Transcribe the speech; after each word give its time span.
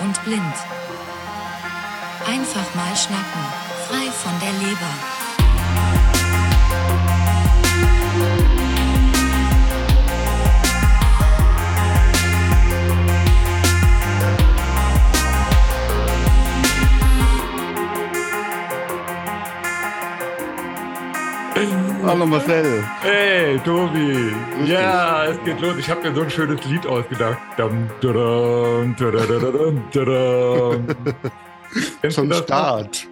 und 0.00 0.22
blind. 0.24 0.54
Einfach 2.26 2.74
mal 2.74 2.96
schnacken, 2.96 3.44
frei 3.88 4.10
von 4.10 4.38
der 4.40 4.52
Leber. 4.52 5.19
Hallo 22.10 22.26
Marcel. 22.26 22.82
Hey, 23.02 23.56
Tobi. 23.60 24.32
Ja, 24.66 25.26
es 25.26 25.38
geht 25.44 25.60
los. 25.60 25.76
Ich 25.78 25.88
habe 25.88 26.08
mir 26.08 26.12
so 26.12 26.22
ein 26.22 26.30
schönes 26.30 26.64
Lied 26.64 26.84
ausgedacht. 26.84 27.38
Dum, 27.56 27.88
dadam, 28.00 28.96
dadadadam, 28.98 29.84
dadam. 29.92 30.86
Kennst 32.00 32.02
du 32.02 32.22
Zum 32.22 32.28
noch? 32.30 32.42
Start. 32.42 33.06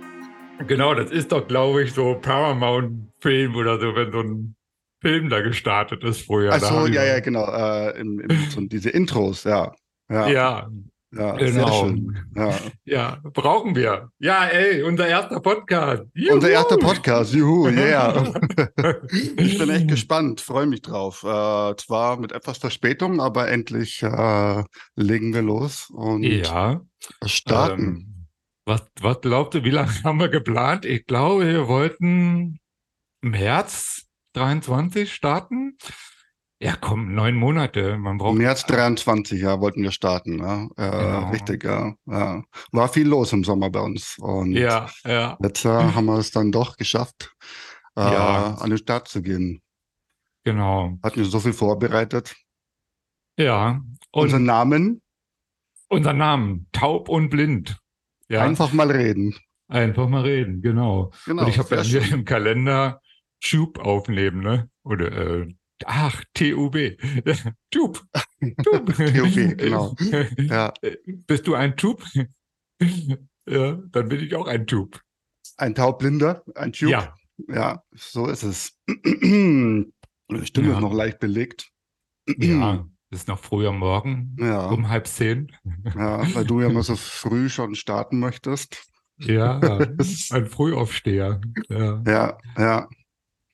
Genau, 0.67 0.95
das 0.95 1.13
ist 1.13 1.31
doch, 1.31 1.47
glaube 1.47 1.85
ich, 1.85 1.93
so 1.93 2.17
Paramount-Film 2.21 3.55
oder 3.55 3.79
so, 3.79 3.95
wenn 3.95 4.11
so 4.11 4.19
ein 4.19 4.57
Film 5.01 5.29
da 5.29 5.43
gestartet 5.43 6.03
ist 6.03 6.23
Achso, 6.65 6.71
haben 6.81 6.87
die 6.91 6.95
ja, 6.97 7.03
so- 7.03 7.07
ja, 7.09 7.21
genau. 7.21 7.47
Äh, 7.53 8.01
im, 8.01 8.19
im, 8.19 8.51
so 8.51 8.61
diese 8.63 8.91
Intros, 8.91 9.45
ja. 9.45 9.77
Ja, 10.11 10.27
ja, 10.27 10.69
Ja, 11.11 11.33
genau. 11.37 11.91
Ja. 12.37 12.55
ja, 12.85 13.19
brauchen 13.33 13.75
wir. 13.75 14.11
Ja, 14.19 14.45
ey, 14.45 14.83
unser 14.83 15.09
erster 15.09 15.41
Podcast. 15.41 16.05
Juhu. 16.13 16.35
Unser 16.35 16.51
erster 16.51 16.77
Podcast, 16.77 17.33
juhu, 17.33 17.69
yeah. 17.69 18.35
ich 19.39 19.59
bin 19.59 19.71
echt 19.71 19.89
gespannt, 19.89 20.43
freue 20.43 20.67
mich 20.67 20.83
drauf. 20.83 21.23
Äh, 21.25 21.77
zwar 21.77 22.19
mit 22.19 22.33
etwas 22.33 22.59
Verspätung, 22.59 23.21
aber 23.23 23.49
endlich 23.49 24.03
äh, 24.03 24.65
legen 24.97 25.33
wir 25.33 25.43
los 25.43 25.89
und 25.91 26.25
Ja. 26.25 26.83
starten. 27.25 27.83
Ähm, 27.83 28.27
was, 28.67 28.83
was 29.01 29.21
glaubt 29.23 29.55
ihr, 29.55 29.65
wie 29.65 29.71
lange 29.71 29.91
haben 30.05 30.21
wir 30.21 30.29
geplant? 30.29 30.85
Ich 30.85 31.07
glaube, 31.07 31.47
wir 31.47 31.69
wollten 31.69 32.59
im 33.23 33.31
März 33.31 34.03
23 34.35 35.11
starten. 35.13 35.79
Ja, 36.61 36.75
komm, 36.81 37.15
neun 37.15 37.37
Monate. 37.37 37.97
Man 37.99 38.19
braucht. 38.19 38.37
März 38.37 38.67
23, 38.67 39.41
ja, 39.41 39.61
wollten 39.61 39.83
wir 39.83 39.93
starten. 39.93 40.39
Ja. 40.39 40.65
Äh, 40.77 40.91
Genau. 40.91 41.31
Richtig, 41.31 41.63
ja, 41.65 41.95
ja. 42.07 42.43
War 42.73 42.89
viel 42.89 43.07
los 43.07 43.33
im 43.33 43.45
Sommer 43.45 43.71
bei 43.71 43.81
uns. 43.81 44.17
Und 44.19 44.53
Ja, 44.53 44.89
ja, 45.05 45.39
jetzt 45.41 45.65
äh, 45.65 45.69
haben 45.69 46.07
wir 46.07 46.19
es 46.19 46.33
dann 46.33 46.51
doch 46.51 46.77
geschafft, 46.77 47.33
äh, 47.97 48.01
Ja. 48.01 48.55
an 48.55 48.71
den 48.71 48.79
Start 48.79 49.07
zu 49.09 49.23
gehen. 49.23 49.63
genau. 50.45 50.99
Hatten 51.03 51.17
wir 51.21 51.27
so 51.27 51.39
viel 51.41 51.53
vorbereitet. 51.53 52.35
Ja. 53.39 53.81
Und 54.11 54.23
Unseren 54.25 54.45
Namen, 54.45 55.03
unser 55.89 56.13
Namen, 56.13 56.67
taub 56.73 57.09
und 57.09 57.29
blind. 57.31 57.79
Ja, 58.29 58.43
einfach 58.43 58.73
mal 58.73 58.91
reden. 58.91 59.37
einfach 59.69 60.09
mal 60.09 60.23
reden, 60.23 60.61
genau. 60.61 61.13
Genau, 61.25 61.43
und 61.45 61.49
ich 61.51 61.59
habe 61.59 61.77
ja 61.77 61.83
hier 61.83 62.03
im 62.13 62.25
Kalender 62.25 63.01
Tube 63.41 63.79
aufnehmen, 63.79 64.41
ne? 64.41 64.69
Oder 64.83 65.13
äh, 65.13 65.55
ach, 65.87 66.23
T-U-B. 66.35 66.97
Tube. 67.71 68.01
Tube. 68.63 68.93
TUB, 68.95 69.57
genau. 69.59 69.95
Ja, 70.39 70.73
Bist 71.27 71.47
du 71.47 71.55
ein 71.55 71.77
Tube? 71.77 72.03
ja, 73.49 73.73
dann 73.91 74.09
bin 74.09 74.21
ich 74.21 74.35
auch 74.35 74.47
ein 74.47 74.67
Tube. 74.67 75.01
ein 75.57 75.75
Taubblinder, 75.75 76.43
ein 76.55 76.73
Tube. 76.73 76.91
Ja, 76.91 77.15
Ja, 77.49 77.83
so 77.93 78.27
ist 78.27 78.43
es. 78.43 78.77
Die 78.89 79.85
Stimme 80.45 80.69
Ja. 80.69 80.75
ist 80.75 80.81
noch 80.81 80.93
leicht 80.95 81.19
belegt. 81.21 81.71
ja. 82.27 82.87
Ist 83.11 83.27
noch 83.27 83.39
früh 83.39 83.67
am 83.67 83.79
Morgen, 83.79 84.37
Ja, 84.39 84.67
um 84.67 84.91
halb 84.91 85.07
zehn. 85.07 85.51
ja, 85.95 86.23
weil 86.35 86.45
du 86.45 86.61
ja 86.61 86.69
immer 86.69 86.83
so 86.83 86.95
früh 86.95 87.49
schon 87.49 87.75
starten 87.75 88.19
möchtest. 88.19 88.83
Ja, 89.17 89.59
ein 89.59 90.45
Frühaufsteher. 90.47 91.41
Ja, 91.71 92.03
Ja, 92.07 92.39
ja, 92.59 92.89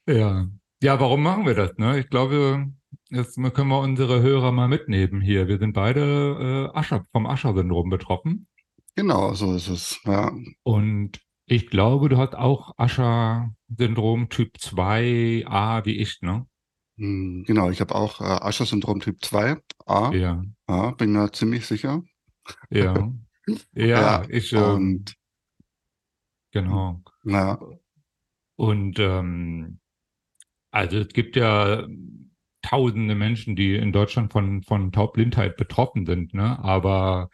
ja. 0.08 0.48
Ja, 0.84 1.00
warum 1.00 1.22
machen 1.22 1.46
wir 1.46 1.54
das? 1.54 1.78
Ne? 1.78 1.98
Ich 1.98 2.10
glaube, 2.10 2.66
jetzt 3.08 3.36
können 3.36 3.68
wir 3.70 3.80
unsere 3.80 4.20
Hörer 4.20 4.52
mal 4.52 4.68
mitnehmen 4.68 5.22
hier. 5.22 5.48
Wir 5.48 5.58
sind 5.58 5.72
beide 5.72 6.70
äh, 6.74 6.78
Ascher, 6.78 7.06
vom 7.10 7.24
Ascher-Syndrom 7.24 7.88
betroffen. 7.88 8.48
genau, 8.94 9.32
so 9.32 9.54
ist 9.54 9.68
es. 9.68 9.98
Ja, 10.04 10.30
Und 10.62 11.22
ich 11.46 11.68
glaube, 11.68 12.10
du 12.10 12.18
hast 12.18 12.34
auch 12.34 12.74
Ascher-Syndrom 12.76 14.28
Typ 14.28 14.58
2a 14.58 15.86
wie 15.86 15.96
ich, 15.96 16.20
ne? 16.20 16.46
Hm, 16.98 17.44
genau. 17.46 17.70
Ich 17.70 17.80
habe 17.80 17.94
auch 17.94 18.20
äh, 18.20 18.24
Ascher-Syndrom 18.24 19.00
Typ 19.00 19.22
2a. 19.22 20.14
Ja. 20.14 20.44
Ja, 20.68 20.90
bin 20.90 21.12
mir 21.12 21.32
ziemlich 21.32 21.66
sicher. 21.66 22.02
ja. 22.68 23.10
Ja, 23.72 23.86
Ja, 23.86 24.24
ich, 24.28 24.52
ähm, 24.52 24.60
Und 24.60 25.14
genau. 26.50 27.00
na, 27.22 27.58
Und 28.56 28.98
ähm, 28.98 29.80
also 30.74 30.98
es 30.98 31.08
gibt 31.08 31.36
ja 31.36 31.86
tausende 32.62 33.14
Menschen, 33.14 33.54
die 33.54 33.76
in 33.76 33.92
Deutschland 33.92 34.32
von, 34.32 34.62
von 34.62 34.90
Taubblindheit 34.90 35.56
betroffen 35.56 36.04
sind, 36.04 36.34
ne? 36.34 36.58
Aber 36.64 37.28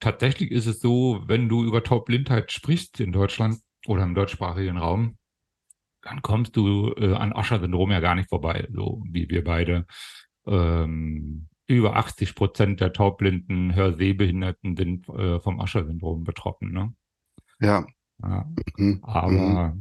tatsächlich 0.00 0.50
ist 0.50 0.66
es 0.66 0.80
so, 0.80 1.22
wenn 1.26 1.48
du 1.48 1.64
über 1.64 1.82
Taubblindheit 1.84 2.50
sprichst 2.50 3.00
in 3.00 3.12
Deutschland 3.12 3.58
oder 3.86 4.04
im 4.04 4.14
deutschsprachigen 4.14 4.78
Raum, 4.78 5.18
dann 6.02 6.22
kommst 6.22 6.56
du 6.56 6.94
äh, 6.96 7.14
an 7.14 7.34
Ascher-Syndrom 7.34 7.90
ja 7.90 8.00
gar 8.00 8.14
nicht 8.14 8.30
vorbei, 8.30 8.66
so 8.72 9.02
wie 9.04 9.28
wir 9.28 9.44
beide. 9.44 9.84
Ähm, 10.46 11.48
über 11.66 11.96
80 11.96 12.34
Prozent 12.34 12.80
der 12.80 12.94
taubblinden, 12.94 13.74
Hörsehbehinderten 13.74 14.76
sind 14.76 15.06
äh, 15.10 15.40
vom 15.40 15.60
Ascher-Syndrom 15.60 16.24
betroffen, 16.24 16.72
ne? 16.72 16.94
ja. 17.60 17.84
Ja. 18.22 18.46
Mhm. 18.76 19.00
Aber 19.02 19.76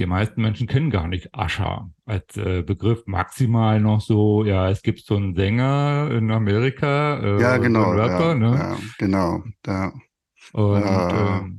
die 0.00 0.06
meisten 0.06 0.40
Menschen 0.40 0.66
kennen 0.66 0.90
gar 0.90 1.06
nicht 1.06 1.34
Ascher 1.34 1.90
als 2.06 2.36
äh, 2.36 2.62
Begriff. 2.62 3.02
Maximal 3.06 3.80
noch 3.80 4.00
so, 4.00 4.44
ja, 4.44 4.70
es 4.70 4.82
gibt 4.82 5.00
so 5.00 5.14
einen 5.16 5.34
Sänger 5.36 6.10
in 6.10 6.30
Amerika, 6.30 7.20
äh, 7.22 7.40
Ja, 7.40 7.56
genau. 7.58 7.90
Rapper, 7.90 8.28
ja, 8.30 8.34
ne? 8.34 8.54
ja, 8.56 8.76
genau. 8.98 9.44
Ja. 9.66 9.92
Und 10.52 10.82
Ja. 10.82 11.38
ähm, 11.38 11.56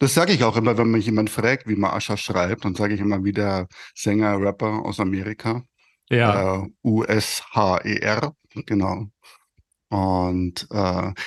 Das 0.00 0.14
sage 0.14 0.32
ich 0.32 0.44
auch 0.44 0.56
immer, 0.56 0.76
wenn 0.78 0.90
mich 0.90 1.06
jemand 1.06 1.30
fragt, 1.30 1.66
wie 1.68 1.74
man 1.76 1.90
Ascher 1.92 2.16
schreibt, 2.16 2.64
dann 2.64 2.74
sage 2.74 2.94
ich 2.94 3.00
immer 3.00 3.22
wie 3.24 3.32
der 3.32 3.66
Sänger, 3.94 4.40
Rapper 4.40 4.84
aus 4.84 5.00
Amerika. 5.00 5.62
ja, 6.10 6.62
Äh, 6.62 6.68
U-S-H-E-R, 6.84 8.32
genau. 8.66 9.06
Und 9.90 10.66
äh, 10.70 10.74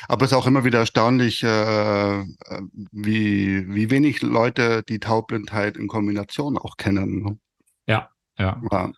aber 0.08 0.26
es 0.26 0.32
ist 0.32 0.38
auch 0.38 0.46
immer 0.48 0.64
wieder 0.64 0.80
erstaunlich, 0.80 1.42
äh, 1.44 2.20
äh, 2.22 2.24
wie, 2.92 3.68
wie 3.74 3.90
wenig 3.90 4.22
Leute 4.22 4.84
die 4.88 5.00
Taubblindheit 5.00 5.78
in 5.78 5.88
Kombination 5.88 6.58
auch 6.58 6.78
kennen. 6.78 7.24
ne? 7.24 7.38
ja. 7.88 8.10
Ja, 8.40 8.92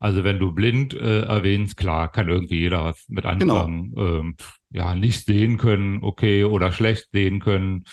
Also 0.00 0.24
wenn 0.24 0.38
du 0.38 0.52
blind 0.52 0.94
äh, 0.94 1.22
erwähnst, 1.22 1.76
klar, 1.76 2.10
kann 2.12 2.28
irgendwie 2.28 2.58
jeder 2.60 2.84
was 2.84 3.04
mit 3.08 3.24
Genau. 3.24 3.56
anfangen. 3.56 3.94
Ähm, 3.96 4.36
ja, 4.70 4.94
nicht 4.94 5.24
sehen 5.26 5.56
können, 5.58 6.02
okay, 6.02 6.44
oder 6.44 6.72
schlecht 6.72 7.08
sehen 7.12 7.40
können. 7.40 7.84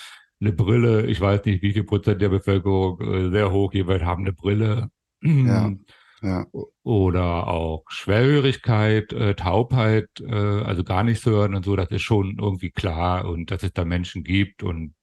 Eine 0.41 0.51
Brille, 0.51 1.05
ich 1.07 1.21
weiß 1.21 1.45
nicht, 1.45 1.61
wie 1.61 1.71
viel 1.73 1.85
Prozent 1.85 2.21
der 2.21 2.29
Bevölkerung 2.29 2.99
äh, 3.01 3.29
sehr 3.31 3.51
hoch 3.51 3.73
jeweils 3.73 4.03
haben 4.03 4.23
eine 4.23 4.33
Brille. 4.33 4.89
Ja. 5.21 5.71
ja, 6.25 6.45
oder 6.83 7.47
auch 7.47 7.83
Schwerhörigkeit, 7.89 9.13
äh, 9.13 9.35
Taubheit, 9.35 10.09
äh, 10.21 10.33
also 10.33 10.83
gar 10.83 11.03
nichts 11.03 11.25
hören 11.25 11.53
und 11.53 11.63
so, 11.63 11.75
das 11.75 11.89
ist 11.89 12.01
schon 12.01 12.37
irgendwie 12.39 12.71
klar 12.71 13.25
und 13.25 13.51
dass 13.51 13.63
es 13.63 13.73
da 13.73 13.85
Menschen 13.85 14.23
gibt 14.23 14.63
und 14.63 14.95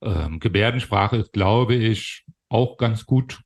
ähm, 0.00 0.40
Gebärdensprache 0.40 1.16
ist, 1.16 1.32
glaube 1.32 1.74
ich, 1.74 2.24
auch 2.48 2.78
ganz 2.78 3.04
gut 3.04 3.42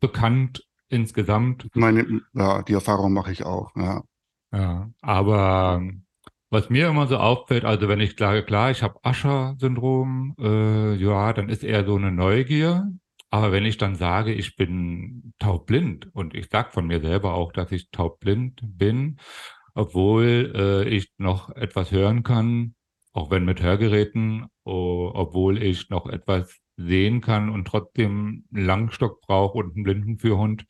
bekannt 0.00 0.66
insgesamt. 0.88 1.68
meine, 1.74 2.22
ja, 2.32 2.62
die 2.62 2.74
Erfahrung 2.74 3.12
mache 3.12 3.32
ich 3.32 3.44
auch. 3.44 3.70
Ja, 3.76 4.02
Ja, 4.52 4.90
aber 5.02 5.82
was 6.48 6.70
mir 6.70 6.88
immer 6.88 7.06
so 7.06 7.16
auffällt, 7.16 7.64
also 7.64 7.88
wenn 7.88 8.00
ich 8.00 8.16
sage, 8.16 8.44
klar, 8.44 8.70
ich 8.70 8.82
habe 8.82 8.98
Ascher-Syndrom, 9.02 10.36
äh, 10.38 10.94
ja, 10.94 11.32
dann 11.32 11.48
ist 11.48 11.64
eher 11.64 11.84
so 11.84 11.96
eine 11.96 12.12
Neugier. 12.12 12.90
Aber 13.30 13.52
wenn 13.52 13.64
ich 13.66 13.76
dann 13.76 13.96
sage, 13.96 14.32
ich 14.32 14.56
bin 14.56 15.34
taubblind 15.38 16.08
und 16.14 16.34
ich 16.34 16.48
sage 16.48 16.70
von 16.70 16.86
mir 16.86 17.00
selber 17.00 17.34
auch, 17.34 17.52
dass 17.52 17.72
ich 17.72 17.90
taubblind 17.90 18.60
bin, 18.62 19.18
obwohl 19.74 20.52
äh, 20.56 20.88
ich 20.88 21.12
noch 21.18 21.50
etwas 21.50 21.90
hören 21.90 22.22
kann, 22.22 22.74
auch 23.12 23.30
wenn 23.30 23.44
mit 23.44 23.62
Hörgeräten, 23.62 24.46
o- 24.64 25.10
obwohl 25.14 25.62
ich 25.62 25.90
noch 25.90 26.06
etwas 26.06 26.56
sehen 26.76 27.20
kann 27.20 27.48
und 27.50 27.66
trotzdem 27.66 28.44
einen 28.54 28.66
Langstock 28.66 29.20
brauche 29.22 29.58
und 29.58 29.74
einen 29.74 29.84
Blindenführhund, 29.84 30.66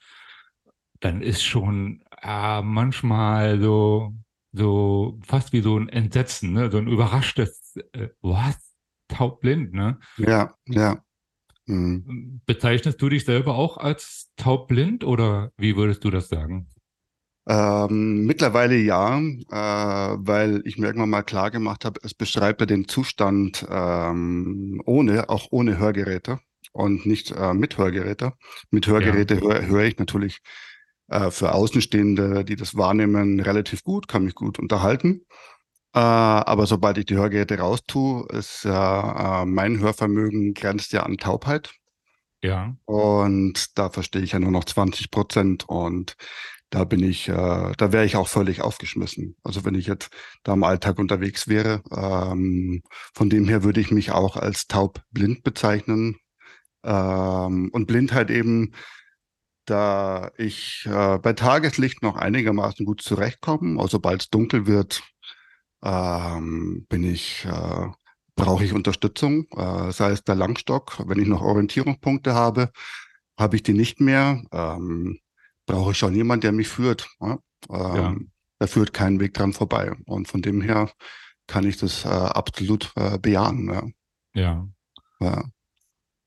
dann 1.00 1.20
ist 1.23 1.43
schon 1.43 2.03
äh, 2.23 2.62
manchmal 2.62 3.61
so, 3.61 4.14
so 4.53 5.19
fast 5.25 5.53
wie 5.53 5.61
so 5.61 5.79
ein 5.79 5.88
Entsetzen, 5.88 6.53
ne? 6.53 6.70
so 6.70 6.79
ein 6.79 6.88
überraschtes, 6.88 7.76
äh, 7.93 8.08
was? 8.23 8.56
Taubblind, 9.08 9.73
ne? 9.73 10.00
ja, 10.17 10.55
ja. 10.67 11.03
Mhm. 11.67 12.41
Bezeichnest 12.47 13.01
du 13.03 13.09
dich 13.09 13.25
selber 13.25 13.57
auch 13.57 13.77
als 13.77 14.31
taubblind 14.37 15.05
oder 15.05 15.53
wie 15.57 15.77
würdest 15.77 16.05
du 16.05 16.11
das 16.11 16.29
sagen? 16.29 16.69
Ähm, 17.49 18.27
mittlerweile 18.27 18.77
ja, 18.77 19.19
äh, 19.19 20.17
weil 20.19 20.63
ich 20.65 20.79
mir 20.79 20.87
irgendwann 20.87 21.11
mal 21.11 21.23
klar 21.23 21.51
gemacht 21.51 21.85
habe, 21.85 22.01
es 22.03 22.13
beschreibt 22.13 22.61
ja 22.61 22.67
den 22.67 22.89
Zustand 22.89 23.65
ähm, 23.71 24.83
ohne, 24.85 25.29
auch 25.29 25.47
ohne 25.51 25.79
Hörgeräte 25.79 26.41
und 26.73 27.07
nicht 27.07 27.31
äh, 27.31 27.55
mit 27.55 27.79
Hörgeräte. 27.79 28.33
Mit 28.71 28.89
Hörgeräte 28.89 29.41
höre 29.41 29.67
hör 29.67 29.85
ich 29.85 29.97
natürlich 29.99 30.41
äh, 31.09 31.31
für 31.31 31.53
Außenstehende, 31.53 32.45
die 32.45 32.57
das 32.57 32.77
wahrnehmen, 32.77 33.39
relativ 33.39 33.85
gut, 33.85 34.09
kann 34.09 34.25
mich 34.25 34.35
gut 34.35 34.59
unterhalten. 34.59 35.23
Äh, 35.96 36.00
aber 36.00 36.66
sobald 36.66 36.98
ich 36.98 37.06
die 37.06 37.16
Hörgeräte 37.16 37.58
raustue, 37.58 38.26
ist 38.28 38.64
ja 38.64 39.43
äh, 39.43 39.46
mein 39.46 39.81
Hörvermögen 39.81 40.52
grenzt 40.52 40.93
ja 40.93 41.04
an 41.04 41.16
Taubheit. 41.16 41.72
Ja. 42.43 42.76
Und 42.84 43.78
da 43.78 43.88
verstehe 43.88 44.20
ich 44.20 44.32
ja 44.32 44.38
nur 44.38 44.50
noch 44.50 44.66
20 44.66 45.10
Prozent. 45.10 45.66
Und 45.66 46.16
da 46.69 46.84
bin 46.84 47.02
ich, 47.02 47.31
äh, 47.31 47.72
da 47.78 47.93
wäre 47.93 48.04
ich 48.04 48.16
auch 48.16 48.28
völlig 48.28 48.60
aufgeschmissen. 48.60 49.37
Also 49.43 49.64
wenn 49.64 49.75
ich 49.75 49.87
jetzt 49.87 50.10
da 50.43 50.52
im 50.52 50.64
Alltag 50.64 50.98
unterwegs 50.98 51.48
wäre, 51.48 51.82
ähm, 51.90 52.82
von 53.14 53.31
dem 53.31 53.48
her 53.48 53.64
würde 53.64 53.81
ich 53.81 53.90
mich 53.90 54.10
auch 54.10 54.37
als 54.37 54.66
taub-blind 54.66 55.44
bezeichnen. 55.44 56.19
Ähm, 56.84 57.70
und 57.72 57.87
Blindheit 57.87 58.31
eben, 58.31 58.75
da 59.64 60.31
ich 60.37 60.87
äh, 60.87 61.19
bei 61.19 61.32
Tageslicht 61.32 62.02
noch 62.02 62.16
einigermaßen 62.16 62.84
gut 62.84 63.00
zurechtkomme, 63.00 63.81
also 63.81 63.93
sobald 63.93 64.22
es 64.22 64.28
dunkel 64.28 64.66
wird, 64.66 65.02
ähm, 65.82 66.87
bin 66.88 67.05
ich, 67.05 67.44
äh, 67.44 67.88
brauche 68.34 68.64
ich 68.64 68.73
Unterstützung, 68.73 69.46
äh, 69.56 69.93
sei 69.93 70.11
es 70.11 70.25
der 70.25 70.34
Langstock, 70.34 71.02
wenn 71.06 71.20
ich 71.20 71.28
noch 71.28 71.43
Orientierungspunkte 71.43 72.34
habe, 72.34 72.70
habe 73.38 73.56
ich 73.56 73.62
die 73.62 73.75
nicht 73.75 74.00
mehr. 74.00 74.43
Ähm, 74.52 75.19
brauche 75.67 75.93
ich 75.93 75.99
schon 75.99 76.14
jemanden, 76.14 76.43
der 76.43 76.52
mich 76.52 76.69
führt. 76.69 77.08
Ja? 77.20 77.38
Ähm, 77.70 77.96
ja. 77.96 78.17
Da 78.58 78.67
führt 78.67 78.94
keinen 78.94 79.20
Weg 79.20 79.34
dran 79.34 79.52
vorbei. 79.52 79.93
Und 80.06 80.28
von 80.28 80.40
dem 80.40 80.62
her 80.62 80.90
kann 81.46 81.67
ich 81.67 81.76
das 81.76 82.05
äh, 82.05 82.08
absolut 82.08 82.93
äh, 82.96 83.19
bejahen. 83.19 83.69
Ja. 83.69 84.40
ja. 84.40 84.69
ja. 85.20 85.44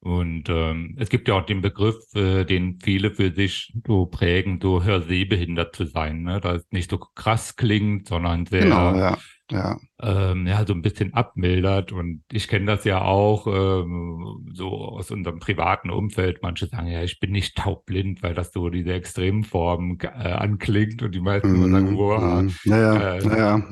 Und 0.02 0.48
ähm, 0.48 0.95
es 0.98 1.10
gibt 1.10 1.28
ja 1.28 1.34
auch 1.34 1.45
den 1.45 1.62
Begriff, 1.62 1.98
äh, 2.13 2.45
den 2.45 2.80
viele 2.81 3.12
für 3.12 3.34
sich 3.34 3.74
so 3.86 4.06
prägen, 4.06 4.60
so 4.62 4.84
hörsehbehindert 4.84 5.75
zu 5.75 5.86
sein, 5.86 6.22
ne? 6.22 6.40
dass 6.40 6.62
es 6.62 6.72
nicht 6.72 6.90
so 6.90 7.00
krass 7.00 7.57
klingt, 7.57 8.07
sondern 8.07 8.45
sehr 8.45 8.62
genau, 8.62 8.95
ja 8.95 9.18
ja. 9.51 9.80
Ähm, 10.01 10.48
ja, 10.48 10.66
so 10.66 10.74
ein 10.74 10.81
bisschen 10.81 11.13
abmildert. 11.13 11.92
Und 11.92 12.24
ich 12.31 12.48
kenne 12.48 12.66
das 12.66 12.84
ja 12.84 13.01
auch 13.01 13.48
ähm, 13.48 14.50
so 14.54 14.69
aus 14.69 15.12
unserem 15.12 15.40
privaten 15.40 15.90
Umfeld. 15.90 16.42
Manche 16.42 16.68
sagen, 16.68 16.88
ja, 16.88 17.04
ich 17.04 17.19
bin 17.19 17.31
nicht 17.31 17.57
taubblind, 17.57 18.22
weil 18.24 18.34
das 18.34 18.51
so 18.51 18.69
diese 18.69 18.94
Extremform 18.94 19.98
äh, 20.01 20.07
anklingt 20.07 21.01
und 21.01 21.13
die 21.13 21.22
meisten 21.22 21.51
mm, 21.51 21.72
sagen, 21.72 21.98
wow. 21.98 22.42
Mm, 22.44 22.51
naja, 22.66 23.16
äh, 23.16 23.25
naja. 23.25 23.63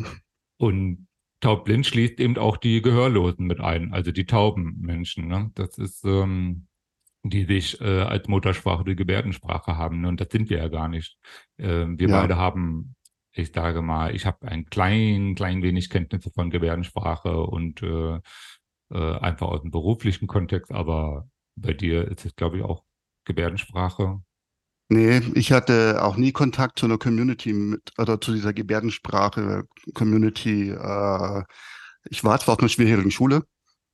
Und 0.57 1.07
taubblind 1.39 1.85
schließt 1.85 2.19
eben 2.19 2.38
auch 2.38 2.57
die 2.57 2.81
Gehörlosen 2.81 3.45
mit 3.45 3.59
ein, 3.62 3.94
also 3.94 4.12
die 4.12 4.25
tauben 4.25 4.77
Menschen. 4.81 5.27
Ne? 5.27 5.51
Das 5.56 5.77
ist, 5.77 6.03
ähm, 6.03 6.68
die 7.23 7.45
sich 7.45 7.80
äh, 7.81 8.01
als 8.01 8.27
Muttersprache 8.27 8.83
die 8.83 8.95
Gebärdensprache 8.95 9.77
haben. 9.77 10.01
Ne? 10.01 10.07
Und 10.07 10.21
das 10.21 10.30
sind 10.31 10.50
wir 10.50 10.57
ja 10.57 10.68
gar 10.68 10.88
nicht. 10.88 11.18
Äh, 11.57 11.85
wir 11.88 12.09
ja. 12.09 12.21
beide 12.21 12.38
haben 12.38 12.95
ich 13.38 13.51
sage 13.54 13.81
mal, 13.81 14.16
ich 14.16 14.25
habe 14.25 14.48
ein 14.48 14.66
klein, 14.66 15.36
klein 15.36 15.62
wenig 15.62 15.89
Kenntnisse 15.89 16.31
von 16.31 16.50
Gebärdensprache 16.50 17.38
und 17.38 17.84
äh, 17.84 18.19
äh, 18.89 19.19
einfach 19.19 19.48
aus 19.48 19.62
dem 19.62 19.72
beruflichen 19.72 20.28
Kontext, 20.28 20.72
aber 20.72 21.28
bei 21.56 21.74
dir 21.74 22.10
ist 22.10 22.25
es, 22.25 22.36
glaube 22.36 22.57
ich, 22.57 22.63
auch 22.63 22.84
Gebärdensprache. 23.25 24.22
Nee, 24.89 25.22
ich 25.34 25.51
hatte 25.51 26.01
auch 26.01 26.16
nie 26.16 26.31
Kontakt 26.31 26.80
zu 26.80 26.86
einer 26.86 26.98
Community 26.98 27.51
mit, 27.51 27.92
oder 27.98 28.22
zu 28.22 28.34
dieser 28.34 28.54
Gebärdensprache-Community. 28.54 30.69
Äh, 30.69 31.44
ich 32.10 32.24
war 32.24 32.40
zwar 32.40 32.54
auf 32.54 32.60
einer 32.60 32.69
schwierigen 32.69 33.12
Schule, 33.12 33.44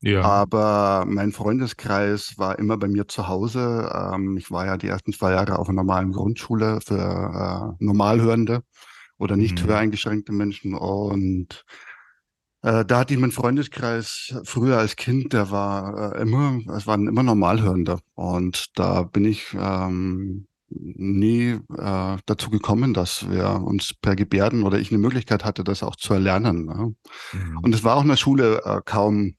ja. 0.01 0.21
aber 0.21 1.05
mein 1.07 1.31
Freundeskreis 1.31 2.37
war 2.37 2.59
immer 2.59 2.77
bei 2.77 2.87
mir 2.87 3.07
zu 3.07 3.27
Hause. 3.27 3.91
Ähm, 3.91 4.37
ich 4.37 4.51
war 4.51 4.67
ja 4.67 4.77
die 4.77 4.89
ersten 4.89 5.13
zwei 5.13 5.31
Jahre 5.31 5.57
auf 5.57 5.67
einer 5.67 5.77
normalen 5.77 6.11
Grundschule 6.11 6.79
für 6.81 7.73
äh, 7.79 7.83
Normalhörende 7.83 8.61
oder 9.23 9.37
nicht 9.37 9.63
mhm. 9.63 9.69
höreingeschränkte 9.69 10.31
Menschen. 10.31 10.75
Und 10.75 11.65
äh, 12.61 12.85
da 12.85 12.99
hatte 12.99 13.13
ich 13.13 13.19
meinen 13.19 13.31
Freundeskreis 13.31 14.35
früher 14.43 14.77
als 14.77 14.95
Kind, 14.95 15.33
der 15.33 15.51
war 15.51 16.15
äh, 16.15 16.21
immer, 16.21 16.59
es 16.75 16.85
waren 16.85 17.07
immer 17.07 17.23
Normalhörende. 17.23 17.99
Und 18.13 18.77
da 18.77 19.03
bin 19.03 19.25
ich 19.25 19.55
ähm, 19.57 20.47
nie 20.69 21.59
äh, 21.77 22.17
dazu 22.25 22.49
gekommen, 22.49 22.93
dass 22.93 23.29
wir 23.29 23.61
uns 23.63 23.93
per 23.93 24.15
Gebärden 24.15 24.63
oder 24.63 24.79
ich 24.79 24.91
eine 24.91 24.99
Möglichkeit 24.99 25.45
hatte, 25.45 25.63
das 25.63 25.83
auch 25.83 25.95
zu 25.95 26.13
erlernen. 26.13 26.65
Ne? 26.65 26.95
Mhm. 27.33 27.57
Und 27.61 27.75
es 27.75 27.83
war 27.83 27.95
auch 27.95 28.03
in 28.03 28.09
der 28.09 28.17
Schule 28.17 28.61
äh, 28.63 28.81
kaum 28.83 29.35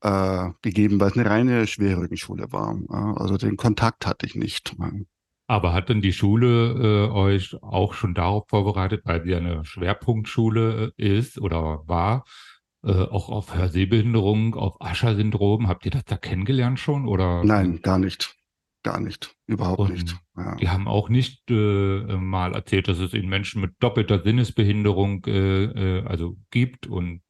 äh, 0.00 0.50
gegeben, 0.62 1.00
weil 1.00 1.10
es 1.10 1.16
eine 1.16 1.28
reine 1.28 1.66
Schwerhörigenschule 1.66 2.52
war. 2.52 2.76
Also 3.16 3.36
den 3.36 3.56
Kontakt 3.56 4.06
hatte 4.06 4.26
ich 4.26 4.34
nicht. 4.34 4.78
Ne? 4.78 5.06
Aber 5.52 5.74
hat 5.74 5.90
denn 5.90 6.00
die 6.00 6.14
Schule 6.14 7.08
äh, 7.10 7.10
euch 7.12 7.62
auch 7.62 7.92
schon 7.92 8.14
darauf 8.14 8.48
vorbereitet, 8.48 9.02
weil 9.04 9.22
sie 9.22 9.34
eine 9.34 9.66
Schwerpunktschule 9.66 10.94
äh, 10.96 11.18
ist 11.18 11.38
oder 11.38 11.86
war, 11.86 12.24
äh, 12.82 12.92
auch 12.92 13.28
auf 13.28 13.54
Hörsehbehinderung, 13.54 14.54
auf 14.54 14.80
Ascher-Syndrom? 14.80 15.68
Habt 15.68 15.84
ihr 15.84 15.90
das 15.90 16.06
da 16.06 16.16
kennengelernt 16.16 16.80
schon? 16.80 17.06
Oder? 17.06 17.44
Nein, 17.44 17.80
gar 17.82 17.98
nicht. 17.98 18.34
Gar 18.82 19.00
nicht. 19.00 19.36
Überhaupt 19.46 19.80
Und 19.80 19.92
nicht. 19.92 20.16
Ja. 20.38 20.54
Die 20.56 20.70
haben 20.70 20.88
auch 20.88 21.10
nicht 21.10 21.42
äh, 21.50 22.16
mal 22.16 22.54
erzählt, 22.54 22.88
dass 22.88 22.98
es 22.98 23.12
in 23.12 23.28
Menschen 23.28 23.60
mit 23.60 23.72
doppelter 23.78 24.22
Sinnesbehinderung 24.22 25.26
äh, 25.26 25.64
äh, 25.64 26.06
also 26.06 26.38
gibt 26.50 26.86
und 26.86 27.20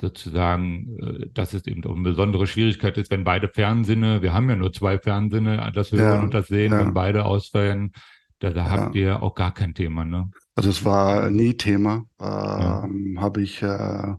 sozusagen, 0.00 0.98
äh, 0.98 1.26
dass 1.32 1.54
es 1.54 1.66
eben 1.66 1.84
auch 1.84 1.94
eine 1.94 2.02
besondere 2.02 2.46
Schwierigkeit 2.46 2.98
ist, 2.98 3.10
wenn 3.10 3.24
beide 3.24 3.48
Fernsinne, 3.48 4.22
wir 4.22 4.32
haben 4.32 4.48
ja 4.48 4.56
nur 4.56 4.72
zwei 4.72 4.98
Fernsinne, 4.98 5.70
das 5.74 5.92
Hören 5.92 6.02
ja, 6.02 6.20
und 6.20 6.34
das 6.34 6.48
Sehen, 6.48 6.72
ja. 6.72 6.80
wenn 6.80 6.94
beide 6.94 7.24
ausfallen, 7.24 7.92
da, 8.40 8.50
da 8.50 8.64
ja. 8.64 8.70
habt 8.70 8.94
ihr 8.94 9.22
auch 9.22 9.34
gar 9.34 9.54
kein 9.54 9.74
Thema, 9.74 10.04
ne? 10.04 10.30
Also 10.56 10.70
es 10.70 10.84
war 10.84 11.30
nie 11.30 11.54
Thema. 11.54 12.04
Ähm, 12.20 13.18
habe 13.20 13.42
ich, 13.42 13.62
äh, 13.62 14.14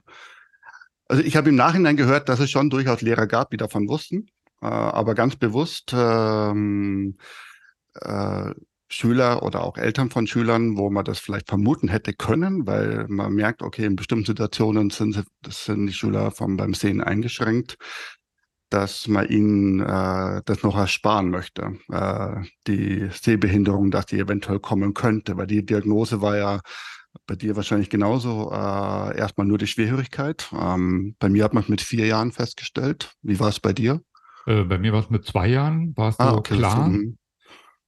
also 1.08 1.24
ich 1.24 1.36
habe 1.36 1.50
im 1.50 1.56
Nachhinein 1.56 1.98
gehört, 1.98 2.30
dass 2.30 2.40
es 2.40 2.50
schon 2.50 2.70
durchaus 2.70 3.02
Lehrer 3.02 3.28
gab, 3.28 3.52
die 3.52 3.58
davon 3.58 3.88
wussten, 3.88 4.28
äh, 4.62 4.66
aber 4.68 5.16
ganz 5.16 5.36
bewusst 5.36 5.94
ähm, 5.96 7.18
äh, 8.02 8.52
Schüler 8.88 9.44
oder 9.44 9.64
auch 9.64 9.78
Eltern 9.78 10.10
von 10.10 10.28
Schülern, 10.28 10.78
wo 10.78 10.90
man 10.90 11.06
das 11.06 11.20
vielleicht 11.20 11.50
vermuten 11.50 11.88
hätte 11.88 12.14
können, 12.14 12.68
weil 12.68 13.06
man 13.08 13.34
merkt, 13.34 13.64
okay, 13.64 13.86
in 13.86 13.96
bestimmten 13.96 14.26
Situationen 14.26 14.90
sind, 14.92 15.14
sie, 15.14 15.24
das 15.42 15.66
sind 15.66 15.88
die 15.88 15.94
Schüler 15.94 16.32
vom, 16.32 16.56
beim 16.56 16.74
Sehen 16.74 17.02
eingeschränkt, 17.02 17.78
dass 18.70 19.08
man 19.08 19.28
ihnen 19.28 19.80
äh, 19.80 20.42
das 20.46 20.64
noch 20.64 20.78
ersparen 20.78 21.30
möchte, 21.30 21.78
äh, 21.92 22.44
die 22.68 23.10
Sehbehinderung, 23.12 23.90
dass 23.90 24.06
die 24.06 24.20
eventuell 24.20 24.60
kommen 24.60 24.94
könnte, 24.94 25.36
weil 25.38 25.48
die 25.48 25.66
Diagnose 25.66 26.22
war 26.22 26.38
ja 26.38 26.62
bei 27.28 27.36
dir 27.36 27.56
wahrscheinlich 27.56 27.90
genauso 27.90 28.52
äh, 28.52 29.18
erstmal 29.18 29.48
nur 29.48 29.58
die 29.58 29.68
Schwerhörigkeit. 29.68 30.50
Ähm, 30.54 31.16
bei 31.20 31.30
mir 31.30 31.44
hat 31.44 31.54
man 31.54 31.64
es 31.64 31.70
mit 31.70 31.82
vier 31.82 32.06
Jahren 32.06 32.32
festgestellt. 32.32 33.14
Wie 33.22 33.40
war 33.40 33.50
es 33.50 33.60
bei 33.60 33.74
dir? 33.74 34.02
Äh, 34.46 34.64
bei 34.64 34.78
mir 34.78 34.94
war 34.94 35.00
es 35.00 35.10
mit 35.10 35.26
zwei 35.26 35.48
Jahren, 35.48 35.96
war 35.96 36.10
es 36.10 36.20
ah, 36.20 36.32
so 36.32 36.38
okay, 36.38 36.58
klar. 36.58 36.90
Mhm. 36.90 37.18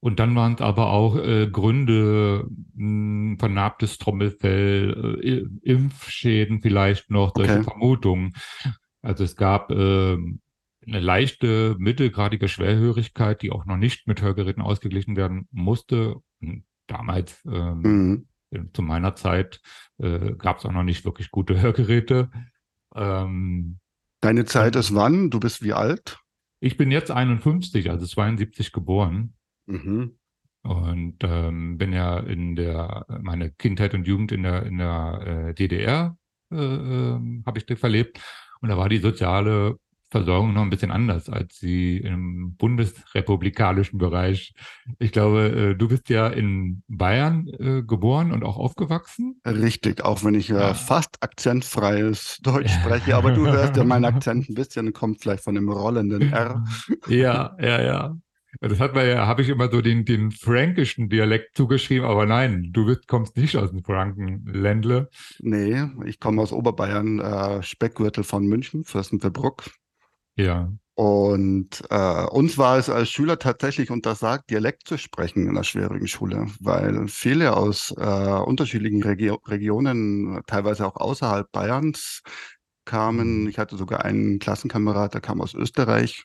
Und 0.00 0.20
dann 0.20 0.34
waren 0.36 0.54
es 0.54 0.60
aber 0.60 0.90
auch 0.90 1.16
äh, 1.16 1.48
Gründe, 1.48 2.46
mh, 2.74 3.32
hm, 3.32 3.38
vernarbtes 3.38 3.98
Trommelfell, 3.98 5.20
äh, 5.22 5.68
Impfschäden 5.68 6.62
vielleicht 6.62 7.10
noch, 7.10 7.32
solche 7.34 7.54
okay. 7.54 7.64
Vermutungen. 7.64 8.34
Also 9.02 9.24
es 9.24 9.34
gab 9.34 9.70
äh, 9.70 10.16
eine 10.86 11.00
leichte, 11.00 11.76
mittelgradige 11.78 12.48
Schwerhörigkeit, 12.48 13.42
die 13.42 13.50
auch 13.50 13.66
noch 13.66 13.76
nicht 13.76 14.06
mit 14.06 14.22
Hörgeräten 14.22 14.62
ausgeglichen 14.62 15.16
werden 15.16 15.48
musste. 15.50 16.16
Und 16.40 16.64
damals, 16.86 17.44
ähm, 17.46 18.26
mhm. 18.52 18.70
zu 18.72 18.82
meiner 18.82 19.16
Zeit, 19.16 19.60
äh, 19.98 20.34
gab 20.34 20.58
es 20.58 20.64
auch 20.64 20.72
noch 20.72 20.84
nicht 20.84 21.04
wirklich 21.04 21.30
gute 21.30 21.60
Hörgeräte. 21.60 22.30
Ähm, 22.94 23.80
Deine 24.20 24.44
Zeit 24.46 24.76
ist 24.76 24.94
wann? 24.94 25.30
Du 25.30 25.40
bist 25.40 25.62
wie 25.62 25.72
alt? 25.72 26.18
Ich 26.60 26.76
bin 26.76 26.90
jetzt 26.90 27.10
51, 27.10 27.90
also 27.90 28.06
72 28.06 28.72
geboren. 28.72 29.34
Mhm. 29.68 30.16
Und 30.62 31.16
ähm, 31.22 31.78
bin 31.78 31.92
ja 31.92 32.18
in 32.18 32.56
der, 32.56 33.06
meine 33.22 33.50
Kindheit 33.52 33.94
und 33.94 34.06
Jugend 34.06 34.32
in 34.32 34.42
der, 34.42 34.64
in 34.66 34.78
der 34.78 35.48
äh, 35.48 35.54
DDR 35.54 36.16
äh, 36.50 36.56
äh, 36.56 37.42
habe 37.46 37.58
ich 37.58 37.78
verlebt. 37.78 38.20
Und 38.60 38.68
da 38.68 38.76
war 38.76 38.88
die 38.88 38.98
soziale 38.98 39.78
Versorgung 40.10 40.54
noch 40.54 40.62
ein 40.62 40.70
bisschen 40.70 40.90
anders 40.90 41.28
als 41.28 41.58
sie 41.58 41.98
im 41.98 42.56
bundesrepublikanischen 42.56 43.98
Bereich. 43.98 44.54
Ich 44.98 45.12
glaube, 45.12 45.48
äh, 45.48 45.74
du 45.74 45.88
bist 45.88 46.08
ja 46.08 46.28
in 46.28 46.82
Bayern 46.88 47.46
äh, 47.46 47.82
geboren 47.82 48.32
und 48.32 48.42
auch 48.42 48.56
aufgewachsen. 48.56 49.40
Richtig, 49.46 50.02
auch 50.02 50.24
wenn 50.24 50.34
ich 50.34 50.48
ja. 50.48 50.72
fast 50.72 51.22
akzentfreies 51.22 52.38
Deutsch 52.42 52.72
spreche, 52.82 53.16
aber 53.16 53.32
du 53.32 53.46
hörst 53.46 53.76
ja 53.76 53.84
meinen 53.84 54.06
Akzent 54.06 54.48
ein 54.48 54.54
bisschen, 54.54 54.92
kommt 54.94 55.20
vielleicht 55.20 55.44
von 55.44 55.54
dem 55.54 55.68
rollenden 55.68 56.32
R. 56.32 56.64
Ja, 57.08 57.54
ja, 57.60 57.82
ja. 57.82 58.16
Das 58.60 58.80
hat 58.80 58.94
man 58.94 59.06
ja, 59.06 59.26
habe 59.26 59.42
ich 59.42 59.48
immer 59.48 59.70
so 59.70 59.80
den, 59.82 60.04
den 60.04 60.30
fränkischen 60.30 61.08
Dialekt 61.08 61.56
zugeschrieben, 61.56 62.06
aber 62.06 62.26
nein, 62.26 62.70
du 62.72 62.86
bist, 62.86 63.06
kommst 63.06 63.36
nicht 63.36 63.56
aus 63.56 63.70
dem 63.70 63.84
Frankenländle. 63.84 65.10
Nee, 65.40 65.84
ich 66.06 66.18
komme 66.18 66.42
aus 66.42 66.52
Oberbayern, 66.52 67.20
äh, 67.20 67.62
Speckgürtel 67.62 68.24
von 68.24 68.46
München, 68.46 68.84
Fürstenfeldbruck. 68.84 69.64
Ja. 70.36 70.72
Und 70.94 71.84
äh, 71.90 72.24
uns 72.24 72.58
war 72.58 72.78
es 72.78 72.90
als 72.90 73.10
Schüler 73.10 73.38
tatsächlich 73.38 73.90
untersagt, 73.90 74.50
Dialekt 74.50 74.88
zu 74.88 74.98
sprechen 74.98 75.46
in 75.46 75.54
der 75.54 75.62
schwierigen 75.62 76.08
Schule, 76.08 76.46
weil 76.58 77.06
viele 77.06 77.56
aus 77.56 77.94
äh, 77.96 78.02
unterschiedlichen 78.02 79.02
Regio 79.02 79.38
Regionen, 79.46 80.40
teilweise 80.46 80.86
auch 80.86 80.96
außerhalb 80.96 81.52
Bayerns, 81.52 82.22
kamen. 82.84 83.48
Ich 83.48 83.58
hatte 83.58 83.76
sogar 83.76 84.04
einen 84.04 84.40
Klassenkamerad, 84.40 85.14
der 85.14 85.20
kam 85.20 85.40
aus 85.40 85.54
Österreich. 85.54 86.24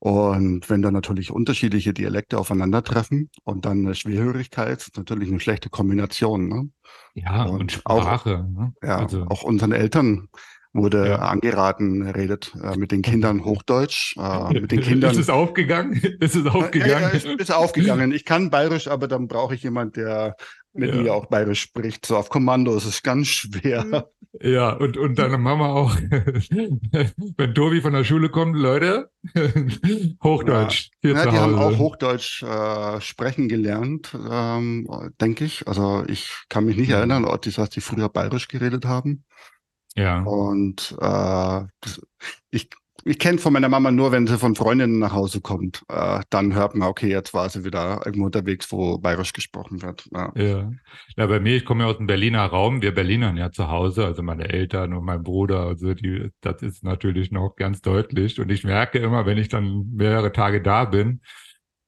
Und 0.00 0.70
wenn 0.70 0.80
dann 0.80 0.94
natürlich 0.94 1.32
unterschiedliche 1.32 1.92
Dialekte 1.92 2.38
aufeinandertreffen 2.38 3.30
und 3.42 3.64
dann 3.64 3.84
eine 3.84 3.94
Schwerhörigkeit, 3.94 4.78
ist 4.78 4.96
natürlich 4.96 5.28
eine 5.28 5.40
schlechte 5.40 5.70
Kombination. 5.70 6.48
Ne? 6.48 6.70
Ja, 7.14 7.44
und, 7.44 7.60
und 7.60 7.72
Sprache. 7.72 8.38
Auch, 8.38 8.48
ne? 8.48 8.72
Ja, 8.82 8.98
also. 8.98 9.26
auch 9.28 9.42
unseren 9.42 9.72
Eltern 9.72 10.28
wurde 10.72 11.08
ja. 11.08 11.16
angeraten, 11.16 12.02
redet 12.02 12.52
äh, 12.62 12.76
mit 12.76 12.92
den 12.92 13.02
Kindern 13.02 13.44
Hochdeutsch. 13.44 14.16
Äh, 14.16 14.52
mit 14.60 14.70
den 14.70 14.82
Kindern. 14.82 15.10
ist 15.10 15.18
es 15.18 15.30
aufgegangen? 15.30 15.94
Ist 16.20 16.36
es 16.36 16.46
aufgegangen? 16.46 16.92
Ja, 16.92 17.00
ja, 17.00 17.08
ist, 17.08 17.26
ist 17.26 17.52
aufgegangen. 17.52 18.12
Ich 18.12 18.24
kann 18.24 18.50
Bayerisch, 18.50 18.86
aber 18.88 19.08
dann 19.08 19.26
brauche 19.26 19.54
ich 19.54 19.62
jemand, 19.62 19.96
der 19.96 20.36
mit 20.72 20.94
ja. 20.94 21.02
mir 21.02 21.14
auch 21.14 21.26
Bayerisch 21.26 21.62
spricht. 21.62 22.06
So 22.06 22.16
auf 22.16 22.28
Kommando 22.28 22.76
ist 22.76 22.84
es 22.84 23.02
ganz 23.02 23.28
schwer. 23.28 24.10
Ja, 24.40 24.72
und, 24.72 24.96
und 24.96 25.18
deine 25.18 25.38
Mama 25.38 25.68
auch. 25.68 25.96
Wenn 27.36 27.54
Tobi 27.54 27.80
von 27.80 27.94
der 27.94 28.04
Schule 28.04 28.28
kommt, 28.28 28.56
Leute, 28.56 29.10
Hochdeutsch. 30.22 30.90
Ja, 31.02 31.12
ja 31.12 31.30
die 31.30 31.36
haben 31.38 31.54
auch 31.54 31.78
Hochdeutsch 31.78 32.42
äh, 32.42 33.00
sprechen 33.00 33.48
gelernt, 33.48 34.16
ähm, 34.30 34.86
denke 35.20 35.44
ich. 35.44 35.66
Also 35.66 36.04
ich 36.06 36.30
kann 36.48 36.66
mich 36.66 36.76
nicht 36.76 36.90
erinnern, 36.90 37.24
ob 37.24 37.40
die, 37.42 37.50
dass 37.50 37.70
die 37.70 37.80
früher 37.80 38.10
Bayerisch 38.10 38.48
geredet 38.48 38.84
haben. 38.84 39.24
Ja. 39.94 40.22
Und 40.22 40.94
äh, 41.00 41.64
ich, 42.50 42.68
ich 43.08 43.18
kenne 43.18 43.38
von 43.38 43.52
meiner 43.52 43.68
Mama 43.68 43.90
nur, 43.90 44.12
wenn 44.12 44.26
sie 44.26 44.36
von 44.36 44.54
Freundinnen 44.54 44.98
nach 44.98 45.12
Hause 45.12 45.40
kommt. 45.40 45.82
Äh, 45.88 46.20
dann 46.30 46.54
hört 46.54 46.74
man, 46.74 46.88
okay, 46.88 47.08
jetzt 47.08 47.32
war 47.32 47.48
sie 47.48 47.64
wieder 47.64 48.02
irgendwo 48.04 48.26
unterwegs, 48.26 48.70
wo 48.70 48.98
bayerisch 48.98 49.32
gesprochen 49.32 49.80
wird. 49.82 50.08
Ja. 50.12 50.32
ja. 50.36 50.70
ja 51.16 51.26
bei 51.26 51.40
mir, 51.40 51.56
ich 51.56 51.64
komme 51.64 51.84
ja 51.84 51.90
aus 51.90 51.96
dem 51.96 52.06
Berliner 52.06 52.44
Raum. 52.44 52.82
Wir 52.82 52.94
Berlinern 52.94 53.36
ja 53.36 53.50
zu 53.50 53.70
Hause, 53.70 54.04
also 54.04 54.22
meine 54.22 54.48
Eltern 54.48 54.92
und 54.92 55.04
mein 55.04 55.22
Bruder. 55.22 55.60
Also 55.60 55.94
die, 55.94 56.30
das 56.42 56.62
ist 56.62 56.84
natürlich 56.84 57.30
noch 57.30 57.56
ganz 57.56 57.80
deutlich. 57.80 58.38
Und 58.40 58.50
ich 58.50 58.64
merke 58.64 58.98
immer, 58.98 59.24
wenn 59.24 59.38
ich 59.38 59.48
dann 59.48 59.90
mehrere 59.94 60.32
Tage 60.32 60.60
da 60.60 60.84
bin 60.84 61.22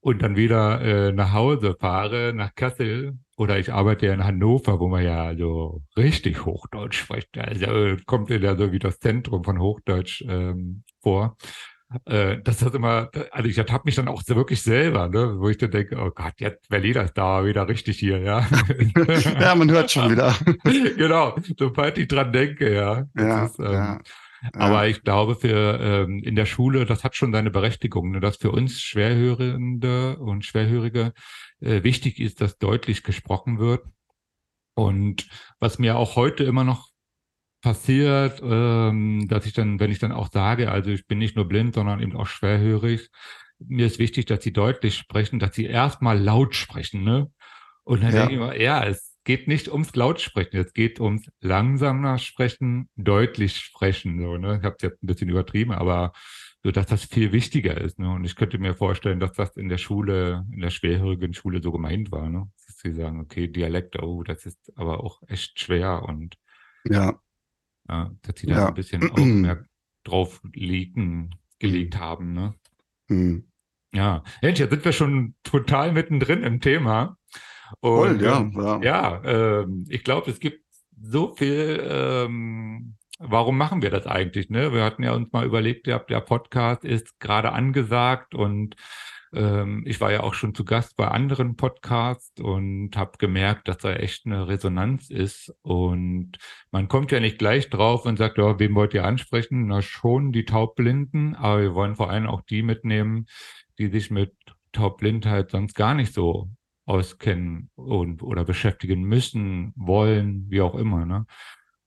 und 0.00 0.22
dann 0.22 0.36
wieder 0.36 0.80
äh, 0.80 1.12
nach 1.12 1.32
Hause 1.34 1.76
fahre, 1.78 2.32
nach 2.34 2.54
Kassel, 2.54 3.18
oder 3.36 3.58
ich 3.58 3.72
arbeite 3.72 4.06
ja 4.06 4.12
in 4.12 4.24
Hannover, 4.24 4.80
wo 4.80 4.88
man 4.88 5.02
ja 5.02 5.34
so 5.34 5.82
richtig 5.96 6.44
Hochdeutsch 6.44 6.98
spricht. 6.98 7.38
Also 7.38 7.96
kommt 8.04 8.30
da 8.30 8.56
so 8.56 8.70
wie 8.70 8.78
das 8.78 8.98
Zentrum 8.98 9.44
von 9.44 9.58
Hochdeutsch 9.58 10.22
ähm, 10.28 10.84
vor. 11.02 11.36
Äh, 12.04 12.38
das 12.42 12.62
ist 12.62 12.74
immer, 12.74 13.10
also 13.32 13.48
ich 13.48 13.58
ertappe 13.58 13.82
mich 13.86 13.96
dann 13.96 14.08
auch 14.08 14.22
wirklich 14.28 14.62
selber, 14.62 15.08
ne, 15.08 15.34
wo 15.38 15.48
ich 15.48 15.58
dann 15.58 15.72
denke, 15.72 15.96
oh 15.96 16.10
Gott, 16.14 16.34
jetzt 16.38 16.68
Berlin 16.68 16.96
ist 16.96 17.14
da 17.14 17.44
wieder 17.44 17.68
richtig 17.68 17.98
hier, 17.98 18.18
ja. 18.20 18.46
ja, 19.40 19.54
man 19.56 19.70
hört 19.70 19.90
schon 19.90 20.10
wieder. 20.10 20.34
genau, 20.96 21.36
sobald 21.58 21.98
ich 21.98 22.06
dran 22.06 22.32
denke, 22.32 22.72
ja. 22.72 23.06
Ja, 23.16 23.46
ist, 23.46 23.58
ähm, 23.58 23.72
ja. 23.72 24.00
Aber 24.54 24.86
ich 24.86 25.02
glaube, 25.02 25.34
für 25.34 25.80
ähm, 25.80 26.22
in 26.22 26.34
der 26.34 26.46
Schule, 26.46 26.86
das 26.86 27.04
hat 27.04 27.16
schon 27.16 27.32
seine 27.32 27.50
Berechtigung, 27.50 28.12
ne, 28.12 28.20
dass 28.20 28.36
für 28.36 28.52
uns 28.52 28.80
Schwerhörende 28.80 30.16
und 30.16 30.44
Schwerhörige 30.44 31.12
äh, 31.60 31.82
wichtig 31.82 32.20
ist, 32.20 32.40
dass 32.40 32.56
deutlich 32.58 33.02
gesprochen 33.02 33.58
wird. 33.58 33.84
Und 34.74 35.28
was 35.58 35.78
mir 35.78 35.96
auch 35.96 36.16
heute 36.16 36.44
immer 36.44 36.64
noch 36.64 36.89
passiert, 37.60 38.40
ähm, 38.42 39.26
dass 39.28 39.46
ich 39.46 39.52
dann, 39.52 39.80
wenn 39.80 39.90
ich 39.90 39.98
dann 39.98 40.12
auch 40.12 40.30
sage, 40.30 40.70
also 40.70 40.90
ich 40.90 41.06
bin 41.06 41.18
nicht 41.18 41.36
nur 41.36 41.46
blind, 41.46 41.74
sondern 41.74 42.00
eben 42.00 42.16
auch 42.16 42.26
schwerhörig, 42.26 43.10
mir 43.58 43.86
ist 43.86 43.98
wichtig, 43.98 44.26
dass 44.26 44.42
sie 44.42 44.52
deutlich 44.52 44.96
sprechen, 44.96 45.38
dass 45.38 45.54
sie 45.54 45.66
erstmal 45.66 46.18
laut 46.18 46.54
sprechen, 46.54 47.04
ne? 47.04 47.30
Und 47.84 48.02
dann 48.02 48.12
ja. 48.12 48.20
denke 48.20 48.34
ich 48.34 48.40
immer, 48.40 48.60
ja, 48.60 48.84
es 48.84 49.18
geht 49.24 49.48
nicht 49.48 49.68
ums 49.68 49.94
Lautsprechen, 49.94 50.58
es 50.58 50.72
geht 50.72 51.00
ums 51.00 51.30
langsamer 51.40 52.18
Sprechen, 52.18 52.88
deutlich 52.96 53.56
sprechen, 53.56 54.20
so, 54.20 54.38
ne? 54.38 54.58
Ich 54.58 54.64
habe 54.64 54.76
es 54.78 54.82
jetzt 54.82 55.02
ein 55.02 55.06
bisschen 55.06 55.28
übertrieben, 55.28 55.72
aber 55.72 56.12
so 56.62 56.70
dass 56.70 56.86
das 56.86 57.04
viel 57.04 57.32
wichtiger 57.32 57.80
ist. 57.80 57.98
Ne? 57.98 58.10
Und 58.10 58.24
ich 58.24 58.36
könnte 58.36 58.58
mir 58.58 58.74
vorstellen, 58.74 59.18
dass 59.18 59.32
das 59.32 59.56
in 59.56 59.68
der 59.68 59.78
Schule, 59.78 60.46
in 60.52 60.60
der 60.60 60.70
schwerhörigen 60.70 61.32
Schule 61.32 61.62
so 61.62 61.72
gemeint 61.72 62.12
war, 62.12 62.28
ne? 62.28 62.50
Dass 62.66 62.78
sie 62.78 62.92
sagen, 62.92 63.20
okay, 63.20 63.48
Dialekt, 63.48 64.00
oh, 64.02 64.22
das 64.22 64.46
ist 64.46 64.72
aber 64.76 65.02
auch 65.02 65.22
echt 65.26 65.58
schwer 65.58 66.02
und 66.02 66.36
ja, 66.84 67.18
ja 67.90 68.10
dass 68.22 68.40
sie 68.40 68.46
da 68.46 68.54
ja. 68.54 68.68
ein 68.68 68.74
bisschen 68.74 69.10
Augenmerk 69.10 69.66
drauf 70.04 70.40
legen, 70.54 71.34
gelegt 71.58 71.94
mhm. 71.94 72.00
haben, 72.00 72.32
ne? 72.32 72.54
Mhm. 73.08 73.46
Ja, 73.92 74.22
Mensch, 74.40 74.60
jetzt 74.60 74.70
sind 74.70 74.84
wir 74.84 74.92
schon 74.92 75.34
total 75.42 75.92
mittendrin 75.92 76.44
im 76.44 76.60
Thema. 76.60 77.16
Und, 77.80 78.20
Voll, 78.20 78.22
ja, 78.22 78.38
ähm, 78.38 78.52
ja. 78.56 78.80
ja 78.82 79.24
ähm, 79.24 79.84
ich 79.88 80.04
glaube, 80.04 80.30
es 80.30 80.38
gibt 80.38 80.64
so 81.00 81.34
viel 81.34 81.84
ähm, 81.88 82.96
warum 83.20 83.58
machen 83.58 83.82
wir 83.82 83.90
das 83.90 84.06
eigentlich? 84.06 84.48
Ne? 84.50 84.72
Wir 84.72 84.82
hatten 84.82 85.02
ja 85.02 85.12
uns 85.12 85.30
mal 85.32 85.44
überlegt, 85.44 85.86
der 85.86 85.98
Podcast 85.98 86.84
ist 86.84 87.20
gerade 87.20 87.52
angesagt 87.52 88.34
und 88.34 88.74
ähm, 89.32 89.84
ich 89.86 90.00
war 90.00 90.12
ja 90.12 90.20
auch 90.20 90.34
schon 90.34 90.54
zu 90.54 90.64
Gast 90.64 90.96
bei 90.96 91.08
anderen 91.08 91.56
Podcasts 91.56 92.40
und 92.40 92.96
habe 92.96 93.18
gemerkt, 93.18 93.68
dass 93.68 93.78
da 93.78 93.92
echt 93.92 94.26
eine 94.26 94.48
Resonanz 94.48 95.10
ist. 95.10 95.54
Und 95.62 96.38
man 96.70 96.88
kommt 96.88 97.12
ja 97.12 97.20
nicht 97.20 97.38
gleich 97.38 97.70
drauf 97.70 98.06
und 98.06 98.16
sagt, 98.16 98.38
oh, 98.38 98.58
wem 98.58 98.74
wollt 98.74 98.94
ihr 98.94 99.04
ansprechen? 99.04 99.66
Na 99.66 99.82
schon 99.82 100.32
die 100.32 100.44
Taubblinden, 100.44 101.34
aber 101.36 101.62
wir 101.62 101.74
wollen 101.74 101.96
vor 101.96 102.10
allem 102.10 102.26
auch 102.26 102.42
die 102.42 102.62
mitnehmen, 102.62 103.26
die 103.78 103.88
sich 103.88 104.10
mit 104.10 104.34
Taubblindheit 104.72 105.50
sonst 105.50 105.74
gar 105.74 105.94
nicht 105.94 106.12
so 106.12 106.50
auskennen 106.86 107.70
und 107.76 108.22
oder 108.22 108.44
beschäftigen 108.44 109.02
müssen, 109.02 109.72
wollen, 109.76 110.46
wie 110.48 110.60
auch 110.60 110.74
immer. 110.74 111.06
Ne? 111.06 111.26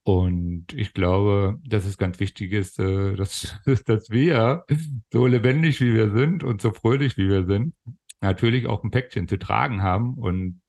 Und 0.04 0.66
ich 0.74 0.92
glaube, 0.92 1.58
dass 1.64 1.86
es 1.86 1.96
ganz 1.96 2.20
wichtig 2.20 2.52
ist, 2.52 2.78
äh, 2.78 3.14
dass, 3.16 3.58
dass 3.86 4.10
wir, 4.10 4.64
so 5.10 5.26
lebendig 5.26 5.80
wie 5.80 5.94
wir 5.94 6.10
sind 6.10 6.44
und 6.44 6.60
so 6.60 6.72
fröhlich 6.72 7.16
wie 7.16 7.28
wir 7.28 7.46
sind, 7.46 7.74
natürlich 8.20 8.66
auch 8.66 8.84
ein 8.84 8.90
Päckchen 8.90 9.28
zu 9.28 9.38
tragen 9.38 9.82
haben. 9.82 10.14
Und 10.14 10.60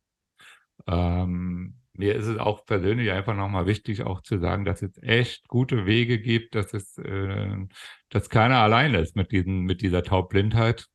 ähm, 0.88 1.82
mir 1.94 2.16
ist 2.16 2.28
es 2.28 2.38
auch 2.38 2.66
persönlich 2.66 3.12
einfach 3.12 3.36
nochmal 3.36 3.66
wichtig, 3.66 4.04
auch 4.04 4.22
zu 4.22 4.40
sagen, 4.40 4.64
dass 4.66 4.82
es 4.82 5.02
echt 5.02 5.48
gute 5.50 5.86
Wege 5.86 6.20
gibt, 6.20 6.56
dass 6.56 6.74
es, 6.74 6.98
äh, 6.98 7.58
dass 8.10 8.30
keiner 8.30 8.58
allein 8.58 8.94
ist 8.94 9.18
mit 9.18 9.32
diesen, 9.32 9.62
mit 9.64 9.82
dieser 9.82 10.04
Taubblindheit. 10.04 10.88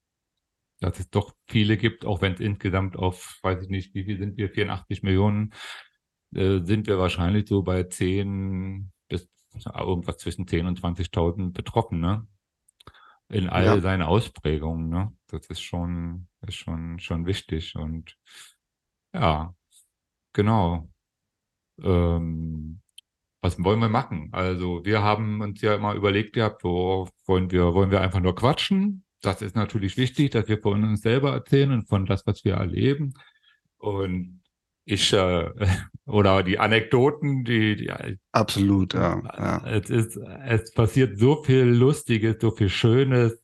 Dass 0.81 0.99
es 0.99 1.11
doch 1.11 1.35
viele 1.47 1.77
gibt, 1.77 2.07
auch 2.07 2.23
wenn 2.23 2.33
es 2.33 2.41
insgesamt 2.41 2.97
auf, 2.97 3.39
weiß 3.43 3.63
ich 3.63 3.69
nicht, 3.69 3.95
wie 3.95 4.05
viel 4.05 4.19
sind 4.19 4.39
wir, 4.39 4.49
84 4.49 5.03
Millionen 5.03 5.53
äh, 6.35 6.61
sind 6.61 6.87
wir 6.87 6.99
wahrscheinlich 6.99 7.49
so 7.49 7.63
bei 7.63 7.85
10 7.85 8.91
bis 9.09 9.29
irgendwas 9.65 10.19
zwischen 10.19 10.47
10 10.47 10.67
und 10.67 10.81
20.000 10.81 11.53
Betroffene 11.53 12.27
in 13.29 13.49
all 13.49 13.65
ja. 13.65 13.81
seinen 13.81 14.03
Ausprägungen. 14.03 14.89
Ne? 14.89 15.13
Das 15.29 15.47
ist 15.47 15.61
schon, 15.61 16.29
ist 16.47 16.57
schon, 16.57 16.99
schon 16.99 17.27
wichtig. 17.27 17.77
Und 17.77 18.17
ja, 19.15 19.55
genau. 20.33 20.89
Ähm, 21.83 22.81
was 23.43 23.63
wollen 23.63 23.81
wir 23.81 23.89
machen? 23.89 24.29
Also 24.33 24.85
wir 24.85 25.03
haben 25.03 25.41
uns 25.41 25.63
ja 25.63 25.75
immer 25.75 25.95
überlegt 25.95 26.35
gehabt, 26.35 26.63
wo 26.63 27.09
wollen 27.27 27.51
wir, 27.51 27.73
wollen 27.73 27.91
wir 27.91 28.03
einfach 28.03 28.21
nur 28.21 28.35
quatschen? 28.35 29.05
Das 29.23 29.43
ist 29.43 29.57
natürlich 29.57 29.97
wichtig, 29.97 30.31
dass 30.31 30.49
wir 30.49 30.61
von 30.61 30.83
uns 30.85 31.03
selber 31.03 31.33
erzählen 31.33 31.73
und 31.73 31.89
von 31.89 32.07
das, 32.07 32.27
was 32.27 32.45
wir 32.45 32.55
erleben. 32.55 33.15
Und 33.79 34.40
ich 34.91 35.13
äh, 35.13 35.51
oder 36.07 36.43
die 36.43 36.59
Anekdoten, 36.59 37.45
die, 37.45 37.77
die 37.77 37.93
absolut, 38.33 38.95
ja, 38.95 39.23
ja. 39.37 39.67
Es 39.67 39.91
ist, 39.91 40.17
es 40.17 40.73
passiert 40.73 41.19
so 41.19 41.43
viel 41.43 41.65
Lustiges, 41.65 42.37
so 42.41 42.51
viel 42.51 42.69
Schönes, 42.69 43.43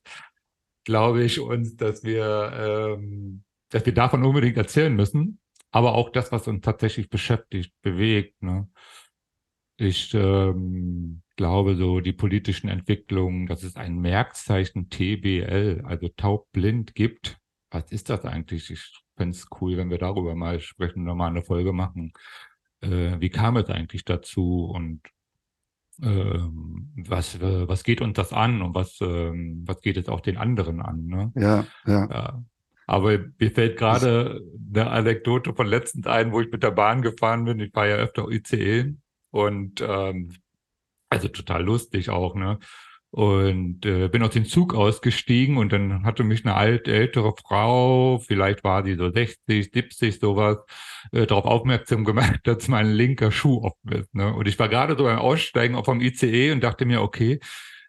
glaube 0.84 1.24
ich, 1.24 1.40
uns, 1.40 1.76
dass 1.76 2.04
wir, 2.04 2.96
ähm, 2.98 3.42
dass 3.70 3.86
wir 3.86 3.94
davon 3.94 4.24
unbedingt 4.24 4.56
erzählen 4.56 4.94
müssen, 4.94 5.40
aber 5.70 5.94
auch 5.94 6.10
das, 6.10 6.32
was 6.32 6.48
uns 6.48 6.62
tatsächlich 6.62 7.10
beschäftigt, 7.10 7.72
bewegt. 7.82 8.42
Ne? 8.42 8.68
Ich 9.78 10.14
ähm, 10.14 11.22
glaube, 11.36 11.76
so 11.76 12.00
die 12.00 12.12
politischen 12.12 12.68
Entwicklungen, 12.68 13.46
dass 13.46 13.62
es 13.62 13.76
ein 13.76 13.98
Merkzeichen 13.98 14.88
TBL, 14.88 15.82
also 15.84 16.08
taubblind 16.08 16.94
gibt. 16.94 17.38
Was 17.70 17.90
ist 17.92 18.08
das 18.08 18.24
eigentlich? 18.24 18.70
Ich 18.70 19.05
fände 19.16 19.36
es 19.36 19.46
cool, 19.60 19.76
wenn 19.76 19.90
wir 19.90 19.98
darüber 19.98 20.34
mal 20.34 20.60
sprechen, 20.60 21.04
nochmal 21.04 21.30
eine 21.30 21.42
Folge 21.42 21.72
machen. 21.72 22.12
Äh, 22.80 23.20
wie 23.20 23.30
kam 23.30 23.56
es 23.56 23.68
eigentlich 23.68 24.04
dazu 24.04 24.66
und 24.66 25.00
äh, 26.02 26.38
was, 27.08 27.36
äh, 27.36 27.68
was 27.68 27.82
geht 27.82 28.00
uns 28.00 28.14
das 28.14 28.32
an 28.32 28.62
und 28.62 28.74
was, 28.74 28.98
ähm, 29.00 29.64
was 29.66 29.80
geht 29.80 29.96
es 29.96 30.08
auch 30.08 30.20
den 30.20 30.36
anderen 30.36 30.80
an? 30.80 31.06
Ne? 31.06 31.32
Ja, 31.34 31.66
ja. 31.86 32.08
ja. 32.10 32.44
Aber 32.86 33.18
mir 33.38 33.50
fällt 33.50 33.78
gerade 33.78 34.42
eine 34.72 34.90
Anekdote 34.90 35.54
von 35.54 35.66
letztens 35.66 36.06
ein, 36.06 36.30
wo 36.32 36.40
ich 36.40 36.52
mit 36.52 36.62
der 36.62 36.70
Bahn 36.70 37.02
gefahren 37.02 37.44
bin. 37.44 37.58
Ich 37.58 37.72
fahre 37.72 37.90
ja 37.90 37.96
öfter 37.96 38.28
ICE 38.30 38.94
und 39.30 39.80
ähm, 39.80 40.32
also 41.08 41.28
total 41.28 41.64
lustig 41.64 42.10
auch, 42.10 42.34
ne? 42.34 42.58
Und 43.16 43.86
äh, 43.86 44.08
bin 44.08 44.22
aus 44.22 44.32
dem 44.32 44.44
Zug 44.44 44.74
ausgestiegen 44.74 45.56
und 45.56 45.72
dann 45.72 46.04
hatte 46.04 46.22
mich 46.22 46.44
eine 46.44 46.54
alte, 46.54 46.92
ältere 46.92 47.32
Frau, 47.34 48.18
vielleicht 48.18 48.62
war 48.62 48.82
die 48.82 48.94
so 48.94 49.10
60, 49.10 49.70
70, 49.72 50.20
sowas, 50.20 50.58
äh, 51.12 51.24
darauf 51.24 51.46
aufmerksam 51.46 52.04
gemacht, 52.04 52.40
dass 52.44 52.68
mein 52.68 52.92
linker 52.92 53.32
Schuh 53.32 53.62
offen 53.62 53.92
ist. 53.92 54.14
Ne? 54.14 54.34
Und 54.34 54.46
ich 54.46 54.58
war 54.58 54.68
gerade 54.68 54.98
so 54.98 55.04
beim 55.04 55.18
Aussteigen 55.18 55.82
vom 55.82 56.02
ICE 56.02 56.52
und 56.52 56.62
dachte 56.62 56.84
mir, 56.84 57.00
okay, 57.00 57.40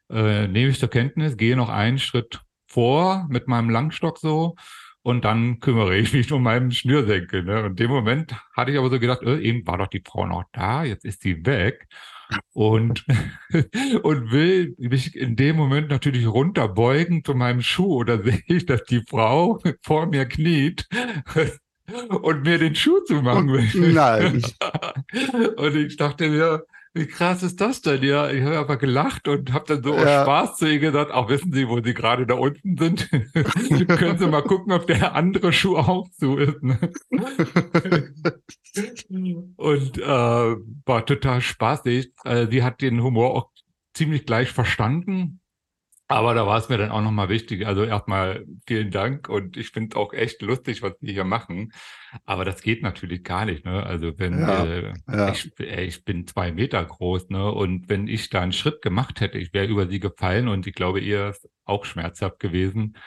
äh, 0.09 0.47
nehme 0.47 0.69
ich 0.71 0.79
zur 0.79 0.89
Kenntnis, 0.89 1.35
gehe 1.35 1.57
noch 1.57 1.67
einen 1.67 1.99
Schritt 1.99 2.39
vor 2.65 3.27
mit 3.29 3.49
meinem 3.49 3.69
Langstock 3.69 4.19
so 4.19 4.55
und 5.01 5.25
dann 5.25 5.59
kümmere 5.59 5.97
ich 5.97 6.13
mich 6.13 6.31
um 6.31 6.41
meinen 6.41 6.71
Schnürsenkel. 6.71 7.43
Ne? 7.43 7.63
Und 7.63 7.71
in 7.71 7.75
dem 7.75 7.91
Moment 7.91 8.33
hatte 8.55 8.71
ich 8.71 8.77
aber 8.77 8.89
so 8.89 8.97
gedacht, 8.97 9.23
äh, 9.23 9.39
eben 9.39 9.67
war 9.67 9.77
doch 9.77 9.87
die 9.87 10.03
Frau 10.05 10.25
noch 10.25 10.45
da, 10.53 10.85
jetzt 10.85 11.03
ist 11.03 11.21
sie 11.21 11.45
weg 11.45 11.85
und, 12.53 13.05
und 14.03 14.31
will 14.31 14.75
mich 14.77 15.15
in 15.15 15.35
dem 15.35 15.55
Moment 15.55 15.89
natürlich 15.89 16.27
runterbeugen 16.27 17.23
zu 17.23 17.33
meinem 17.35 17.61
Schuh. 17.61 17.95
Oder 17.95 18.21
sehe 18.23 18.43
ich, 18.47 18.65
dass 18.65 18.83
die 18.83 19.03
Frau 19.07 19.59
vor 19.81 20.07
mir 20.07 20.25
kniet 20.25 20.87
und 22.09 22.43
mir 22.43 22.57
den 22.57 22.75
Schuh 22.75 22.99
zumachen 23.05 23.51
will. 23.51 23.93
Nein. 23.93 24.43
und 25.55 25.75
ich 25.75 25.97
dachte 25.97 26.29
mir, 26.29 26.65
wie 26.97 27.07
krass 27.07 27.43
ist 27.43 27.61
das 27.61 27.81
denn? 27.81 28.03
Ja, 28.03 28.29
ich 28.29 28.43
habe 28.43 28.57
aber 28.57 28.77
gelacht 28.77 29.27
und 29.27 29.53
habe 29.53 29.65
dann 29.67 29.83
so 29.83 29.95
Ja. 29.95 30.23
Spaß 30.23 30.57
zu 30.57 30.71
ihr 30.71 30.79
gesagt, 30.79 31.11
auch 31.11 31.29
wissen 31.29 31.51
Sie, 31.53 31.67
wo 31.67 31.81
Sie 31.81 31.93
gerade 31.93 32.25
da 32.25 32.35
unten 32.35 32.77
sind? 32.77 33.09
Können 33.87 34.17
Sie 34.17 34.27
mal 34.27 34.43
gucken, 34.43 34.73
ob 34.73 34.87
der 34.87 35.15
andere 35.15 35.53
Schuh 35.53 35.77
auch 35.77 36.09
zu 36.11 36.37
ist. 36.37 36.61
Ne? 36.63 36.79
Und 39.57 39.97
äh, 39.97 40.55
war 40.85 41.05
total 41.05 41.41
spaßig. 41.41 42.11
Äh, 42.25 42.47
sie 42.49 42.63
hat 42.63 42.81
den 42.81 43.01
Humor 43.01 43.35
auch 43.35 43.49
ziemlich 43.93 44.25
gleich 44.25 44.51
verstanden. 44.51 45.39
Aber 46.07 46.33
da 46.33 46.47
war 46.47 46.57
es 46.57 46.69
mir 46.69 46.77
dann 46.77 46.91
auch 46.91 47.01
nochmal 47.01 47.29
wichtig. 47.29 47.67
Also 47.67 47.83
erstmal 47.83 48.45
vielen 48.65 48.91
Dank 48.91 49.27
und 49.27 49.57
ich 49.57 49.71
finde 49.71 49.97
auch 49.97 50.13
echt 50.13 50.41
lustig, 50.41 50.81
was 50.81 50.93
die 51.01 51.11
hier 51.11 51.25
machen. 51.25 51.73
Aber 52.25 52.45
das 52.45 52.61
geht 52.61 52.81
natürlich 52.81 53.23
gar 53.23 53.45
nicht. 53.45 53.65
Ne? 53.65 53.83
Also 53.83 54.17
wenn 54.17 54.39
Ja, 54.39 54.65
äh, 54.65 54.93
ja. 55.07 55.31
ich, 55.31 55.51
ey, 55.59 55.85
ich 55.85 56.03
bin 56.03 56.27
zwei 56.27 56.51
Meter 56.51 56.83
groß, 56.83 57.29
ne? 57.29 57.51
Und 57.51 57.89
wenn 57.89 58.07
ich 58.07 58.29
da 58.29 58.41
einen 58.41 58.53
Schritt 58.53 58.81
gemacht 58.81 59.21
hätte, 59.21 59.37
ich 59.37 59.53
wäre 59.53 59.67
über 59.67 59.87
sie 59.87 59.99
gefallen 59.99 60.47
und 60.47 60.67
ich 60.67 60.73
glaube, 60.73 60.99
ihr 60.99 61.29
ist 61.29 61.49
auch 61.65 61.85
schmerzhaft 61.85 62.39
gewesen. 62.39 62.97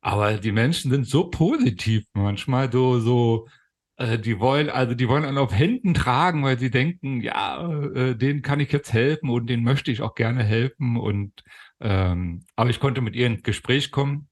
Aber 0.00 0.34
die 0.34 0.52
Menschen 0.52 0.90
sind 0.90 1.06
so 1.06 1.28
positiv 1.28 2.04
manchmal, 2.14 2.72
so, 2.72 3.00
so, 3.00 3.48
äh, 3.96 4.18
die 4.18 4.40
wollen, 4.40 4.70
also 4.70 4.94
die 4.94 5.08
wollen 5.08 5.24
einen 5.24 5.38
auf 5.38 5.52
Händen 5.52 5.94
tragen, 5.94 6.42
weil 6.42 6.58
sie 6.58 6.70
denken, 6.70 7.20
ja, 7.20 7.70
äh, 7.94 8.16
denen 8.16 8.42
kann 8.42 8.60
ich 8.60 8.72
jetzt 8.72 8.92
helfen 8.92 9.28
und 9.28 9.48
denen 9.48 9.62
möchte 9.62 9.90
ich 9.90 10.00
auch 10.00 10.14
gerne 10.14 10.42
helfen. 10.42 10.96
Und 10.96 11.42
ähm, 11.80 12.44
aber 12.56 12.70
ich 12.70 12.80
konnte 12.80 13.00
mit 13.02 13.14
ihr 13.14 13.26
ins 13.26 13.42
Gespräch 13.42 13.90
kommen 13.90 14.28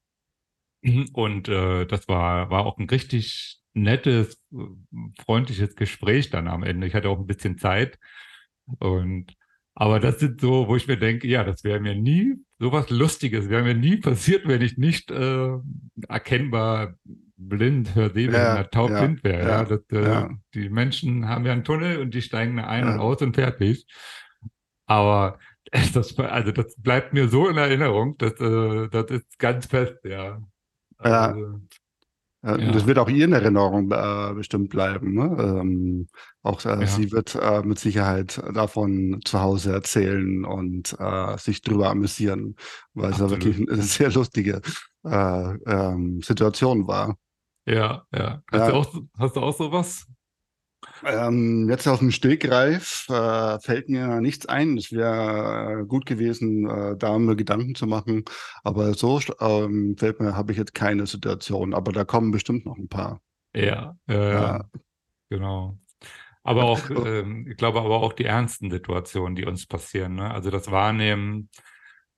und 1.13 1.49
äh, 1.49 1.87
das 1.87 2.09
war, 2.09 2.51
war 2.51 2.67
auch 2.67 2.79
ein 2.79 2.89
richtig 2.89 3.61
nettes, 3.82 4.40
freundliches 5.25 5.76
Gespräch 5.76 6.30
dann 6.30 6.49
am 6.49 6.62
Ende. 6.62 6.87
Ich 6.87 6.94
hatte 6.94 7.08
auch 7.08 7.18
ein 7.18 7.26
bisschen 7.26 7.58
Zeit. 7.58 7.99
Und 8.78 9.35
aber 9.80 10.00
das 10.00 10.18
sind 10.18 10.40
so, 10.40 10.66
wo 10.66 10.75
ich 10.75 10.88
mir 10.88 10.97
denke, 10.97 11.28
ja, 11.28 11.44
das 11.44 11.62
wäre 11.62 11.78
mir 11.78 11.94
nie 11.94 12.35
sowas 12.58 12.90
Lustiges, 12.90 13.49
wäre 13.49 13.62
mir 13.62 13.76
nie 13.76 13.97
passiert, 13.97 14.49
wenn 14.49 14.61
ich 14.61 14.76
nicht 14.76 15.12
äh, 15.12 15.50
erkennbar 16.08 16.94
blind, 17.37 17.94
hörsehbehindert, 17.94 18.56
Ja, 18.56 18.64
taubblind 18.64 19.20
ja, 19.23 19.30
wäre. 19.30 19.49
Ja, 19.49 19.64
das, 19.64 19.80
äh, 19.92 20.02
ja. 20.02 20.30
Die 20.54 20.68
Menschen 20.68 21.28
haben 21.28 21.47
ja 21.47 21.52
einen 21.52 21.62
Tunnel 21.62 21.99
und 22.00 22.12
die 22.12 22.23
steigen 22.23 22.56
da 22.56 22.66
ein 22.66 22.88
und 22.88 22.99
aus 22.99 23.23
und 23.23 23.37
fertig. 23.37 23.87
Aber 24.87 25.38
das, 25.95 26.19
also 26.19 26.50
das 26.50 26.75
bleibt 26.76 27.12
mir 27.12 27.28
so 27.28 27.49
in 27.49 27.56
Erinnerung, 27.56 28.19
das, 28.19 28.32
äh, 28.41 28.88
das 28.88 29.10
ist 29.10 29.38
ganz 29.38 29.67
fest, 29.67 29.99
ja. 30.02 30.43
Ja. 31.04 31.26
Also, 31.26 31.60
Ja, 32.45 32.57
Ja. 32.57 32.71
Das 32.73 32.87
wird 32.87 32.99
auch 32.99 33.09
ihr 33.09 33.25
in 33.25 33.33
Erinnerung 33.33 33.91
äh, 33.91 34.35
bestimmt 34.35 34.71
bleiben. 34.71 35.15
Ne? 35.15 35.37
Ähm, 35.61 36.07
auch 36.43 36.65
äh, 36.65 36.81
Ja. 36.81 36.87
sie 36.87 37.11
wird 37.11 37.35
äh, 37.35 37.63
mit 37.63 37.79
Sicherheit 37.79 38.41
davon 38.55 39.21
zu 39.25 39.41
Hause 39.41 39.73
erzählen 39.73 40.45
und 40.45 40.95
äh, 41.01 41.37
sich 41.39 41.63
drüber 41.63 41.91
amüsieren, 41.91 42.55
weil 42.95 43.11
es 43.11 43.19
ja 43.19 43.25
Absolut. 43.25 43.45
wirklich 43.45 43.69
eine 43.71 43.83
sehr 43.83 44.13
lustige 44.13 44.61
äh, 45.05 45.55
ähm, 45.67 46.21
Situation 46.23 46.87
war. 46.87 47.17
ja, 47.67 48.05
ja. 48.15 48.41
Hast, 48.53 48.61
Ja. 48.61 48.69
Du 48.71 48.75
auch, 48.77 48.95
hast 49.19 49.37
du 49.37 49.41
auch 49.41 49.57
sowas? 49.57 50.07
Ähm, 51.04 51.69
jetzt 51.69 51.87
aus 51.87 51.99
dem 52.00 52.11
Stegreif 52.11 53.06
äh, 53.08 53.58
fällt 53.61 53.89
mir 53.89 54.21
nichts 54.21 54.47
ein. 54.47 54.76
Es 54.78 54.93
wäre 54.93 55.82
äh, 55.82 55.84
gut 55.87 56.06
gewesen, 56.06 56.69
äh, 56.69 56.97
da 56.97 57.19
mir 57.19 57.37
Gedanken 57.37 57.75
zu 57.75 57.87
machen. 57.87 58.25
Aber 58.65 58.95
so 58.95 59.21
ähm, 59.41 59.97
fällt 59.99 60.21
mir, 60.21 60.37
habe 60.37 60.52
ich 60.52 60.58
jetzt 60.58 60.75
keine 60.75 61.06
Situation. 61.06 61.75
Aber 61.75 61.93
da 61.93 62.04
kommen 62.04 62.30
bestimmt 62.30 62.67
noch 62.67 62.76
ein 62.76 62.89
paar. 62.89 63.21
Ja, 63.54 63.97
ja, 64.06 64.15
ja, 64.15 64.30
Ja. 64.30 64.65
genau. 65.30 65.78
Aber 66.43 66.65
auch, 66.65 66.80
ähm, 66.91 67.47
ich 67.50 67.56
glaube 67.56 67.80
aber 67.80 67.97
auch 68.02 68.13
die 68.13 68.25
ernsten 68.25 68.71
Situationen, 68.71 69.37
die 69.37 69.45
uns 69.45 69.67
passieren, 69.67 70.15
ne? 70.15 70.30
Also 70.30 70.50
das 70.50 70.71
Wahrnehmen, 70.71 71.50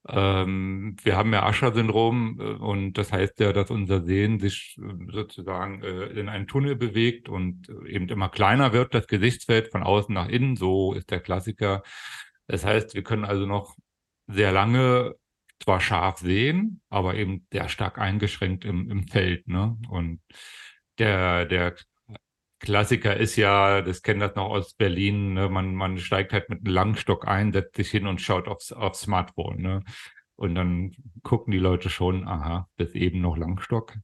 ähm, 0.09 0.97
wir 1.03 1.17
haben 1.17 1.33
ja 1.33 1.49
Usher-Syndrom 1.49 2.41
äh, 2.41 2.43
und 2.43 2.95
das 2.95 3.13
heißt 3.13 3.39
ja, 3.41 3.53
dass 3.53 3.71
unser 3.71 4.03
Sehen 4.03 4.41
sich 4.41 4.79
äh, 4.79 5.13
sozusagen 5.13 5.83
äh, 5.83 6.07
in 6.07 6.29
einen 6.29 6.47
Tunnel 6.47 6.77
bewegt 6.77 7.29
und 7.29 7.69
äh, 7.69 7.91
eben 7.91 8.09
immer 8.09 8.31
kleiner 8.31 8.73
wird, 8.73 8.95
das 8.95 9.07
Gesichtsfeld 9.07 9.69
von 9.69 9.83
außen 9.83 10.15
nach 10.15 10.29
innen, 10.29 10.57
so 10.57 10.95
ist 10.95 11.11
der 11.11 11.21
Klassiker. 11.21 11.83
Das 12.47 12.65
heißt, 12.65 12.95
wir 12.95 13.03
können 13.03 13.25
also 13.25 13.47
noch 13.47 13.77
sehr 14.27 14.53
lange 14.53 15.17
zwar 15.63 15.81
scharf 15.81 16.19
sehen, 16.19 16.81
aber 16.89 17.15
eben 17.17 17.47
sehr 17.53 17.69
stark 17.69 17.99
eingeschränkt 17.99 18.65
im, 18.65 18.91
im 18.91 19.07
Feld, 19.07 19.47
ne? 19.49 19.77
Und 19.91 20.21
der, 20.99 21.45
der 21.45 21.75
Klassiker 22.61 23.17
ist 23.17 23.37
ja, 23.37 23.81
das 23.81 24.03
kennen 24.03 24.21
das 24.21 24.35
noch 24.37 24.51
aus 24.51 24.75
Berlin, 24.75 25.33
ne? 25.33 25.49
man, 25.49 25.75
man 25.75 25.99
steigt 25.99 26.33
halt 26.33 26.51
mit 26.51 26.61
einem 26.61 26.75
Langstock 26.75 27.27
ein, 27.27 27.53
setzt 27.53 27.77
sich 27.77 27.91
hin 27.91 28.07
und 28.07 28.21
schaut 28.21 28.49
aufs, 28.49 28.71
aufs 28.71 29.01
Smartphone. 29.01 29.63
Ne? 29.63 29.83
Und 30.37 30.55
dann 30.55 30.93
gucken 31.23 31.53
die 31.53 31.59
Leute 31.59 31.89
schon, 31.89 32.29
aha, 32.29 32.69
bis 32.77 32.95
eben 32.95 33.21
noch 33.21 33.39
Langstock, 33.39 33.95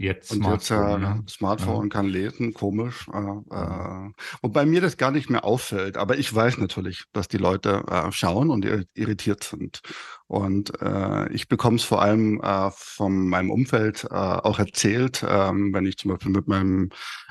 jetzt 0.00 0.30
Und 0.30 0.44
jetzt 0.46 0.70
Smartphone. 0.70 0.96
äh, 0.96 0.98
ne? 0.98 1.24
Smartphone 1.28 1.88
kann 1.88 2.06
lesen, 2.06 2.54
komisch. 2.54 3.08
Äh, 3.12 3.18
äh, 3.18 4.10
wobei 4.42 4.64
mir 4.66 4.80
das 4.80 4.96
gar 4.96 5.10
nicht 5.10 5.30
mehr 5.30 5.44
auffällt. 5.44 5.96
Aber 5.96 6.18
ich 6.18 6.34
weiß 6.34 6.58
natürlich, 6.58 7.04
dass 7.12 7.28
die 7.28 7.36
Leute 7.38 7.84
äh, 7.88 8.10
schauen 8.12 8.50
und 8.50 8.64
ir- 8.64 8.86
irritiert 8.94 9.44
sind. 9.44 9.80
Und 10.26 10.80
äh, 10.80 11.28
ich 11.32 11.48
bekomme 11.48 11.76
es 11.76 11.84
vor 11.84 12.02
allem 12.02 12.40
äh, 12.40 12.70
von 12.72 13.28
meinem 13.28 13.50
Umfeld 13.50 14.04
äh, 14.04 14.14
auch 14.14 14.58
erzählt, 14.58 15.24
ähm, 15.28 15.72
wenn 15.74 15.86
ich 15.86 15.98
zum 15.98 16.12
Beispiel 16.12 16.32
mit 16.32 16.48
meinem 16.48 16.90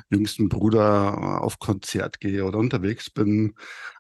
jüngsten 0.09 0.49
Bruder 0.49 1.13
äh, 1.17 1.43
auf 1.43 1.59
Konzert 1.59 2.19
gehe 2.19 2.45
oder 2.45 2.59
unterwegs 2.59 3.09
bin, 3.09 3.55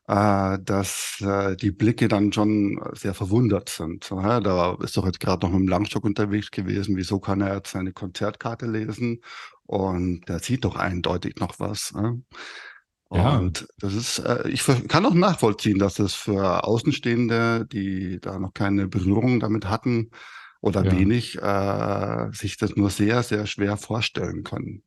dass 0.09 1.21
äh, 1.21 1.55
die 1.55 1.69
Blicke 1.71 2.07
dann 2.07 2.33
schon 2.33 2.81
sehr 2.93 3.13
verwundert 3.13 3.69
sind. 3.69 4.09
Da 4.09 4.75
ist 4.81 4.97
doch 4.97 5.05
jetzt 5.05 5.19
gerade 5.19 5.45
noch 5.45 5.53
mit 5.53 5.61
dem 5.61 5.67
Langstock 5.67 6.03
unterwegs 6.03 6.49
gewesen. 6.49 6.97
Wieso 6.97 7.19
kann 7.19 7.41
er 7.41 7.55
jetzt 7.57 7.71
seine 7.71 7.93
Konzertkarte 7.93 8.65
lesen? 8.65 9.21
Und 9.67 10.27
der 10.27 10.39
sieht 10.39 10.65
doch 10.65 10.75
eindeutig 10.77 11.35
noch 11.39 11.59
was. 11.59 11.93
Ne? 11.93 12.23
Ja. 13.11 13.37
Und 13.37 13.67
das 13.77 13.93
ist, 13.93 14.19
äh, 14.19 14.49
ich 14.49 14.63
kann 14.87 15.05
auch 15.05 15.13
nachvollziehen, 15.13 15.77
dass 15.77 15.99
es 15.99 16.15
für 16.15 16.63
Außenstehende, 16.63 17.67
die 17.71 18.19
da 18.19 18.39
noch 18.39 18.53
keine 18.55 18.87
Berührung 18.87 19.39
damit 19.39 19.69
hatten 19.69 20.09
oder 20.61 20.85
Ja. 20.85 20.91
wenig, 20.91 21.37
äh, 21.39 22.29
sich 22.33 22.57
das 22.57 22.75
nur 22.75 22.89
sehr, 22.89 23.21
sehr 23.21 23.45
schwer 23.45 23.77
vorstellen 23.77 24.43
können. 24.43 24.83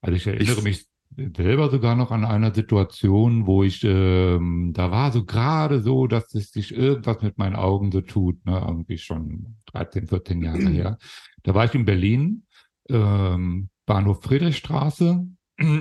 Also 0.00 0.16
ich 0.16 0.26
erinnere 0.26 0.58
Ich- 0.58 0.62
mich 0.62 0.86
selber 1.16 1.70
sogar 1.70 1.96
noch 1.96 2.10
an 2.10 2.24
einer 2.24 2.54
Situation, 2.54 3.46
wo 3.46 3.64
ich, 3.64 3.82
ähm, 3.84 4.72
da 4.74 4.90
war 4.90 5.10
so 5.10 5.24
gerade 5.24 5.80
so, 5.80 6.06
dass 6.06 6.34
es 6.34 6.52
sich 6.52 6.74
irgendwas 6.74 7.22
mit 7.22 7.38
meinen 7.38 7.56
Augen 7.56 7.90
so 7.90 8.00
tut, 8.00 8.44
ne, 8.46 8.62
irgendwie 8.66 8.98
schon 8.98 9.56
13, 9.72 10.06
14 10.06 10.42
Jahre 10.42 10.68
her. 10.68 10.98
Da 11.42 11.54
war 11.54 11.64
ich 11.64 11.74
in 11.74 11.84
Berlin, 11.84 12.44
ähm, 12.88 13.70
Bahnhof 13.86 14.22
Friedrichstraße. 14.22 15.26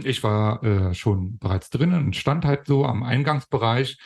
Ich 0.04 0.24
war 0.24 0.64
äh, 0.64 0.94
schon 0.96 1.38
bereits 1.38 1.70
drinnen 1.70 2.06
und 2.06 2.16
stand 2.16 2.46
halt 2.46 2.66
so 2.66 2.86
am 2.86 3.04
Eingangsbereich. 3.04 3.98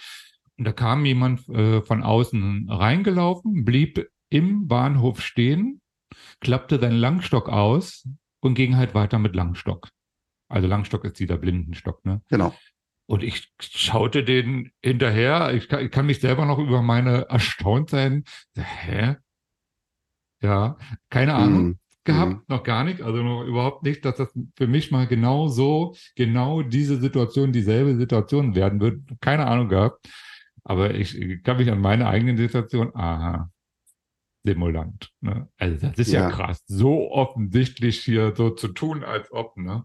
Und 0.57 0.65
da 0.65 0.73
kam 0.73 1.05
jemand 1.05 1.47
äh, 1.49 1.81
von 1.81 2.03
außen 2.03 2.69
reingelaufen, 2.69 3.63
blieb 3.63 4.05
im 4.29 4.67
Bahnhof 4.67 5.21
stehen, 5.21 5.81
klappte 6.39 6.79
seinen 6.79 6.97
Langstock 6.97 7.47
aus 7.47 8.07
und 8.41 8.55
ging 8.55 8.75
halt 8.75 8.93
weiter 8.93 9.17
mit 9.19 9.35
Langstock. 9.35 9.89
Also 10.51 10.67
Langstock 10.67 11.05
ist 11.05 11.19
dieser 11.19 11.37
Blindenstock, 11.37 12.05
ne? 12.05 12.21
Genau. 12.29 12.53
Und 13.07 13.23
ich 13.23 13.51
schaute 13.59 14.23
den 14.23 14.71
hinterher. 14.81 15.53
Ich 15.53 15.67
kann, 15.67 15.83
ich 15.83 15.91
kann 15.91 16.05
mich 16.05 16.19
selber 16.21 16.45
noch 16.45 16.59
über 16.59 16.81
meine 16.81 17.29
erstaunt 17.29 17.89
sein. 17.89 18.23
Hä? 18.55 19.15
Ja, 20.41 20.77
keine 21.09 21.33
Ahnung. 21.35 21.63
Mhm. 21.63 21.79
gehabt, 22.03 22.31
Mhm. 22.31 22.43
noch 22.47 22.63
gar 22.63 22.83
nicht, 22.83 23.01
also 23.01 23.21
noch 23.21 23.43
überhaupt 23.43 23.83
nicht, 23.83 24.03
dass 24.05 24.15
das 24.15 24.33
für 24.55 24.65
mich 24.67 24.89
mal 24.91 25.05
genau 25.07 25.47
so, 25.49 25.95
genau 26.15 26.63
diese 26.63 26.97
Situation, 26.99 27.51
dieselbe 27.51 27.95
Situation 27.95 28.55
werden 28.55 28.79
wird. 28.79 29.01
Keine 29.19 29.45
Ahnung 29.45 29.69
gehabt. 29.69 30.07
Aber 30.63 30.95
ich 30.95 31.43
kann 31.43 31.57
mich 31.57 31.69
an 31.69 31.79
meine 31.79 32.07
eigene 32.07 32.37
Situation, 32.37 32.95
aha, 32.95 33.51
simulant. 34.43 35.11
Ne? 35.21 35.47
Also 35.57 35.87
das 35.87 35.97
ist 35.99 36.11
ja. 36.11 36.21
Ja. 36.21 36.29
krass, 36.31 36.63
so 36.65 37.11
offensichtlich 37.11 37.99
hier 37.99 38.33
so 38.35 38.49
zu 38.49 38.69
tun, 38.69 39.03
als 39.03 39.31
ob, 39.31 39.57
ne? 39.57 39.83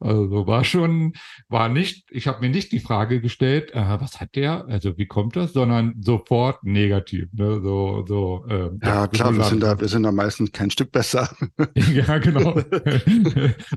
Also 0.00 0.46
war 0.46 0.62
schon, 0.62 1.14
war 1.48 1.68
nicht, 1.68 2.08
ich 2.10 2.28
habe 2.28 2.40
mir 2.40 2.50
nicht 2.50 2.70
die 2.70 2.78
Frage 2.78 3.20
gestellt, 3.20 3.72
äh, 3.74 4.00
was 4.00 4.20
hat 4.20 4.36
der, 4.36 4.64
also 4.66 4.96
wie 4.96 5.06
kommt 5.06 5.34
das, 5.34 5.52
sondern 5.52 5.94
sofort 6.00 6.62
negativ, 6.62 7.26
ne? 7.32 7.60
So, 7.60 8.04
so, 8.06 8.46
ähm, 8.48 8.78
Ja, 8.82 9.08
klar, 9.08 9.36
wir 9.36 9.42
sind 9.44 9.60
da, 9.60 9.78
wir 9.80 9.88
sind 9.88 10.04
da 10.04 10.12
meistens 10.12 10.52
kein 10.52 10.70
Stück 10.70 10.92
besser. 10.92 11.28
Ja, 11.92 12.18
genau. 12.18 12.60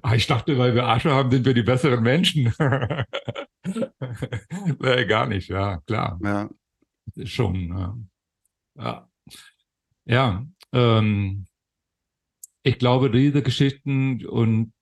ah, 0.01 0.15
ich 0.15 0.27
dachte, 0.27 0.57
weil 0.57 0.75
wir 0.75 0.85
Asche 0.85 1.11
haben, 1.11 1.31
sind 1.31 1.45
wir 1.45 1.53
die 1.53 1.63
besseren 1.63 2.03
Menschen. 2.03 2.53
nee, 4.79 5.05
gar 5.07 5.27
nicht, 5.27 5.49
ja, 5.49 5.77
klar. 5.87 6.19
Ja, 6.23 6.49
schon, 7.23 8.07
äh, 8.77 8.81
ja. 8.81 9.07
Ja, 10.05 10.45
ähm, 10.73 11.45
ich 12.63 12.77
glaube, 12.77 13.09
diese 13.09 13.41
Geschichten 13.41 14.25
und 14.25 14.73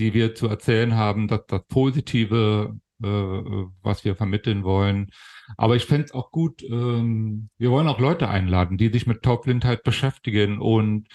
die 0.00 0.14
wir 0.14 0.34
zu 0.34 0.48
erzählen 0.48 0.96
haben, 0.96 1.28
das, 1.28 1.42
das 1.46 1.62
Positive, 1.68 2.76
äh, 3.02 3.06
was 3.06 4.04
wir 4.04 4.16
vermitteln 4.16 4.64
wollen. 4.64 5.10
Aber 5.56 5.76
ich 5.76 5.84
fände 5.84 6.06
es 6.06 6.12
auch 6.12 6.30
gut, 6.30 6.62
ähm, 6.62 7.50
wir 7.58 7.70
wollen 7.70 7.88
auch 7.88 8.00
Leute 8.00 8.28
einladen, 8.28 8.78
die 8.78 8.88
sich 8.88 9.06
mit 9.06 9.22
Taubblindheit 9.22 9.82
beschäftigen 9.82 10.58
und 10.58 11.08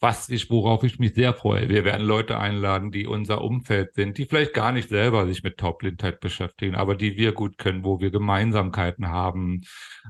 was 0.00 0.28
ich, 0.28 0.50
worauf 0.50 0.82
ich 0.82 0.98
mich 0.98 1.14
sehr 1.14 1.32
freue. 1.32 1.68
Wir 1.68 1.84
werden 1.84 2.04
Leute 2.04 2.36
einladen, 2.36 2.90
die 2.90 3.06
unser 3.06 3.42
Umfeld 3.42 3.94
sind, 3.94 4.18
die 4.18 4.24
vielleicht 4.24 4.52
gar 4.52 4.72
nicht 4.72 4.88
selber 4.88 5.26
sich 5.28 5.44
mit 5.44 5.58
Taubblindheit 5.58 6.18
beschäftigen, 6.18 6.74
aber 6.74 6.96
die 6.96 7.16
wir 7.16 7.32
gut 7.32 7.56
kennen, 7.56 7.84
wo 7.84 8.00
wir 8.00 8.10
Gemeinsamkeiten 8.10 9.08
haben. 9.10 9.62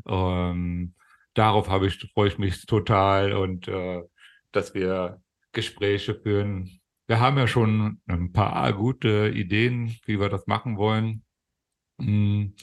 Ähm, 0.08 0.94
darauf 1.34 1.68
habe 1.68 1.88
ich, 1.88 1.98
freue 2.14 2.28
ich 2.28 2.38
mich 2.38 2.64
total 2.64 3.34
und 3.34 3.68
äh, 3.68 4.00
dass 4.50 4.72
wir 4.72 5.20
Gespräche 5.52 6.14
führen. 6.14 6.81
Wir 7.06 7.20
haben 7.20 7.36
ja 7.36 7.46
schon 7.46 8.00
ein 8.06 8.32
paar 8.32 8.72
gute 8.72 9.30
Ideen, 9.34 9.96
wie 10.06 10.20
wir 10.20 10.28
das 10.28 10.46
machen 10.46 10.76
wollen. 10.76 11.24
Hm, 12.00 12.54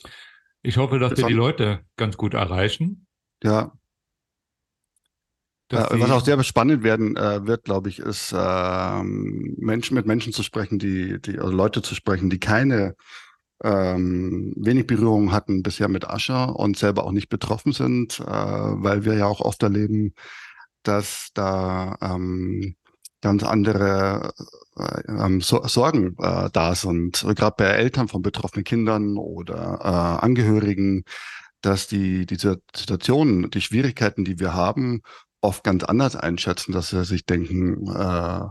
Ich 0.61 0.77
hoffe, 0.77 0.99
dass 0.99 1.17
wir 1.17 1.27
die 1.27 1.33
Leute 1.33 1.85
ganz 1.97 2.17
gut 2.17 2.33
erreichen. 2.33 3.07
ja. 3.43 3.71
dass 5.69 5.91
Äh, 5.91 5.99
was 5.99 6.11
auch 6.11 6.25
sehr 6.25 6.41
spannend 6.43 6.83
werden 6.83 7.15
äh, 7.15 7.45
wird, 7.45 7.63
glaube 7.63 7.89
ich, 7.89 7.99
ist 7.99 8.33
ähm, 8.35 9.55
Menschen 9.59 9.95
mit 9.95 10.05
Menschen 10.05 10.33
zu 10.33 10.43
sprechen, 10.43 10.79
die, 10.79 11.21
die 11.21 11.37
also 11.39 11.51
Leute 11.51 11.81
zu 11.81 11.93
sprechen, 11.95 12.29
die 12.29 12.39
keine 12.39 12.95
ähm, 13.63 14.53
wenig 14.57 14.87
Berührung 14.87 15.31
hatten 15.31 15.63
bisher 15.63 15.89
mit 15.89 16.09
Ascher 16.09 16.55
und 16.55 16.77
selber 16.77 17.03
auch 17.03 17.11
nicht 17.11 17.29
betroffen 17.29 17.73
sind, 17.73 18.19
äh, 18.19 18.23
weil 18.25 19.05
wir 19.05 19.15
ja 19.15 19.27
auch 19.27 19.41
oft 19.41 19.61
erleben, 19.63 20.13
dass 20.83 21.29
da 21.33 21.97
ähm, 22.01 22.75
ganz 23.21 23.43
andere 23.43 24.33
äh, 24.77 25.01
ähm, 25.07 25.41
so 25.41 25.65
Sorgen 25.67 26.15
äh, 26.19 26.49
da 26.51 26.75
sind, 26.75 27.25
gerade 27.35 27.55
bei 27.57 27.65
Eltern 27.65 28.07
von 28.07 28.21
betroffenen 28.21 28.63
Kindern 28.63 29.17
oder 29.17 29.79
äh, 29.81 30.25
Angehörigen, 30.25 31.03
dass 31.61 31.87
die 31.87 32.25
diese 32.25 32.61
Situationen, 32.75 33.49
die 33.51 33.61
Schwierigkeiten, 33.61 34.23
die 34.25 34.39
wir 34.39 34.53
haben, 34.53 35.01
oft 35.41 35.63
ganz 35.63 35.83
anders 35.83 36.15
einschätzen, 36.15 36.71
dass 36.71 36.89
sie 36.89 37.03
sich 37.05 37.25
denken, 37.25 37.87
äh, 37.87 38.41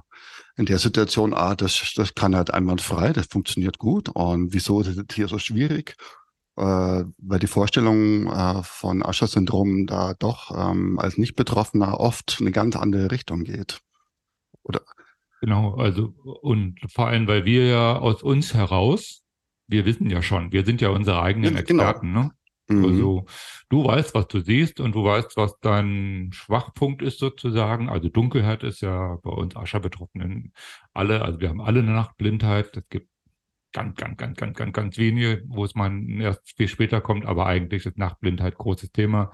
in 0.57 0.67
der 0.67 0.79
Situation, 0.79 1.35
ah, 1.35 1.55
das, 1.55 1.93
das 1.95 2.15
kann 2.15 2.35
halt 2.35 2.53
einwandfrei, 2.53 3.13
das 3.13 3.27
funktioniert 3.27 3.79
gut 3.79 4.09
und 4.09 4.53
wieso 4.53 4.81
ist 4.81 4.89
es 4.89 4.97
hier 5.15 5.29
so 5.29 5.39
schwierig? 5.39 5.95
Äh, 6.57 7.05
weil 7.19 7.39
die 7.39 7.47
Vorstellung 7.47 8.27
äh, 8.27 8.63
von 8.65 9.05
Ascher-Syndrom 9.05 9.87
da 9.87 10.15
doch 10.19 10.51
ähm, 10.51 10.99
als 10.99 11.17
Nicht-Betroffener 11.17 12.01
oft 12.01 12.39
eine 12.41 12.51
ganz 12.51 12.75
andere 12.75 13.13
Richtung 13.13 13.45
geht. 13.45 13.81
Genau, 15.41 15.75
also 15.77 16.15
und 16.43 16.81
vor 16.91 17.09
allem, 17.09 17.29
weil 17.29 17.45
wir 17.45 17.67
ja 17.67 17.99
aus 17.99 18.23
uns 18.23 18.55
heraus, 18.55 19.23
wir 19.69 19.85
wissen 19.85 20.11
ja 20.11 20.23
schon, 20.23 20.51
wir 20.53 20.65
sind 20.65 20.81
ja 20.81 20.89
unsere 20.89 21.23
eigenen 21.23 21.55
Ja, 21.55 21.63
genau. 21.63 21.85
Experten, 21.85 22.13
ne? 22.13 22.31
Mhm. 22.69 22.85
Also 22.85 23.27
du 23.71 23.85
weißt, 23.85 24.15
was 24.15 24.29
du 24.29 24.41
siehst 24.41 24.81
und 24.81 24.95
du 24.95 25.05
weißt, 25.05 25.37
was 25.37 25.59
dein 25.61 26.31
Schwachpunkt 26.33 27.03
ist 27.03 27.19
sozusagen. 27.19 27.89
Also 27.89 28.09
Dunkelheit 28.09 28.63
ist 28.63 28.81
ja 28.83 29.17
bei 29.23 29.31
uns 29.31 29.57
Ascher-Betroffenen 29.57 30.53
alle, 30.93 31.23
also 31.23 31.41
wir 31.41 31.49
haben 31.49 31.61
alle 31.61 31.81
eine 31.81 31.93
Nachtblindheit. 31.93 32.77
Es 32.77 32.89
gibt 32.91 33.09
ganz, 33.73 33.97
ganz, 33.97 34.17
ganz, 34.17 34.37
ganz, 34.37 34.57
ganz, 34.57 34.73
ganz 34.73 34.99
wenige, 34.99 35.43
wo 35.47 35.65
es 35.65 35.75
mal 35.75 35.91
erst 36.21 36.57
viel 36.57 36.69
später 36.69 37.01
kommt, 37.01 37.27
aber 37.27 37.47
eigentlich 37.47 37.87
ist 37.87 37.97
Nachtblindheit 37.97 38.57
großes 38.57 38.93
Thema. 38.93 39.33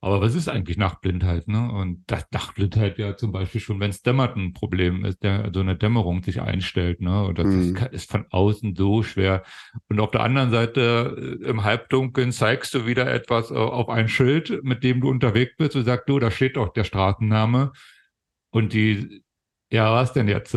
Aber 0.00 0.20
was 0.20 0.36
ist 0.36 0.48
eigentlich 0.48 0.76
Nachtblindheit? 0.78 1.48
Ne? 1.48 1.72
Und 1.72 2.04
das 2.06 2.24
Nachtblindheit 2.30 2.98
ja 2.98 3.16
zum 3.16 3.32
Beispiel 3.32 3.60
schon, 3.60 3.80
wenn 3.80 3.90
es 3.90 4.00
dämmert, 4.02 4.36
ein 4.36 4.52
Problem 4.52 5.04
ist, 5.04 5.24
der 5.24 5.50
so 5.52 5.58
eine 5.58 5.76
Dämmerung 5.76 6.22
sich 6.22 6.40
einstellt. 6.40 7.00
Ne? 7.00 7.24
Und 7.24 7.38
das 7.38 7.46
Mhm. 7.46 7.74
ist, 7.76 7.82
ist 7.92 8.10
von 8.10 8.24
außen 8.30 8.76
so 8.76 9.02
schwer. 9.02 9.42
Und 9.88 9.98
auf 9.98 10.12
der 10.12 10.20
anderen 10.22 10.50
Seite, 10.50 11.40
äh, 11.42 11.48
im 11.48 11.64
Halbdunkeln, 11.64 12.30
zeigst 12.30 12.74
du 12.74 12.86
wieder 12.86 13.12
etwas 13.12 13.50
äh, 13.50 13.54
auf 13.54 13.88
ein 13.88 14.08
Schild, 14.08 14.62
mit 14.62 14.84
dem 14.84 15.00
du 15.00 15.08
unterwegs 15.10 15.56
bist 15.56 15.74
und 15.74 15.84
sagst, 15.84 16.08
du, 16.08 16.20
da 16.20 16.30
steht 16.30 16.56
doch 16.56 16.72
der 16.72 16.84
Straßenname. 16.84 17.72
Und 18.50 18.72
die, 18.74 19.24
ja, 19.72 19.92
was 19.92 20.12
denn 20.12 20.28
jetzt? 20.28 20.56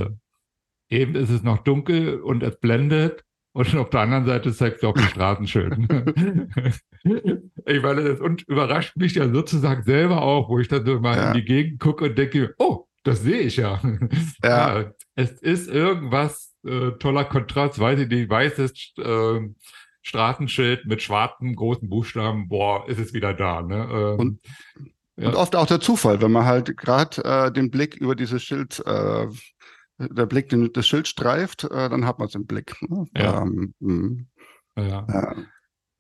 Eben 0.90 1.16
ist 1.16 1.30
es 1.32 1.42
noch 1.42 1.60
dunkel 1.64 2.20
und 2.22 2.44
es 2.44 2.60
blendet. 2.60 3.24
Und 3.54 3.76
auf 3.76 3.90
der 3.90 4.00
anderen 4.02 4.26
Seite 4.26 4.54
zeigst 4.54 4.82
du 4.82 4.88
auch 4.88 4.94
die 4.94 5.04
Straßenschild. 5.04 5.76
ich 7.04 7.82
meine, 7.82 8.04
das 8.04 8.20
und 8.20 8.44
überrascht 8.48 8.96
mich 8.96 9.16
ja 9.16 9.28
sozusagen 9.30 9.84
selber 9.84 10.22
auch, 10.22 10.50
wo 10.50 10.60
ich 10.60 10.68
dann 10.68 10.86
so 10.86 11.00
mal 11.00 11.18
Ja. 11.18 11.28
in 11.30 11.34
die 11.34 11.46
Gegend 11.46 11.80
gucke 11.80 12.06
und 12.06 12.18
denke, 12.18 12.54
oh, 12.58 12.86
das 13.04 13.22
sehe 13.24 13.40
ich 13.42 13.58
ja. 13.58 13.82
Ja. 14.44 14.92
es 15.16 15.32
ist 15.42 15.68
irgendwas, 15.70 16.54
äh, 16.66 16.92
toller 17.00 17.26
Kontrast, 17.26 17.80
weiß 17.80 18.00
ich 18.00 18.08
nicht, 18.08 18.30
weißes 18.30 18.94
äh, 19.00 19.40
Straßenschild 20.04 20.86
mit 20.86 21.02
schwarzen 21.02 21.56
großen 21.56 21.90
Buchstaben, 21.90 22.48
boah, 22.48 22.88
ist 22.88 23.00
es 23.00 23.14
wieder 23.14 23.34
da. 23.34 23.62
Ne? 23.62 23.88
Ähm, 23.92 24.20
Und- 24.20 24.40
ja. 25.18 25.28
Und 25.28 25.36
oft 25.36 25.56
auch 25.56 25.68
der 25.68 25.80
Zufall, 25.82 26.22
wenn 26.22 26.32
man 26.32 26.46
halt 26.46 26.76
gerade 26.78 27.24
äh, 27.24 27.52
den 27.52 27.70
Blick 27.70 27.96
über 27.98 28.16
dieses 28.16 28.42
Schild, 28.44 28.82
äh, 28.86 29.28
der 30.10 30.26
Blick 30.26 30.50
den, 30.50 30.72
das 30.74 30.88
Schild 30.88 31.08
streift, 31.08 31.66
äh, 31.66 31.90
dann 31.90 32.06
hat 32.06 32.20
man 32.20 32.28
es 32.28 32.36
im 32.36 32.46
Blick. 32.46 32.76
Ne? 32.90 33.06
Ja. 33.16 33.42
Ähm, 33.42 33.74
mh. 33.80 34.24
ja. 34.78 35.08
ja. 35.08 35.36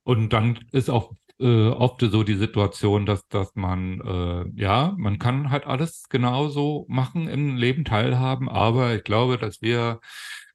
Und 0.03 0.33
dann 0.33 0.59
ist 0.71 0.89
auch 0.89 1.13
äh, 1.39 1.67
oft 1.69 2.01
so 2.01 2.23
die 2.23 2.35
Situation, 2.35 3.05
dass, 3.05 3.27
dass 3.27 3.55
man, 3.55 4.01
äh, 4.01 4.61
ja, 4.61 4.93
man 4.97 5.19
kann 5.19 5.49
halt 5.49 5.65
alles 5.65 6.03
genauso 6.09 6.85
machen 6.87 7.27
im 7.27 7.55
Leben 7.55 7.85
teilhaben, 7.85 8.47
aber 8.49 8.95
ich 8.95 9.03
glaube, 9.03 9.37
dass 9.37 9.61
wir 9.61 9.99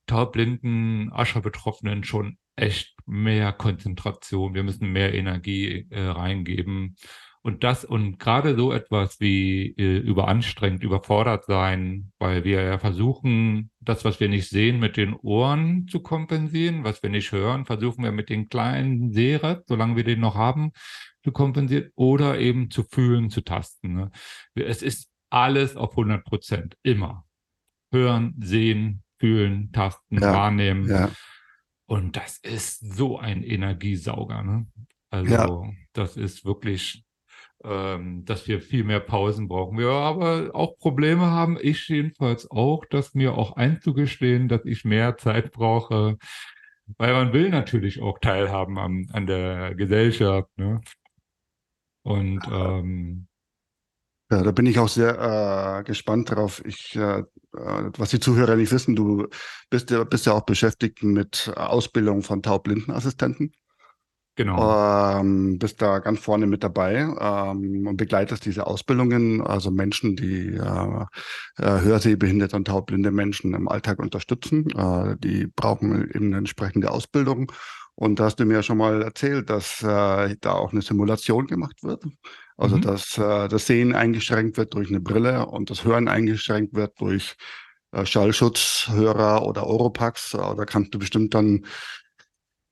taubblinden 0.07 1.13
Ascher-Betroffenen 1.13 2.05
schon 2.05 2.39
echt 2.55 2.95
mehr 3.05 3.53
Konzentration, 3.53 4.55
wir 4.55 4.63
müssen 4.63 4.93
mehr 4.93 5.15
Energie 5.15 5.87
äh, 5.91 6.07
reingeben. 6.07 6.97
Und 7.47 7.63
das 7.63 7.85
und 7.85 8.19
gerade 8.19 8.57
so 8.57 8.73
etwas 8.73 9.21
wie 9.21 9.69
äh, 9.79 9.99
überanstrengend, 9.99 10.83
überfordert 10.83 11.45
sein, 11.45 12.11
weil 12.19 12.43
wir 12.43 12.61
ja 12.61 12.79
versuchen, 12.81 13.71
das, 13.79 14.05
was 14.05 14.19
wir 14.19 14.29
nicht 14.29 14.49
sehen, 14.49 14.81
mit 14.81 14.97
den 14.97 15.15
Ohren 15.15 15.87
zu 15.87 16.01
kompensieren, 16.01 16.83
was 16.83 17.05
wir 17.05 17.11
nicht 17.11 17.31
hören, 17.31 17.65
versuchen 17.65 18.03
wir 18.03 18.11
mit 18.11 18.31
den 18.31 18.49
kleinen 18.49 19.13
Sehret, 19.13 19.63
solange 19.69 19.95
wir 19.95 20.03
den 20.03 20.19
noch 20.19 20.35
haben, 20.35 20.73
zu 21.23 21.31
kompensieren 21.31 21.91
oder 21.95 22.37
eben 22.41 22.69
zu 22.69 22.83
fühlen, 22.83 23.31
zu 23.31 23.43
tasten. 23.43 23.95
Ne? 23.95 24.11
Es 24.57 24.83
ist 24.83 25.09
alles 25.31 25.77
auf 25.77 25.91
100 25.93 26.25
Prozent, 26.25 26.77
immer. 26.83 27.27
Hören, 27.93 28.35
sehen, 28.41 29.05
fühlen, 29.21 29.71
tasten, 29.71 30.21
Ja, 30.21 30.33
wahrnehmen. 30.33 30.89
ja. 30.89 31.13
Und 31.89 32.17
das 32.17 32.39
ist 32.39 32.81
so 32.97 33.21
ein 33.21 33.45
Energiesauger. 33.45 34.43
Ne? 34.43 34.67
Also 35.11 35.33
Ja. 35.33 35.71
das 35.93 36.17
ist 36.17 36.45
wirklich, 36.45 37.05
dass 38.25 38.47
wir 38.47 38.61
viel 38.61 38.85
mehr 38.85 39.01
Pausen 39.01 39.49
brauchen. 39.49 39.79
Wir 39.79 39.91
aber 39.91 40.55
auch 40.55 40.79
Probleme 40.79 41.27
haben, 41.27 41.59
ich 41.61 41.89
jedenfalls 41.89 42.51
auch, 42.51 42.85
dass 42.85 43.15
mir 43.15 43.35
auch 43.35 43.57
einzugestehen, 43.57 44.49
dass 44.49 44.65
ich 44.65 44.85
mehr 44.85 45.17
Zeit 45.17 45.53
brauche, 45.53 46.17
weil 46.99 47.13
man 47.13 47.33
will 47.33 47.51
natürlich 47.51 48.01
auch 48.01 48.19
teilhaben 48.21 48.79
am, 48.79 49.09
an 49.13 49.27
der 49.27 49.75
Gesellschaft. 49.75 50.49
Ne? 50.57 50.81
Und 52.05 52.41
ähm, 52.51 53.27
Ja, 54.31 54.43
da 54.43 54.51
bin 54.53 54.67
ich 54.67 54.79
auch 54.79 54.89
sehr 54.89 55.81
äh, 55.81 55.85
gespannt 55.85 56.31
drauf. 56.31 56.63
Ich, 56.65 56.97
äh, 56.97 57.21
äh, 57.21 57.25
was 57.53 58.11
die 58.11 58.21
Zuhörer 58.21 58.57
nicht 58.57 58.73
wissen, 58.73 58.97
du 58.97 59.29
bist 59.71 59.91
ja, 59.91 60.03
bist 60.05 60.27
ja 60.27 60.33
auch 60.33 60.45
beschäftigt 60.47 61.03
mit 61.05 61.53
Ausbildung 61.57 62.23
von 62.23 62.43
Taubblindenassistenten. 62.43 63.53
Genau. 64.37 65.19
Ähm, 65.19 65.59
bist 65.59 65.81
da 65.81 65.99
ganz 65.99 66.21
vorne 66.21 66.47
mit 66.47 66.63
dabei 66.63 66.97
ähm, 67.19 67.87
und 67.87 67.97
begleitest 67.97 68.45
diese 68.45 68.67
Ausbildungen, 68.67 69.41
also 69.41 69.71
Menschen, 69.71 70.15
die 70.15 70.55
äh, 70.55 71.05
äh, 71.57 71.81
hörsehbehinderte 71.81 72.55
und 72.55 72.67
taubblinde 72.67 73.11
Menschen 73.11 73.55
im 73.55 73.67
Alltag 73.67 73.99
unterstützen. 73.99 74.69
Äh, 74.77 75.17
die 75.19 75.47
brauchen 75.47 76.11
eben 76.15 76.27
eine 76.27 76.39
entsprechende 76.39 76.91
Ausbildung. 76.91 77.51
Und 77.95 78.21
da 78.21 78.25
hast 78.25 78.39
du 78.39 78.45
mir 78.45 78.55
ja 78.55 78.63
schon 78.63 78.77
mal 78.77 79.01
erzählt, 79.01 79.49
dass 79.49 79.83
äh, 79.83 80.37
da 80.41 80.53
auch 80.53 80.73
eine 80.73 80.83
Simulation 80.83 81.47
gemacht 81.47 81.83
wird. 81.83 82.05
Also 82.59 82.77
Mhm. 82.77 82.83
dass 82.83 83.17
äh, 83.19 83.49
das 83.49 83.67
Sehen 83.67 83.95
eingeschränkt 83.95 84.59
wird 84.59 84.75
durch 84.75 84.89
eine 84.89 85.01
Brille 85.01 85.47
und 85.47 85.71
das 85.71 85.85
Hören 85.85 86.09
eingeschränkt 86.09 86.75
wird 86.75 87.01
durch 87.01 87.37
äh, 87.93 88.05
Schallschutzhörer 88.05 89.47
oder 89.47 89.67
Oropax. 89.67 90.35
Äh, 90.35 90.39
da 90.39 90.65
kannst 90.67 90.95
du 90.95 90.99
bestimmt 90.99 91.35
dann 91.35 91.65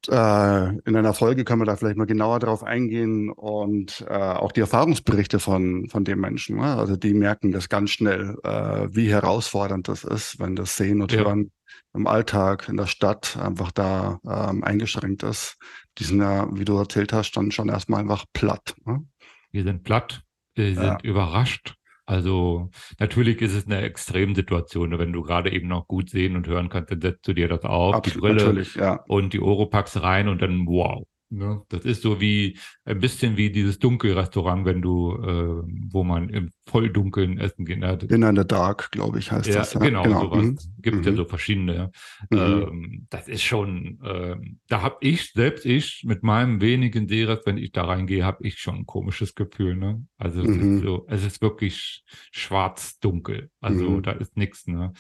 äh, 0.09 0.69
in 0.69 0.97
einer 0.97 1.15
Folge 1.15 1.45
können 1.45 1.63
wir 1.63 1.67
da 1.67 1.77
vielleicht 1.77 1.97
mal 1.97 2.07
genauer 2.07 2.39
drauf 2.39 2.63
eingehen 2.63 3.31
und 3.31 4.05
äh, 4.09 4.15
auch 4.15 4.53
die 4.53 4.61
Erfahrungsberichte 4.61 5.39
von, 5.39 5.89
von 5.89 6.05
den 6.05 6.21
Menschen. 6.21 6.57
Ne? 6.57 6.77
Also 6.77 6.97
die 6.97 7.15
merken 7.15 7.53
das 7.53 7.69
ganz 7.69 7.91
schnell, 7.91 8.37
äh, 8.45 8.89
wie 8.91 9.11
herausfordernd 9.11 9.89
das 9.89 10.05
ist, 10.05 10.39
wenn 10.39 10.57
das 10.57 10.77
Sehen 10.77 11.03
und 11.03 11.13
Ja. 11.13 11.21
Hören 11.25 11.51
im 11.95 12.07
Alltag, 12.07 12.69
in 12.69 12.77
der 12.77 12.87
Stadt 12.87 13.37
einfach 13.37 13.71
da 13.71 14.19
ähm, 14.27 14.65
eingeschränkt 14.65 15.23
ist. 15.23 15.57
Die 15.99 16.05
sind 16.05 16.21
ja, 16.21 16.49
wie 16.53 16.65
du 16.65 16.77
erzählt 16.77 17.13
hast, 17.13 17.33
dann 17.37 17.51
schon 17.53 17.69
erstmal 17.69 18.01
einfach 18.01 18.25
platt. 18.33 18.75
Ne? 18.85 19.05
Wir 19.53 19.63
sind 19.63 19.85
platt, 19.85 20.23
wir 20.55 20.75
sind 20.75 20.83
Ja. 20.83 20.99
überrascht. 21.03 21.75
Also 22.07 22.71
natürlich 22.99 23.41
ist 23.41 23.55
es 23.55 23.67
eine 23.67 23.81
Extremsituation. 23.81 24.91
ne? 24.91 24.99
Wenn 24.99 25.13
du 25.13 25.23
gerade 25.23 25.53
eben 25.53 25.69
noch 25.69 25.87
gut 25.89 26.11
sehen 26.11 26.37
und 26.37 26.47
hören 26.47 26.69
kannst, 26.69 26.91
dann 26.91 27.01
setzt 27.01 27.27
du 27.27 27.33
dir 27.33 27.49
das 27.49 27.65
auf, 27.65 28.03
die 28.03 28.11
Absolut, 28.11 28.21
Brille 28.21 28.45
natürlich, 28.45 28.75
ja. 28.75 29.03
und 29.07 29.33
die 29.33 29.41
Oropax 29.41 30.03
rein 30.03 30.29
und 30.29 30.43
dann 30.43 30.67
wow. 30.67 31.07
Ne? 31.37 31.63
Das 31.69 31.85
ist 31.85 32.03
so 32.03 32.21
wie 32.21 32.59
ein 32.85 33.01
bisschen 33.01 33.37
wie 33.37 33.51
dieses 33.51 33.79
Dunkelrestaurant, 33.79 34.65
wenn 34.65 34.81
du, 34.83 35.13
äh, 35.17 35.63
wo 35.91 36.05
man 36.05 36.29
im 36.29 36.51
Volldunkeln 36.67 37.39
essen 37.39 37.65
geht. 37.65 37.81
ne? 37.81 37.99
In 38.09 38.37
the 38.37 38.47
Dark, 38.47 38.91
glaube 38.93 39.19
ich, 39.19 39.33
heißt 39.33 39.49
Ja, 39.49 39.57
das. 39.57 39.75
Ja, 39.75 39.81
genau, 39.81 40.05
sowas. 40.21 40.45
Mhm. 40.45 40.59
Gibt 40.83 41.05
ja 41.07 41.13
Mhm. 41.13 41.17
so 41.17 41.25
verschiedene. 41.25 41.91
Mhm. 42.31 42.39
Ähm, 42.39 43.07
das 43.11 43.29
ist 43.29 43.43
schon, 43.43 43.99
ähm, 44.05 44.61
da 44.69 44.83
habe 44.83 44.97
ich, 45.01 45.33
selbst 45.33 45.67
ich, 45.67 46.03
mit 46.07 46.23
meinem 46.23 46.61
wenigen 46.61 47.09
Sehrest, 47.09 47.47
wenn 47.47 47.59
ich 47.59 47.73
da 47.73 47.85
reingehe, 47.85 48.25
habe 48.25 48.47
ich 48.47 48.59
schon 48.59 48.77
ein 48.77 48.87
komisches 48.87 49.35
Gefühl. 49.35 49.77
Ne? 49.77 50.07
Also 50.19 50.43
es 50.43 50.49
Mhm. 50.49 50.77
ist 50.79 50.83
so, 50.85 51.07
es 51.09 51.25
ist 51.25 51.43
wirklich 51.43 52.05
schwarz-dunkel. 52.33 53.51
Also 53.61 53.91
Mhm. 53.91 54.03
da 54.03 54.13
ist 54.13 54.37
nichts, 54.37 54.67
ne? 54.67 54.93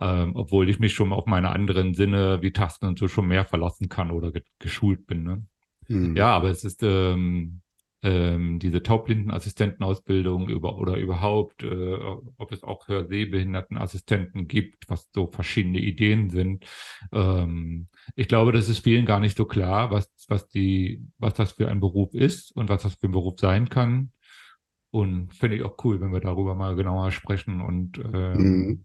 Ähm, 0.00 0.36
obwohl 0.36 0.68
ich 0.68 0.78
mich 0.78 0.94
schon 0.94 1.12
auf 1.12 1.26
meine 1.26 1.50
anderen 1.50 1.94
Sinne 1.94 2.42
wie 2.42 2.52
Tasten 2.52 2.86
und 2.86 2.98
so 2.98 3.08
schon 3.08 3.28
mehr 3.28 3.44
verlassen 3.44 3.88
kann 3.88 4.10
oder 4.10 4.32
ge 4.32 4.42
geschult 4.58 5.06
bin. 5.06 5.22
Ne? 5.22 5.42
Mhm. 5.88 6.16
Ja, 6.16 6.36
aber 6.36 6.50
es 6.50 6.64
ist 6.64 6.82
ähm, 6.82 7.62
ähm, 8.02 8.58
diese 8.58 8.82
Taubblindenassistentenausbildung 8.82 10.48
über 10.48 10.78
oder 10.78 10.96
überhaupt, 10.96 11.62
äh, 11.62 11.98
ob 12.36 12.52
es 12.52 12.62
auch 12.62 12.88
Hörsehbehindertenassistenten 12.88 14.48
gibt, 14.48 14.88
was 14.88 15.08
so 15.14 15.26
verschiedene 15.26 15.80
Ideen 15.80 16.30
sind. 16.30 16.64
Ähm, 17.12 17.88
ich 18.14 18.28
glaube, 18.28 18.52
das 18.52 18.68
ist 18.68 18.84
vielen 18.84 19.04
gar 19.04 19.20
nicht 19.20 19.36
so 19.36 19.44
klar, 19.44 19.90
was, 19.90 20.10
was 20.28 20.48
die, 20.48 21.02
was 21.18 21.34
das 21.34 21.52
für 21.52 21.68
ein 21.68 21.80
Beruf 21.80 22.14
ist 22.14 22.52
und 22.56 22.68
was 22.68 22.82
das 22.82 22.94
für 22.94 23.08
ein 23.08 23.12
Beruf 23.12 23.38
sein 23.38 23.68
kann. 23.68 24.12
Und 24.92 25.34
finde 25.34 25.56
ich 25.56 25.62
auch 25.62 25.76
cool, 25.84 26.00
wenn 26.00 26.12
wir 26.12 26.20
darüber 26.20 26.54
mal 26.54 26.74
genauer 26.74 27.12
sprechen 27.12 27.60
und 27.60 27.98
ähm, 27.98 28.32
Mhm. 28.32 28.84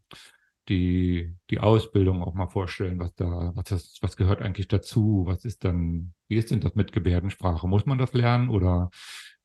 Die, 0.69 1.35
die 1.49 1.59
Ausbildung 1.59 2.23
auch 2.23 2.33
mal 2.33 2.47
vorstellen, 2.47 2.99
was 2.99 3.13
da, 3.15 3.51
was 3.55 3.65
das, 3.65 3.97
was 4.01 4.17
gehört 4.17 4.41
eigentlich 4.41 4.67
dazu? 4.67 5.23
Was 5.27 5.45
ist 5.45 5.63
dann, 5.63 6.13
wie 6.27 6.37
ist 6.37 6.51
denn 6.51 6.61
das 6.61 6.75
mit 6.75 6.91
Gebärdensprache? 6.91 7.67
Muss 7.67 7.85
man 7.85 7.97
das 7.97 8.13
lernen 8.13 8.49
oder 8.49 8.89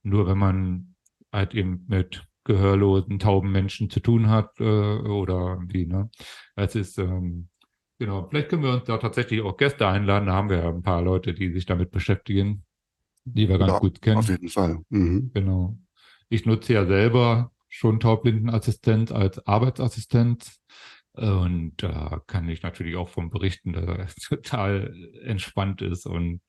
nur 0.02 0.26
wenn 0.26 0.38
man 0.38 0.94
halt 1.32 1.54
eben 1.54 1.84
mit 1.88 2.24
gehörlosen, 2.44 3.18
tauben 3.18 3.52
Menschen 3.52 3.90
zu 3.90 4.00
tun 4.00 4.30
hat 4.30 4.58
äh, 4.60 4.64
oder 4.64 5.60
wie, 5.68 5.86
ne? 5.86 6.10
Es 6.56 6.74
ist, 6.74 6.98
ähm, 6.98 7.48
genau, 7.98 8.26
vielleicht 8.28 8.48
können 8.48 8.62
wir 8.62 8.72
uns 8.72 8.84
da 8.84 8.96
tatsächlich 8.98 9.42
auch 9.42 9.56
Gäste 9.56 9.86
einladen. 9.86 10.26
Da 10.26 10.32
haben 10.34 10.48
wir 10.48 10.58
ja 10.58 10.68
ein 10.68 10.82
paar 10.82 11.02
Leute, 11.02 11.34
die 11.34 11.52
sich 11.52 11.66
damit 11.66 11.90
beschäftigen, 11.90 12.64
die 13.24 13.48
wir 13.48 13.58
ganz 13.58 13.72
Ja, 13.72 13.78
gut 13.78 14.00
kennen. 14.02 14.18
Auf 14.18 14.28
jeden 14.28 14.48
Fall. 14.48 14.80
Mhm. 14.88 15.30
Genau. 15.34 15.78
Ich 16.28 16.46
nutze 16.46 16.72
ja 16.72 16.86
selber 16.86 17.52
schon 17.68 18.00
Taubblindenassistent 18.00 19.12
als 19.12 19.46
Arbeitsassistent. 19.46 20.46
Und 21.12 21.74
da 21.78 22.22
kann 22.26 22.48
ich 22.48 22.62
natürlich 22.62 22.96
auch 22.96 23.08
vom 23.08 23.30
Berichten, 23.30 23.72
dass 23.72 23.84
er 23.86 24.06
total 24.28 24.94
entspannt 25.22 25.82
ist. 25.82 26.06
Und 26.06 26.40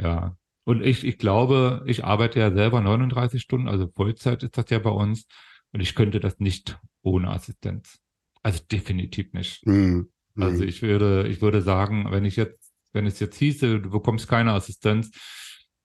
ja, 0.00 0.36
und 0.64 0.82
ich, 0.82 1.04
ich 1.04 1.18
glaube, 1.18 1.82
ich 1.86 2.04
arbeite 2.04 2.38
ja 2.40 2.52
selber 2.52 2.80
39 2.80 3.42
Stunden, 3.42 3.68
also 3.68 3.88
Vollzeit 3.88 4.42
ist 4.42 4.56
das 4.56 4.70
ja 4.70 4.78
bei 4.78 4.90
uns. 4.90 5.26
Und 5.72 5.80
ich 5.80 5.94
könnte 5.94 6.20
das 6.20 6.38
nicht 6.38 6.78
ohne 7.02 7.30
Assistenz. 7.30 7.98
Also 8.42 8.60
definitiv 8.70 9.32
nicht. 9.32 9.66
Mhm. 9.66 10.10
Also 10.36 10.62
Mhm. 10.62 10.68
ich 10.68 10.82
würde, 10.82 11.28
ich 11.28 11.40
würde 11.42 11.62
sagen, 11.62 12.06
wenn 12.10 12.24
ich 12.24 12.36
jetzt, 12.36 12.72
wenn 12.92 13.06
es 13.06 13.20
jetzt 13.20 13.36
hieße, 13.38 13.80
du 13.80 13.90
bekommst 13.90 14.28
keine 14.28 14.52
Assistenz, 14.52 15.10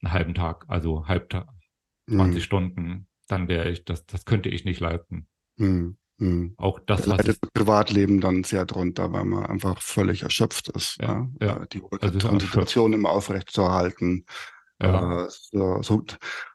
einen 0.01 0.11
halben 0.13 0.33
Tag, 0.33 0.65
also 0.67 1.07
Halbtag, 1.07 1.47
20 2.09 2.41
Mhm. 2.41 2.43
Stunden, 2.43 3.07
dann 3.27 3.47
wäre 3.47 3.69
ich, 3.69 3.83
das, 3.85 4.05
das 4.05 4.25
könnte 4.25 4.49
ich 4.49 4.63
nicht 4.65 4.79
leisten. 4.79 5.27
Mhm. 5.57 5.97
Mhm. 6.19 6.53
Auch 6.57 6.79
Da 6.79 6.95
das, 6.95 7.01
was 7.01 7.07
leidet 7.07 7.27
es, 7.27 7.39
das 7.39 7.51
Privatleben 7.51 8.21
dann 8.21 8.43
sehr 8.43 8.65
drunter, 8.65 9.11
weil 9.13 9.25
man 9.25 9.45
einfach 9.45 9.81
völlig 9.81 10.23
erschöpft 10.23 10.69
ist. 10.69 10.97
Ja, 10.99 11.27
Ja, 11.39 11.47
ja. 11.47 11.63
Äh, 11.63 11.67
Die 11.71 11.81
Also 12.01 12.19
so 12.19 12.27
Konzentration 12.29 12.93
immer 12.93 13.09
aufrechtzuerhalten. 13.11 14.25
ja, 14.81 15.25
Äh, 15.25 15.29
so 15.29 15.81
so, 15.81 16.03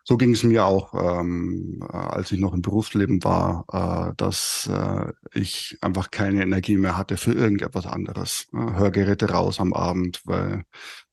so 0.04 0.16
ging 0.16 0.32
es 0.32 0.42
mir 0.42 0.64
auch, 0.64 0.94
ähm, 0.94 1.80
äh, 1.88 1.96
als 1.96 2.32
ich 2.32 2.40
noch 2.40 2.54
im 2.54 2.62
Berufsleben 2.62 3.22
war, 3.24 3.64
äh, 3.72 4.14
dass 4.16 4.68
äh, 4.70 5.12
ich 5.32 5.76
einfach 5.80 6.10
keine 6.10 6.42
Energie 6.42 6.76
mehr 6.76 6.96
hatte 6.96 7.16
für 7.16 7.32
irgendetwas 7.32 7.86
anderes. 7.86 8.46
Äh, 8.52 8.58
Hörgeräte 8.58 9.30
raus 9.30 9.60
am 9.60 9.72
Abend, 9.72 10.20
weil 10.24 10.64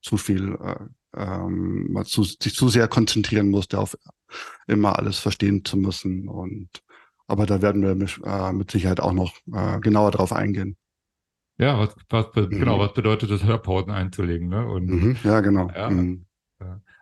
zu 0.01 0.17
viel, 0.17 0.55
äh, 0.61 0.75
ähm, 1.15 1.91
man 1.91 2.05
zu, 2.05 2.23
sich 2.23 2.53
zu 2.55 2.69
sehr 2.69 2.87
konzentrieren 2.87 3.49
musste, 3.49 3.79
auf 3.79 3.97
immer 4.67 4.97
alles 4.97 5.19
verstehen 5.19 5.65
zu 5.65 5.77
müssen. 5.77 6.27
Und 6.27 6.69
aber 7.29 7.45
da 7.45 7.61
werden 7.61 7.81
wir 7.81 7.95
mit, 7.95 8.19
äh, 8.23 8.51
mit 8.53 8.71
Sicherheit 8.71 8.99
auch 8.99 9.13
noch 9.13 9.33
äh, 9.53 9.79
genauer 9.79 10.11
drauf 10.11 10.33
eingehen. 10.33 10.75
ja, 11.57 11.77
was, 11.79 11.95
was, 12.09 12.27
Mhm. 12.35 12.49
genau, 12.59 12.79
was 12.79 12.93
bedeutet 12.93 13.29
es, 13.31 13.43
Hörpausen 13.43 13.91
einzulegen, 13.91 14.47
ne? 14.49 14.65
Und 14.67 14.87
Mhm. 14.87 15.17
Ja, 15.23 15.41
genau. 15.41 15.69
Ja. 15.75 15.89
Mhm. 15.89 16.25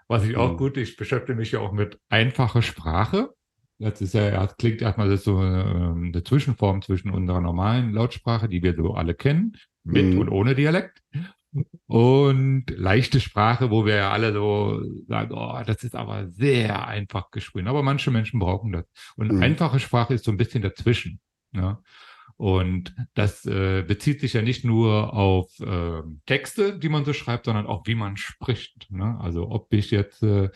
was 0.08 0.24
ich 0.24 0.38
auch 0.38 0.54
Mhm. 0.54 0.58
gut, 0.58 0.78
ich 0.78 0.96
beschäftige 0.98 1.38
mich 1.38 1.52
ja 1.52 1.60
auch 1.60 1.72
mit 1.74 2.00
einfacher 2.10 2.62
Sprache. 2.62 3.34
Das 3.80 4.02
ist 4.02 4.14
ja, 4.14 4.32
das 4.32 4.58
klingt 4.58 4.82
erstmal 4.82 5.10
das 5.10 5.24
so 5.24 5.44
ähm, 5.44 6.12
eine 6.14 6.24
Zwischenform 6.24 6.82
zwischen 6.82 7.12
unserer 7.12 7.42
normalen 7.42 7.92
Lautsprache, 7.94 8.48
die 8.50 8.64
wir 8.64 8.74
so 8.76 8.94
alle 8.96 9.14
kennen, 9.14 9.56
mit 9.84 10.14
Mhm. 10.14 10.20
und 10.20 10.30
ohne 10.30 10.56
Dialekt. 10.56 11.04
Und 11.88 12.66
leichte 12.70 13.20
Sprache, 13.20 13.72
wo 13.72 13.86
wir 13.86 13.96
ja 13.96 14.12
alle 14.12 14.34
so 14.34 14.82
sagen, 15.08 15.34
oh, 15.34 15.60
das 15.66 15.84
ist 15.84 15.96
aber 15.96 16.28
sehr 16.30 16.88
einfach 16.88 17.32
geschrieben. 17.32 17.68
Aber 17.68 17.84
manche 17.84 18.12
Menschen 18.12 18.40
brauchen 18.40 18.72
das. 18.72 18.86
Und 19.16 19.32
Mhm. 19.32 19.42
einfache 19.42 19.80
Sprache 19.80 20.14
ist 20.14 20.26
so 20.26 20.32
ein 20.32 20.38
bisschen 20.38 20.62
dazwischen. 20.62 21.20
Ja? 21.54 21.82
Und 22.36 22.94
das 23.16 23.46
äh, 23.46 23.84
bezieht 23.88 24.20
sich 24.22 24.34
ja 24.34 24.42
nicht 24.44 24.64
nur 24.64 25.14
auf 25.14 25.52
ähm, 25.60 26.22
Texte, 26.28 26.78
die 26.78 26.90
man 26.90 27.04
so 27.04 27.14
schreibt, 27.14 27.46
sondern 27.46 27.66
auch, 27.66 27.88
wie 27.88 27.96
man 27.96 28.16
spricht. 28.18 28.92
Ne? 28.92 29.18
Also 29.20 29.50
ob 29.50 29.74
ich 29.74 29.90
jetzt 29.90 30.22
äh, 30.22 30.50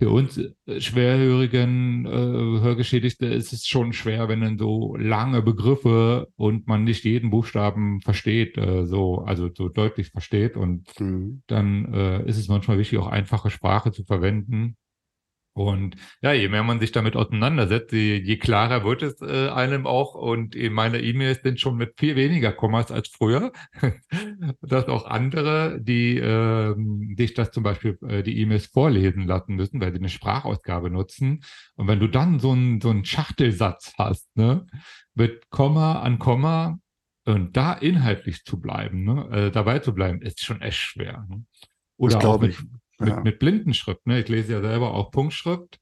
für 0.00 0.08
uns 0.08 0.38
äh, 0.38 0.80
schwerhörigen 0.80 2.06
äh, 2.06 2.10
Hörgeschädigte 2.10 3.26
ist 3.26 3.52
es 3.52 3.66
schon 3.66 3.92
schwer, 3.92 4.28
wenn 4.28 4.40
dann 4.40 4.58
so 4.58 4.96
lange 4.96 5.42
Begriffe 5.42 6.28
und 6.36 6.66
man 6.66 6.84
nicht 6.84 7.04
jeden 7.04 7.28
Buchstaben 7.28 8.00
versteht, 8.00 8.56
äh, 8.56 8.86
so, 8.86 9.18
also 9.18 9.50
so 9.54 9.68
deutlich 9.68 10.08
versteht. 10.08 10.56
Und 10.56 10.88
Mhm. 10.98 11.42
dann 11.48 11.92
äh, 11.92 12.26
ist 12.26 12.38
es 12.38 12.48
manchmal 12.48 12.78
wichtig, 12.78 12.98
auch 12.98 13.08
einfache 13.08 13.50
Sprache 13.50 13.92
zu 13.92 14.04
verwenden. 14.04 14.76
Und 15.60 15.96
ja, 16.22 16.32
je 16.32 16.48
mehr 16.48 16.62
man 16.62 16.80
sich 16.80 16.90
damit 16.90 17.16
auseinandersetzt, 17.16 17.92
je, 17.92 18.16
je 18.16 18.36
klarer 18.38 18.82
wird 18.82 19.02
es 19.02 19.20
äh, 19.20 19.48
einem 19.50 19.86
auch. 19.86 20.14
Und 20.14 20.56
meine 20.70 21.00
E-Mails 21.00 21.42
sind 21.42 21.60
schon 21.60 21.76
mit 21.76 21.98
viel 21.98 22.16
weniger 22.16 22.52
Kommas 22.52 22.90
als 22.90 23.08
früher. 23.08 23.52
Dass 24.62 24.86
auch 24.86 25.04
andere, 25.04 25.78
die 25.80 26.16
ähm, 26.16 27.14
dich 27.14 27.34
das 27.34 27.50
zum 27.50 27.62
Beispiel 27.62 27.98
äh, 28.08 28.22
die 28.22 28.40
E-Mails 28.40 28.66
vorlesen 28.66 29.26
lassen 29.26 29.54
müssen, 29.54 29.80
weil 29.80 29.92
sie 29.92 29.98
eine 29.98 30.08
Sprachausgabe 30.08 30.88
nutzen. 30.88 31.42
Und 31.74 31.88
wenn 31.88 32.00
du 32.00 32.08
dann 32.08 32.38
so 32.38 32.52
einen 32.52 32.80
so 32.80 32.88
einen 32.88 33.04
Schachtelsatz 33.04 33.92
hast, 33.98 34.34
ne, 34.36 34.66
mit 35.14 35.50
Komma 35.50 36.00
an 36.00 36.18
Komma 36.18 36.78
und 37.26 37.54
da 37.54 37.74
inhaltlich 37.74 38.44
zu 38.44 38.58
bleiben, 38.60 39.04
ne, 39.04 39.28
äh, 39.30 39.50
dabei 39.50 39.80
zu 39.80 39.94
bleiben, 39.94 40.22
ist 40.22 40.42
schon 40.42 40.62
echt 40.62 40.78
schwer. 40.78 41.26
Ne? 41.28 41.44
Das 41.52 41.68
Oder 41.98 42.16
auch 42.16 42.20
glaube 42.20 42.48
ich. 42.48 42.60
mit, 42.60 42.79
Ja. 43.08 43.20
mit 43.20 43.38
Blindenschrift. 43.38 44.06
Ne? 44.06 44.20
Ich 44.20 44.28
lese 44.28 44.52
ja 44.52 44.60
selber 44.60 44.94
auch 44.94 45.10
Punktschrift. 45.10 45.78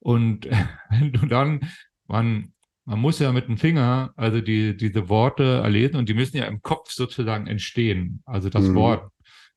Und 0.00 0.48
wenn 0.90 1.12
du 1.12 1.26
dann, 1.26 1.60
man, 2.06 2.52
man 2.84 2.98
muss 3.00 3.18
ja 3.18 3.32
mit 3.32 3.48
dem 3.48 3.56
Finger, 3.58 4.12
also 4.16 4.40
die, 4.40 4.76
diese 4.76 5.08
Worte 5.08 5.60
erlesen 5.62 5.96
und 5.96 6.08
die 6.08 6.14
müssen 6.14 6.36
ja 6.36 6.44
im 6.46 6.62
Kopf 6.62 6.90
sozusagen 6.90 7.46
entstehen. 7.46 8.22
Also 8.26 8.48
das 8.48 8.64
Mhm. 8.68 8.74
Wort, 8.74 9.10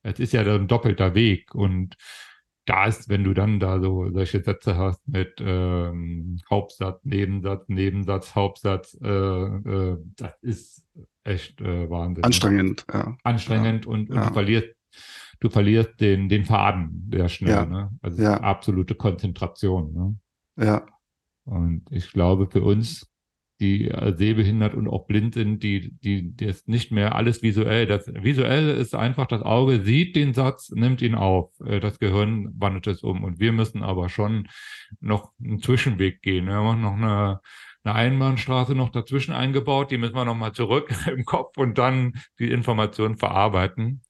es 0.04 0.20
ist 0.20 0.34
ja 0.34 0.42
ein 0.42 0.68
doppelter 0.68 1.16
Weg. 1.16 1.56
Und 1.56 1.96
da 2.68 2.86
ist, 2.86 3.10
wenn 3.10 3.24
du 3.24 3.34
dann 3.34 3.60
da 3.60 3.80
so 3.80 4.10
solche 4.12 4.42
Sätze 4.44 4.76
hast 4.76 5.08
mit 5.08 5.36
ähm, 5.40 6.40
Hauptsatz, 6.50 7.00
Nebensatz, 7.04 7.64
Nebensatz, 7.68 8.34
Hauptsatz, 8.36 8.98
äh, 9.04 9.08
äh, 9.08 9.98
das 10.18 10.34
ist 10.42 10.84
echt 11.24 11.62
äh, 11.62 11.90
Wahnsinn. 11.90 12.24
Anstrengend, 12.24 12.86
ja. 12.92 13.18
Anstrengend 13.24 13.86
und, 13.88 14.10
und 14.10 14.16
Ja. 14.16 14.32
verlierst, 14.32 14.70
du 15.46 15.50
verlierst 15.52 16.02
den, 16.02 16.28
den 16.28 16.44
Faden 16.46 17.10
sehr 17.12 17.30
schnell. 17.30 17.52
Ja. 17.54 17.66
Ne? 17.66 17.92
Also 18.02 18.22
Ja. 18.22 18.38
absolute 18.42 18.96
Konzentration. 18.96 19.94
Ne? 19.94 20.16
Ja, 20.66 20.86
Und 21.46 21.84
ich 21.92 22.12
glaube, 22.12 22.48
für 22.48 22.64
uns, 22.64 23.12
die 23.62 23.90
sehbehindert 24.18 24.74
und 24.74 24.90
auch 24.90 25.06
blind 25.08 25.36
sind, 25.36 25.64
die, 25.64 25.94
die, 26.00 26.32
die 26.36 26.46
ist 26.46 26.68
nicht 26.68 26.92
mehr 26.92 27.16
alles 27.16 27.42
visuell. 27.42 27.86
Das 27.86 28.08
Visuelle 28.08 28.74
ist 28.74 28.96
einfach, 28.96 29.28
das 29.28 29.44
Auge 29.44 29.82
sieht 29.82 30.16
den 30.16 30.34
Satz, 30.34 30.72
nimmt 30.72 31.02
ihn 31.02 31.16
auf. 31.16 31.52
Äh, 31.66 31.80
Das 31.80 32.00
Gehirn 32.00 32.52
wandelt 32.60 32.88
es 32.88 33.02
um. 33.04 33.24
Und 33.24 33.40
wir 33.40 33.52
müssen 33.54 33.82
aber 33.84 34.10
schon 34.10 34.48
noch 35.00 35.32
einen 35.42 35.62
Zwischenweg 35.62 36.22
gehen. 36.22 36.48
Wir 36.48 36.56
haben 36.56 36.82
noch 36.82 36.94
eine, 36.98 37.40
eine 37.84 37.96
Einbahnstraße 37.96 38.76
noch 38.76 38.90
dazwischen 38.90 39.34
eingebaut. 39.34 39.92
Die 39.92 39.98
müssen 40.00 40.16
wir 40.16 40.26
nochmal 40.26 40.52
zurück 40.54 40.90
im 41.16 41.24
Kopf 41.24 41.58
und 41.58 41.78
dann 41.78 42.14
die 42.40 42.52
Information 42.52 43.16
verarbeiten. 43.18 44.02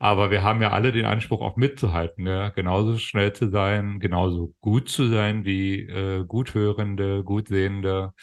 Aber 0.00 0.32
wir 0.32 0.42
haben 0.44 0.62
ja 0.62 0.70
alle 0.72 0.92
den 0.92 1.06
Anspruch, 1.06 1.42
auch 1.42 1.56
mitzuhalten, 1.56 2.26
ja? 2.26 2.50
genauso 2.50 2.98
schnell 2.98 3.34
zu 3.34 3.50
sein, 3.50 4.00
genauso 4.00 4.54
gut 4.60 4.90
zu 4.90 5.08
sein 5.08 5.44
wie 5.46 5.82
äh, 5.82 6.24
Guthörende, 6.26 7.24
Gutsehende. 7.24 8.14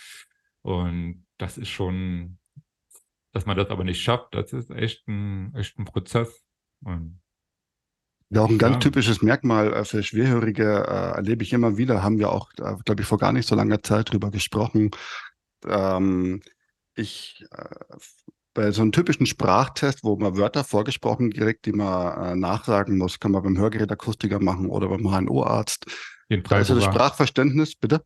Und 0.64 1.28
das 1.38 1.58
ist 1.60 1.70
schon, 1.70 2.40
dass 3.34 3.46
man 3.46 3.58
das 3.58 3.70
aber 3.70 3.84
nicht 3.86 4.02
schafft, 4.02 4.36
das 4.36 4.54
ist 4.54 4.72
echt 4.72 5.08
ein, 5.08 5.56
echt 5.56 5.80
ein 5.80 5.86
Prozess. 5.86 6.44
Und 6.84 7.22
Ja, 8.30 8.42
auch 8.42 8.50
ein 8.50 8.58
ganz 8.58 8.76
Ja. 8.76 8.80
typisches 8.80 9.22
Merkmal 9.22 9.74
äh, 9.74 9.86
für 9.86 10.04
Schwerhörige 10.04 10.64
äh, 10.88 11.16
erlebe 11.16 11.44
ich 11.44 11.54
immer 11.54 11.78
wieder, 11.78 12.04
haben 12.04 12.20
wir 12.20 12.30
auch, 12.32 12.52
äh, 12.60 12.76
glaube 12.86 13.02
ich, 13.02 13.08
vor 13.08 13.18
gar 13.18 13.32
nicht 13.32 13.48
so 13.48 13.56
langer 13.56 13.82
Zeit 13.84 14.12
drüber 14.12 14.32
gesprochen. 14.32 14.92
Ähm, 15.68 16.42
ich 16.96 17.46
äh, 17.52 17.98
bei 18.58 18.72
so 18.72 18.82
einem 18.82 18.92
typischen 18.92 19.28
Sprachtest, 19.28 20.04
wo 20.04 20.16
man 20.18 20.36
Wörter 20.36 20.64
vorgesprochen 20.64 21.32
kriegt, 21.32 21.68
die 21.68 21.74
man 21.74 22.24
äh, 22.24 22.36
nachsagen 22.36 22.98
muss, 22.98 23.20
kann 23.20 23.32
man 23.32 23.44
beim 23.44 23.58
Hörgerätakustiker 23.58 24.40
machen 24.40 24.72
oder 24.72 24.90
beim 24.90 25.04
HNO-Arzt. 25.04 25.86
den 26.32 26.42
ist 26.42 26.50
ja 26.50 26.58
das 26.58 26.68
Freiburger, 26.68 26.92
Sprachverständnis, 26.92 27.76
bitte? 27.76 28.02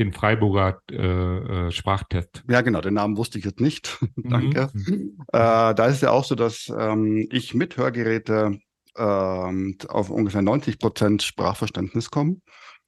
den 0.00 0.12
Freiburger 0.12 0.80
äh, 0.90 0.96
äh, 0.96 1.70
Sprachtest. 1.70 2.42
Ja, 2.48 2.62
genau, 2.62 2.80
den 2.80 2.94
Namen 2.94 3.16
wusste 3.16 3.38
ich 3.38 3.44
jetzt 3.44 3.60
nicht. 3.60 3.98
Danke. 4.16 4.70
Mhm. 4.72 5.18
Äh, 5.28 5.74
da 5.74 5.86
ist 5.86 5.96
es 5.96 6.00
ja 6.00 6.10
auch 6.10 6.24
so, 6.24 6.34
dass 6.34 6.72
ähm, 6.76 7.28
ich 7.30 7.54
mit 7.54 7.76
Hörgeräte 7.76 8.58
ähm, 8.96 9.76
auf 9.86 10.10
ungefähr 10.10 10.42
90 10.42 10.80
Prozent 10.80 11.22
Sprachverständnis 11.22 12.10
komme. 12.10 12.38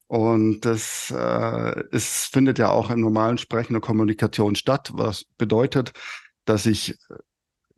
Und 0.09 0.63
das 0.63 1.15
äh, 1.17 1.89
ist, 1.91 2.33
findet 2.33 2.59
ja 2.59 2.71
auch 2.71 2.91
im 2.91 3.01
normalen 3.01 3.39
Sprechen 3.39 3.77
und 3.77 3.83
Kommunikation 3.83 4.55
statt, 4.57 4.91
was 4.95 5.25
bedeutet, 5.39 5.93
dass 6.45 6.67
ich 6.67 6.97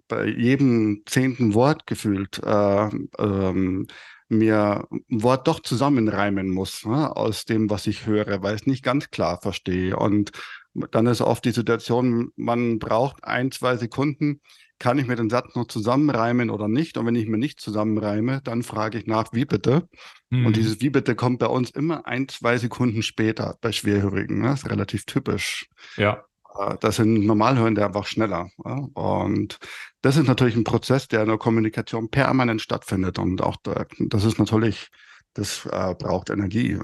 bei 0.09 0.26
jedem 0.26 1.02
zehnten 1.07 1.55
Wort 1.55 1.87
gefühlt 1.87 2.40
äh, 2.44 2.88
ähm, 3.18 3.87
mir 4.29 4.87
ein 4.90 5.22
Wort 5.22 5.46
doch 5.46 5.61
zusammenreimen 5.61 6.50
muss 6.50 6.85
ne, 6.85 7.14
aus 7.14 7.44
dem, 7.44 7.70
was 7.70 7.87
ich 7.87 8.07
höre, 8.07 8.42
weil 8.42 8.57
ich 8.57 8.62
es 8.62 8.66
nicht 8.66 8.85
ganz 8.85 9.11
klar 9.11 9.40
verstehe. 9.40 9.96
Und 9.96 10.33
dann 10.90 11.07
ist 11.07 11.20
oft 11.20 11.44
die 11.44 11.52
Situation, 11.52 12.33
man 12.37 12.79
braucht 12.79 13.24
ein, 13.24 13.50
zwei 13.52 13.76
Sekunden, 13.76 14.40
kann 14.79 14.98
ich 14.98 15.07
mir 15.07 15.16
den 15.16 15.31
Satz 15.31 15.55
noch 15.55 15.68
zusammenreimen 15.68 16.50
oder 16.50 16.68
nicht? 16.68 16.98
Und 16.98 17.07
wenn 17.07 17.14
ich 17.14 17.26
mir 17.26 17.38
nicht 17.38 17.61
zusammenreime, 17.61 18.42
dann 18.42 18.62
frage 18.62 18.98
ich 18.98 19.07
nach, 19.07 19.33
wie 19.33 19.46
bitte? 19.46 19.88
Mhm. 20.29 20.46
Und 20.46 20.57
dieses 20.57 20.81
Wie 20.81 20.90
bitte 20.90 21.14
kommt 21.14 21.38
bei 21.38 21.46
uns 21.46 21.70
immer 21.70 22.07
ein, 22.07 22.29
zwei 22.29 22.59
Sekunden 22.59 23.02
später 23.02 23.57
bei 23.62 23.72
Schwerhörigen. 23.72 24.40
Ne? 24.42 24.48
Das 24.48 24.64
ist 24.64 24.70
relativ 24.70 25.07
typisch. 25.07 25.66
ja, 25.96 26.12
Äh, 26.14 26.18
Das 26.81 26.97
sind 26.97 27.27
Normalhörende 27.27 27.85
einfach 27.85 28.07
schneller. 28.07 28.49
Und 28.95 29.59
das 30.03 30.16
ist 30.16 30.27
natürlich 30.27 30.57
ein 30.57 30.64
Prozess, 30.64 31.09
der 31.09 31.23
in 31.23 31.29
der 31.29 31.38
Kommunikation 31.38 32.11
permanent 32.11 32.61
stattfindet. 32.61 33.19
Und 33.19 33.42
auch 33.42 33.57
da, 33.62 33.85
das 33.99 34.25
ist 34.25 34.38
natürlich, 34.38 34.88
das 35.35 35.66
äh, 35.66 35.95
braucht 35.99 36.31
Energie. 36.31 36.79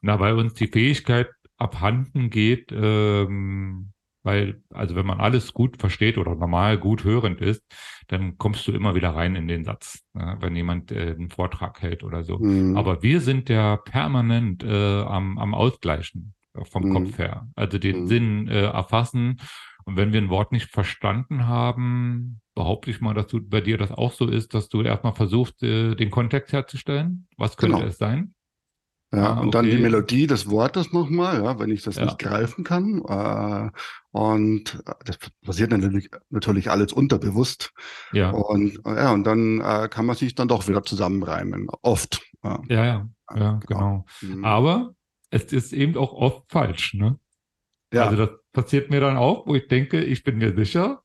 Na, 0.00 0.20
weil 0.20 0.34
uns 0.34 0.54
die 0.54 0.68
Fähigkeit 0.68 1.28
abhanden 1.56 2.30
geht, 2.30 2.70
ähm, 2.72 3.92
weil, 4.22 4.62
also 4.70 4.94
wenn 4.94 5.06
man 5.06 5.20
alles 5.20 5.54
gut 5.54 5.78
versteht 5.78 6.18
oder 6.18 6.34
normal 6.34 6.78
gut 6.78 7.04
hörend 7.04 7.40
ist, 7.40 7.62
dann 8.08 8.36
kommst 8.38 8.66
du 8.66 8.72
immer 8.72 8.94
wieder 8.94 9.10
rein 9.10 9.36
in 9.36 9.48
den 9.48 9.64
Satz, 9.64 10.04
ja, 10.14 10.36
wenn 10.40 10.56
jemand 10.56 10.92
äh, 10.92 11.14
einen 11.16 11.30
Vortrag 11.30 11.80
hält 11.82 12.04
oder 12.04 12.24
so. 12.24 12.38
Mhm. 12.38 12.76
Aber 12.76 13.02
wir 13.02 13.20
sind 13.20 13.48
ja 13.48 13.76
permanent 13.76 14.64
äh, 14.64 15.02
am, 15.02 15.38
am 15.38 15.54
Ausgleichen 15.54 16.34
äh, 16.34 16.37
vom 16.64 16.84
Mhm. 16.88 16.92
Kopf 16.94 17.18
her, 17.18 17.48
also 17.56 17.78
den 17.78 18.02
Mhm. 18.02 18.06
Sinn 18.08 18.48
äh, 18.48 18.64
erfassen. 18.64 19.40
Und 19.84 19.96
wenn 19.96 20.12
wir 20.12 20.20
ein 20.20 20.28
Wort 20.30 20.52
nicht 20.52 20.70
verstanden 20.70 21.46
haben, 21.46 22.40
behaupte 22.54 22.90
ich 22.90 23.00
mal, 23.00 23.14
dass 23.14 23.26
du 23.28 23.40
bei 23.40 23.60
dir 23.60 23.78
das 23.78 23.90
auch 23.92 24.12
so 24.12 24.26
ist, 24.28 24.52
dass 24.54 24.68
du 24.68 24.82
erstmal 24.82 25.14
versuchst, 25.14 25.62
äh, 25.62 25.94
den 25.94 26.10
Kontext 26.10 26.52
herzustellen. 26.52 27.26
Was 27.38 27.56
könnte 27.56 27.76
Genau. 27.78 27.88
es 27.88 27.98
sein? 27.98 28.34
Ja, 29.10 29.32
Ah, 29.36 29.40
und 29.40 29.54
dann 29.54 29.64
die 29.64 29.72
okay. 29.72 29.80
Melodie 29.80 30.26
des 30.26 30.50
Wortes 30.50 30.92
nochmal, 30.92 31.42
ja, 31.42 31.58
wenn 31.58 31.70
ich 31.70 31.80
das 31.82 31.96
Ja. 31.96 32.04
nicht 32.04 32.18
greifen 32.18 32.62
kann. 32.62 33.02
Äh, 33.08 33.70
und 34.10 34.82
äh, 34.86 34.92
das 35.06 35.18
passiert 35.46 35.70
natürlich, 35.70 36.10
natürlich 36.28 36.70
alles 36.70 36.92
unterbewusst. 36.92 37.72
Ja, 38.12 38.30
Und 38.32 38.78
ja, 38.84 39.12
und 39.12 39.24
dann 39.24 39.62
äh, 39.62 39.88
kann 39.90 40.04
man 40.04 40.14
sich 40.16 40.34
dann 40.34 40.48
doch 40.48 40.68
wieder 40.68 40.82
zusammenreimen. 40.82 41.68
Oft. 41.80 42.20
Ja, 42.44 42.60
ja, 42.68 42.84
ja, 42.84 43.08
ja, 43.34 43.60
genau. 43.66 44.04
Mhm. 44.20 44.44
Aber 44.44 44.92
es 45.30 45.52
ist 45.52 45.72
eben 45.72 45.96
auch 45.96 46.12
oft 46.12 46.50
falsch, 46.50 46.94
ne? 46.94 47.18
ja. 47.92 48.04
Also 48.04 48.16
das 48.16 48.30
passiert 48.52 48.90
mir 48.90 49.00
dann 49.00 49.16
auch, 49.16 49.46
wo 49.46 49.54
ich 49.54 49.68
denke, 49.68 50.02
ich 50.02 50.22
bin 50.24 50.38
mir 50.38 50.54
sicher. 50.54 51.02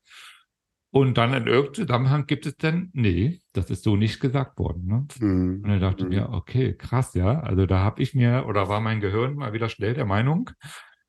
Und 0.92 1.18
dann 1.18 1.34
in 1.34 1.48
irgendeinem 1.48 1.74
Zusammenhang 1.74 2.26
gibt 2.26 2.46
es 2.46 2.56
dann, 2.56 2.90
nee, 2.92 3.40
das 3.52 3.68
ist 3.68 3.82
so 3.82 3.96
nicht 3.96 4.20
gesagt 4.20 4.58
worden. 4.60 4.86
Ne? 4.86 5.06
Mhm. 5.18 5.60
Und 5.64 5.68
dann 5.68 5.80
dachte 5.80 6.04
ich 6.04 6.08
Mhm. 6.08 6.14
mir, 6.14 6.28
okay, 6.30 6.74
krass, 6.76 7.14
ja. 7.14 7.40
Also 7.40 7.66
da 7.66 7.80
habe 7.80 8.00
ich 8.00 8.14
mir, 8.14 8.44
oder 8.46 8.68
war 8.68 8.80
mein 8.80 9.00
Gehirn 9.00 9.34
mal 9.34 9.52
wieder 9.52 9.68
schnell 9.68 9.94
der 9.94 10.04
Meinung, 10.04 10.50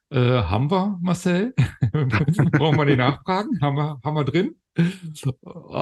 äh, 0.09 0.19
haben 0.41 0.71
wir, 0.71 0.97
Marcel? 1.01 1.53
Brauchen 2.51 2.77
wir 2.77 2.85
die 2.85 2.95
nachfragen? 2.95 3.59
Haben 3.61 3.75
wir, 3.77 3.99
haben 4.03 4.15
wir 4.15 4.23
drin? 4.23 4.55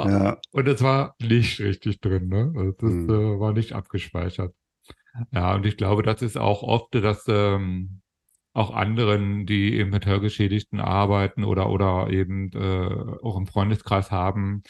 ja. 0.10 0.38
Und 0.52 0.68
es 0.68 0.82
war 0.84 1.16
nicht 1.22 1.60
richtig 1.62 2.02
drin, 2.02 2.28
ne? 2.28 2.54
Also 2.56 2.72
Das 2.74 2.92
Mhm. 2.92 3.10
äh, 3.10 3.40
war 3.40 3.54
nicht 3.54 3.74
abgespeichert. 3.74 4.54
Ja, 5.32 5.56
und 5.56 5.66
ich 5.66 5.78
glaube, 5.78 6.02
das 6.04 6.22
ist 6.22 6.38
auch 6.38 6.64
oft, 6.64 6.96
dass 6.96 7.26
ähm, 7.28 8.02
auch 8.54 8.72
anderen, 8.74 9.46
die 9.46 9.74
eben 9.76 9.90
mit 9.92 10.06
Hörgeschädigten 10.06 10.80
arbeiten 10.80 11.44
oder 11.44 11.70
oder 11.70 12.10
eben 12.10 12.52
äh, 12.54 13.18
auch 13.24 13.38
im 13.38 13.48
Freundeskreis 13.48 14.12
haben, 14.12 14.64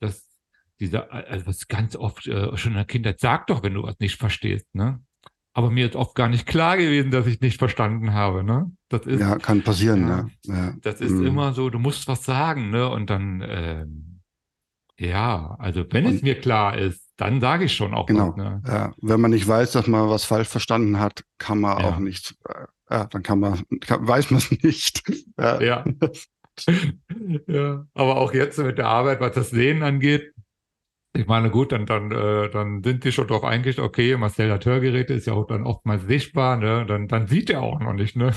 dass 0.00 0.26
dieser, 0.80 1.12
also 1.12 1.44
das 1.46 1.56
ist 1.56 1.68
ganz 1.68 1.96
oft 1.96 2.26
äh, 2.26 2.56
schon 2.56 2.72
in 2.72 2.76
der 2.76 2.84
Kindheit, 2.84 3.20
sag 3.20 3.46
doch, 3.46 3.62
wenn 3.62 3.74
du 3.74 3.82
was 3.82 3.98
nicht 3.98 4.16
verstehst, 4.16 4.66
ne? 4.74 5.00
Aber 5.54 5.70
mir 5.70 5.86
ist 5.86 5.96
oft 5.96 6.14
gar 6.14 6.28
nicht 6.28 6.46
klar 6.46 6.76
gewesen, 6.76 7.10
dass 7.10 7.26
ich 7.26 7.40
nicht 7.40 7.58
verstanden 7.58 8.12
habe, 8.12 8.44
ne? 8.44 8.70
Das 8.90 9.06
ist, 9.06 9.20
ja, 9.20 9.38
kann 9.38 9.62
passieren. 9.62 10.06
Ja. 10.06 10.22
Ne? 10.22 10.30
Ja. 10.44 10.74
das 10.82 11.00
ist 11.00 11.12
Mhm. 11.12 11.26
immer 11.26 11.52
so, 11.54 11.70
du 11.70 11.78
musst 11.78 12.06
was 12.08 12.24
sagen, 12.24 12.70
ne? 12.70 12.88
Und 12.90 13.08
dann, 13.08 13.42
ähm, 13.46 14.20
ja, 14.98 15.56
also 15.58 15.84
wenn 15.90 16.04
es 16.06 16.12
Und- 16.16 16.22
mir 16.24 16.38
klar 16.40 16.76
ist, 16.76 17.05
dann 17.16 17.40
sage 17.40 17.64
ich 17.64 17.74
schon 17.74 17.94
auch 17.94 18.06
Genau. 18.06 18.28
was, 18.30 18.36
ne? 18.36 18.62
Ja, 18.66 18.92
wenn 19.00 19.20
man 19.20 19.30
nicht 19.30 19.46
weiß, 19.48 19.72
dass 19.72 19.86
man 19.86 20.08
was 20.08 20.24
falsch 20.24 20.48
verstanden 20.48 20.98
hat, 21.00 21.24
kann 21.38 21.60
man 21.60 21.78
Ja. 21.80 21.88
auch 21.88 21.98
nicht, 21.98 22.34
äh, 22.48 22.64
ja, 22.90 23.04
dann 23.06 23.22
kann 23.22 23.40
man, 23.40 23.62
kann, 23.80 24.06
weiß 24.06 24.30
man 24.30 24.38
es 24.38 24.50
nicht. 24.62 25.02
Ja. 25.38 25.60
Ja. 25.60 25.84
ja, 27.46 27.86
aber 27.94 28.16
auch 28.16 28.32
jetzt 28.32 28.58
mit 28.58 28.78
der 28.78 28.86
Arbeit, 28.88 29.20
was 29.20 29.32
das 29.32 29.50
Sehen 29.50 29.82
angeht, 29.82 30.32
ich 31.14 31.26
meine, 31.26 31.50
gut, 31.50 31.72
dann, 31.72 31.86
dann, 31.86 32.10
äh, 32.12 32.50
dann 32.50 32.82
sind 32.82 33.02
die 33.04 33.10
schon 33.10 33.26
drauf 33.26 33.42
eingestellt, 33.42 33.86
okay, 33.88 34.14
Marcel 34.18 34.52
hat 34.52 34.66
Hörgeräte, 34.66 35.14
ist 35.14 35.26
ja 35.26 35.32
auch 35.32 35.46
dann 35.46 35.62
oftmals 35.64 36.04
sichtbar, 36.06 36.58
ne? 36.58 36.84
Dann, 36.86 37.08
dann 37.08 37.26
sieht 37.26 37.48
er 37.48 37.62
auch 37.62 37.80
noch 37.80 37.94
nicht, 37.94 38.16
ne? 38.16 38.32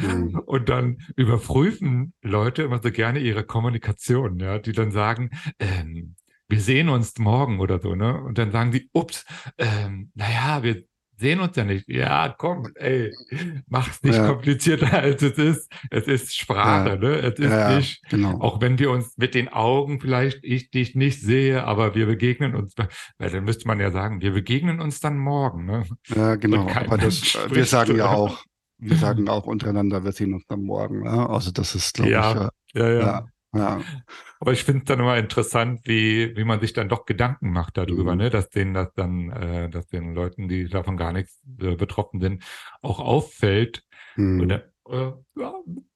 Mhm. 0.00 0.34
Und 0.46 0.70
dann 0.70 0.96
überprüfen 1.16 2.14
Leute 2.22 2.62
immer 2.62 2.80
so 2.82 2.90
gerne 2.90 3.18
ihre 3.18 3.44
Kommunikation, 3.44 4.38
ja, 4.38 4.58
die 4.58 4.72
dann 4.72 4.90
sagen, 4.90 5.30
ähm, 5.58 6.14
wir 6.48 6.60
sehen 6.60 6.88
uns 6.88 7.18
morgen 7.18 7.60
oder 7.60 7.78
so, 7.80 7.94
ne? 7.94 8.22
Und 8.22 8.38
dann 8.38 8.52
sagen 8.52 8.70
die, 8.70 8.88
ups, 8.92 9.24
ähm, 9.58 10.10
naja, 10.14 10.62
wir 10.62 10.84
sehen 11.16 11.38
uns 11.40 11.56
ja 11.56 11.64
nicht. 11.64 11.88
Ja, 11.88 12.34
komm, 12.36 12.66
ey, 12.74 13.12
mach's 13.68 14.02
nicht 14.02 14.16
Ja. 14.16 14.26
komplizierter 14.26 14.92
als 14.98 15.22
es 15.22 15.38
ist. 15.38 15.72
Es 15.90 16.06
ist 16.08 16.36
Sprache, 16.36 16.90
Ja. 16.90 16.96
ne? 16.96 17.08
Es 17.20 17.38
ist 17.38 17.52
Ja, 17.52 17.76
nicht, 17.76 18.02
genau. 18.08 18.40
auch 18.40 18.60
wenn 18.60 18.78
wir 18.80 18.90
uns 18.90 19.16
mit 19.16 19.34
den 19.34 19.48
Augen 19.48 20.00
vielleicht 20.00 20.40
ich 20.42 20.70
dich 20.70 20.94
nicht 20.96 21.20
sehe, 21.20 21.64
aber 21.64 21.94
wir 21.94 22.06
begegnen 22.06 22.54
uns, 22.56 22.74
weil 23.18 23.30
dann 23.30 23.44
müsste 23.44 23.68
man 23.68 23.78
ja 23.80 23.90
sagen, 23.92 24.20
wir 24.20 24.32
begegnen 24.32 24.80
uns 24.80 24.98
dann 25.00 25.16
morgen, 25.18 25.66
ne? 25.66 25.84
Ja, 26.08 26.34
genau. 26.34 26.68
Aber 26.68 26.98
das, 26.98 27.36
äh, 27.36 27.54
wir 27.54 27.64
sagen 27.64 27.96
ja 27.96 28.10
auch, 28.10 28.42
wir 28.78 28.96
sagen 28.96 29.28
auch 29.28 29.46
untereinander, 29.46 30.04
wir 30.04 30.12
sehen 30.12 30.34
uns 30.34 30.44
dann 30.46 30.62
morgen. 30.64 31.04
Ja? 31.04 31.28
Also 31.28 31.52
das 31.52 31.74
ist, 31.76 31.94
glaube 31.94 32.10
ich, 32.10 32.16
Ja, 32.16 32.50
ja. 32.90 33.26
Ja, 33.54 33.78
Ja. 33.78 33.80
Aber 34.40 34.52
ich 34.52 34.64
finde 34.64 34.80
es 34.80 34.84
dann 34.86 35.00
immer 35.00 35.16
interessant, 35.16 35.80
wie, 35.84 36.36
wie 36.36 36.44
man 36.44 36.60
sich 36.60 36.72
dann 36.72 36.88
doch 36.88 37.06
Gedanken 37.06 37.50
macht 37.52 37.76
darüber, 37.78 38.12
Mhm. 38.12 38.18
ne? 38.18 38.30
dass 38.30 38.50
denen 38.50 38.74
das 38.74 38.92
dann, 38.94 39.30
äh, 39.30 39.70
dass 39.70 39.86
den 39.86 40.14
Leuten, 40.14 40.48
die 40.48 40.68
davon 40.68 40.96
gar 40.96 41.12
nichts 41.12 41.40
äh, 41.60 41.76
betroffen 41.76 42.20
sind, 42.20 42.42
auch 42.82 43.00
auffällt. 43.00 43.82
Mhm. 44.16 44.48
Dann, 44.48 44.60
äh, 44.90 45.12
ja, 45.40 45.54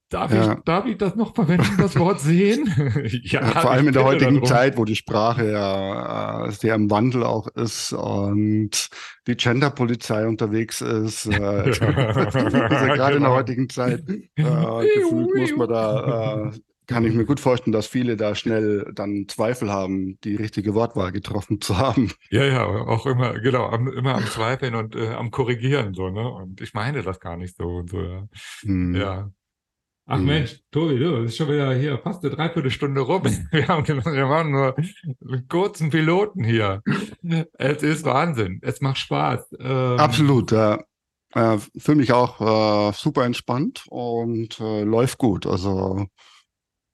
darf, 0.09 0.33
Ja. 0.33 0.53
ich, 0.55 0.59
darf 0.65 0.87
ich 0.87 0.97
das 0.97 1.15
noch 1.15 1.35
verwenden, 1.35 1.77
das 1.77 1.99
Wort 1.99 2.21
sehen? 2.21 2.73
Ja, 3.25 3.45
vor 3.45 3.71
allem 3.73 3.89
in 3.89 3.93
der 3.93 4.05
heutigen 4.05 4.37
darum. 4.37 4.49
Zeit, 4.49 4.79
wo 4.79 4.87
die 4.87 4.97
Sprache 4.97 5.51
ja 5.51 6.47
äh, 6.47 6.51
sehr 6.51 6.75
im 6.75 6.91
Wandel 6.91 7.25
auch 7.25 7.49
ist 7.49 7.93
und 7.93 8.89
die 9.27 9.37
Genderpolizei 9.37 10.27
unterwegs 10.27 10.81
ist. 10.81 11.27
Äh, 11.27 11.35
also 11.39 11.81
gerade 11.83 12.89
in 12.89 12.97
der 12.97 13.11
Genau. 13.13 13.35
heutigen 13.35 13.69
Zeit 13.69 14.03
äh, 14.09 14.23
gefühlt 14.37 15.35
muss 15.37 15.55
man 15.57 15.69
da, 15.69 16.47
äh, 16.49 16.59
kann 16.89 17.05
ich 17.05 17.15
mir 17.15 17.27
gut 17.27 17.39
vorstellen, 17.39 17.73
dass 17.73 17.87
viele 17.87 18.17
da 18.17 18.35
schnell 18.35 18.91
dann 18.95 19.27
Zweifel 19.29 19.71
haben, 19.71 20.19
die 20.25 20.35
richtige 20.37 20.75
Wortwahl 20.75 21.13
getroffen 21.13 21.61
zu 21.61 21.77
haben. 21.77 22.11
Ja, 22.31 22.45
ja, 22.45 22.65
auch 22.65 23.07
immer, 23.07 23.39
genau, 23.39 23.67
am, 23.67 23.89
immer 23.89 24.15
am 24.15 24.25
Zweifeln 24.25 24.75
und 24.75 24.97
äh, 24.97 25.11
am 25.11 25.31
Korrigieren, 25.31 25.95
so, 25.95 26.09
ne? 26.09 26.29
Und 26.29 26.61
ich 26.61 26.73
meine 26.73 27.03
das 27.03 27.21
gar 27.21 27.37
nicht 27.37 27.57
so 27.57 27.65
und 27.65 27.91
so, 27.91 28.01
ja. 28.01 28.29
Hm. 28.63 28.95
Ja. 28.95 29.31
Ach 30.07 30.17
Hm. 30.17 30.25
Mensch, 30.25 30.61
Tobi, 30.71 30.99
du, 30.99 31.17
es 31.19 31.33
ist 31.33 31.37
schon 31.37 31.49
wieder 31.49 31.75
hier 31.75 31.99
fast 31.99 32.25
eine 32.25 32.35
Dreiviertelstunde 32.35 33.03
rum. 33.03 33.23
Wir, 33.53 33.69
haben, 33.69 33.87
wir 33.87 34.29
waren 34.29 34.51
nur 34.51 34.75
einen 34.77 35.47
kurzen 35.49 35.91
Piloten 35.91 36.43
hier. 36.43 36.83
Es 37.53 37.83
ist 37.83 38.05
Wahnsinn. 38.05 38.61
Es 38.63 38.81
macht 38.81 38.97
Spaß. 38.97 39.55
Ähm, 39.61 39.99
Absolut, 39.99 40.53
ja. 40.53 40.79
Äh, 41.35 41.59
für 41.77 41.95
mich 41.95 42.13
auch 42.13 42.41
äh, 42.41 42.93
super 42.95 43.27
entspannt 43.27 43.85
und 43.91 44.59
äh, 44.61 44.83
läuft 44.83 45.19
gut. 45.19 45.47
Also 45.47 46.07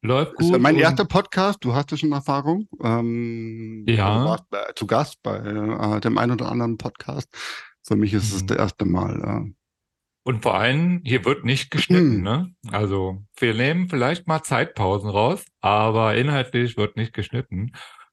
Läuft 0.04 0.32
ist 0.38 0.48
ja 0.48 0.52
gut. 0.54 0.60
mein 0.62 0.76
erster 0.76 1.04
Podcast, 1.06 1.64
du 1.64 1.74
hast 1.74 1.90
ja 1.90 1.96
schon 1.96 2.12
Erfahrung. 2.12 2.68
Ähm, 2.82 3.84
Ja. 3.88 4.18
Du 4.18 4.24
warst 4.26 4.44
äh, 4.52 4.74
zu 4.74 4.86
Gast 4.86 5.22
bei 5.22 5.36
äh, 5.38 6.00
dem 6.00 6.18
einen 6.18 6.32
oder 6.32 6.50
anderen 6.52 6.76
Podcast. 6.76 7.28
Für 7.82 7.96
mich 7.96 8.12
ist 8.12 8.32
es 8.32 8.42
Mhm. 8.42 8.46
das 8.48 8.56
erste 8.58 8.84
Mal. 8.84 9.20
Ja. 9.24 9.44
Und 10.26 10.42
vor 10.42 10.54
allem, 10.54 11.00
hier 11.04 11.24
wird 11.24 11.44
nicht 11.44 11.70
geschnitten, 11.70 12.16
Hm. 12.16 12.22
ne? 12.22 12.54
Also, 12.70 13.22
wir 13.38 13.54
nehmen 13.54 13.88
vielleicht 13.88 14.26
mal 14.26 14.42
Zeitpausen 14.42 15.08
raus, 15.10 15.44
aber 15.60 16.14
inhaltlich 16.16 16.76
wird 16.76 16.96
nicht 16.96 17.12
geschnitten. 17.12 17.72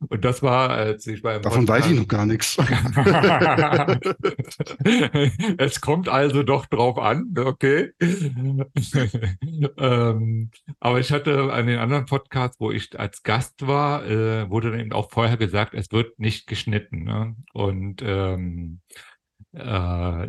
Und 0.10 0.26
das 0.26 0.42
war, 0.42 0.72
als 0.72 1.06
ich 1.08 1.22
beim 1.22 1.42
Davon 1.42 1.68
weiß 1.68 1.90
ich 1.90 1.98
Podcast- 1.98 2.00
noch 2.00 2.08
gar 2.08 2.26
nichts. 2.26 2.58
es 5.58 5.82
kommt 5.82 6.08
also 6.10 6.44
doch 6.44 6.66
drauf 6.66 6.98
an, 6.98 7.34
okay. 7.38 7.92
ähm, 9.78 10.50
aber 10.80 11.00
ich 11.00 11.12
hatte 11.12 11.54
an 11.54 11.68
den 11.68 11.78
anderen 11.80 12.06
Podcasts, 12.06 12.60
wo 12.60 12.72
ich 12.72 13.00
als 13.00 13.22
Gast 13.24 13.68
war, 13.68 14.06
äh, 14.06 14.50
wurde 14.50 14.72
dann 14.72 14.80
eben 14.80 14.94
auch 14.94 15.12
vorher 15.12 15.38
gesagt, 15.38 15.76
es 15.76 15.92
wird 15.92 16.20
nicht 16.20 16.48
geschnitten. 16.48 17.04
Ne? 17.04 17.36
Und 17.54 18.02
ähm, 18.04 18.82
äh, 19.54 20.28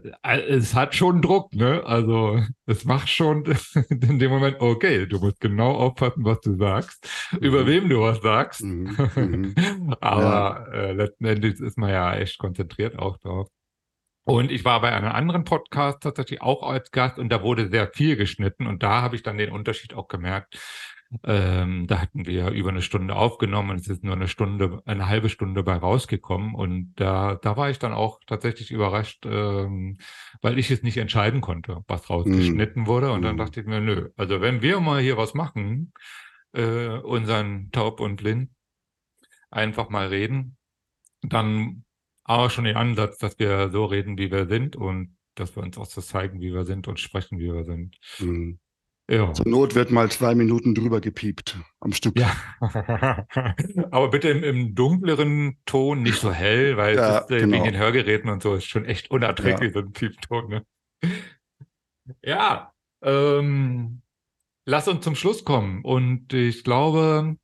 es 0.49 0.75
hat 0.75 0.95
schon 0.95 1.23
Druck, 1.23 1.55
ne? 1.55 1.85
Also 1.85 2.41
es 2.67 2.85
macht 2.85 3.09
schon 3.09 3.45
in 3.89 4.19
dem 4.19 4.31
Moment, 4.31 4.61
okay, 4.61 5.07
du 5.07 5.21
musst 5.21 5.41
genau 5.41 5.73
aufpassen, 5.73 6.25
was 6.25 6.41
du 6.41 6.57
sagst, 6.57 7.09
über 7.41 7.67
wem 7.67 7.89
du 7.89 8.01
was 8.01 8.21
sagst. 8.21 8.63
Mhm, 8.63 8.97
mhm. 9.15 9.95
Aber 10.01 10.67
äh, 10.73 10.93
letzten 10.93 11.25
Endes 11.25 11.61
ist 11.61 11.79
man 11.79 11.91
ja 11.91 12.15
echt 12.15 12.39
konzentriert 12.39 12.99
auch 12.99 13.19
drauf. 13.19 13.49
Und 14.25 14.53
ich 14.53 14.65
war 14.65 14.81
bei 14.81 14.93
einem 14.93 15.11
anderen 15.11 15.45
Podcast 15.45 16.03
tatsächlich 16.03 16.43
auch 16.43 16.63
als 16.63 16.93
Gast 16.93 17.19
und 17.19 17.29
da 17.29 17.43
wurde 17.43 17.69
sehr 17.69 17.89
viel 17.89 18.17
geschnitten 18.17 18.69
und 18.69 18.83
da 18.83 19.03
habe 19.03 19.17
ich 19.17 19.25
dann 19.25 19.37
den 19.37 19.51
Unterschied 19.51 19.95
auch 19.95 20.07
gemerkt. 20.07 20.59
Ähm, 21.25 21.87
da 21.87 22.01
hatten 22.01 22.27
wir 22.27 22.51
über 22.51 22.71
eine 22.71 22.83
Stunde 22.83 23.17
aufgenommen 23.17 23.71
und 23.71 23.81
es 23.81 23.89
ist 23.89 24.05
nur 24.05 24.15
eine 24.15 24.29
Stunde, 24.29 24.83
eine 24.87 25.09
halbe 25.09 25.29
Stunde 25.29 25.63
bei 25.63 25.75
rausgekommen 25.77 26.55
und 26.55 26.95
da, 26.97 27.35
da 27.37 27.57
war 27.57 27.71
ich 27.71 27.79
dann 27.79 27.93
auch 27.93 28.21
tatsächlich 28.27 28.71
überrascht, 28.71 29.27
ähm, 29.27 29.99
weil 30.41 30.59
ich 30.59 30.71
es 30.71 30.83
nicht 30.83 30.97
entscheiden 30.97 31.41
konnte, 31.41 31.83
was 31.89 32.09
rausgeschnitten 32.11 32.87
wurde 32.87 33.13
und 33.13 33.23
dann 33.23 33.37
Mhm. 33.37 33.39
dachte 33.39 33.61
ich 33.61 33.67
mir, 33.67 33.81
nö, 33.81 34.11
also 34.17 34.41
wenn 34.41 34.63
wir 34.63 34.81
mal 34.81 35.01
hier 35.03 35.17
was 35.17 35.35
machen, 35.35 35.93
äh, 36.53 36.89
unseren 36.99 37.71
Taub 37.73 38.01
und 38.01 38.17
Blind 38.17 38.51
einfach 39.51 39.89
mal 39.91 40.09
reden, 40.09 40.57
dann 41.23 41.85
aber 42.25 42.51
schon 42.51 42.65
den 42.65 42.77
Ansatz, 42.77 43.19
dass 43.19 43.39
wir 43.39 43.71
so 43.71 43.87
reden, 43.87 44.19
wie 44.19 44.31
wir 44.31 44.47
sind 44.49 44.77
und 44.77 45.17
dass 45.35 45.57
wir 45.57 45.63
uns 45.63 45.79
auch 45.79 45.87
so 45.87 46.01
zeigen, 46.03 46.41
wie 46.41 46.53
wir 46.55 46.65
sind 46.67 46.89
und 46.89 47.01
sprechen, 47.01 47.39
wie 47.39 47.53
wir 47.53 47.65
sind. 47.65 47.99
Mhm. 48.19 48.59
Ja. 49.11 49.33
Zur 49.33 49.49
Not 49.49 49.75
wird 49.75 49.91
mal 49.91 50.11
zwei 50.11 50.35
Minuten 50.35 50.75
drüber 50.75 51.01
gepiept 51.01 51.59
am 51.81 51.93
Stück. 51.93 52.19
Ja. 52.19 52.35
Aber 53.91 54.09
bitte 54.11 54.29
im, 54.29 54.43
im 54.45 54.75
dunkleren 54.75 55.59
Ton, 55.67 56.03
nicht 56.03 56.21
so 56.21 56.33
hell, 56.33 56.77
weil 56.77 56.97
Ja, 56.97 57.19
es 57.19 57.25
ist, 57.25 57.31
äh, 57.31 57.41
genau. 57.41 57.57
wegen 57.57 57.65
den 57.65 57.77
Hörgeräten 57.77 58.31
und 58.31 58.43
so 58.43 58.55
ist 58.55 58.65
schon 58.65 58.85
echt 58.85 59.11
unerträglich, 59.11 59.73
so 59.73 59.81
ein 59.81 59.93
Piepton. 59.93 60.49
Ne? 60.49 60.67
Ja, 62.23 62.73
ähm, 63.03 64.03
lass 64.65 64.89
uns 64.89 65.05
zum 65.05 65.15
Schluss 65.15 65.45
kommen. 65.45 65.83
Und 65.85 66.33
ich 66.33 66.63
glaube, 66.65 67.37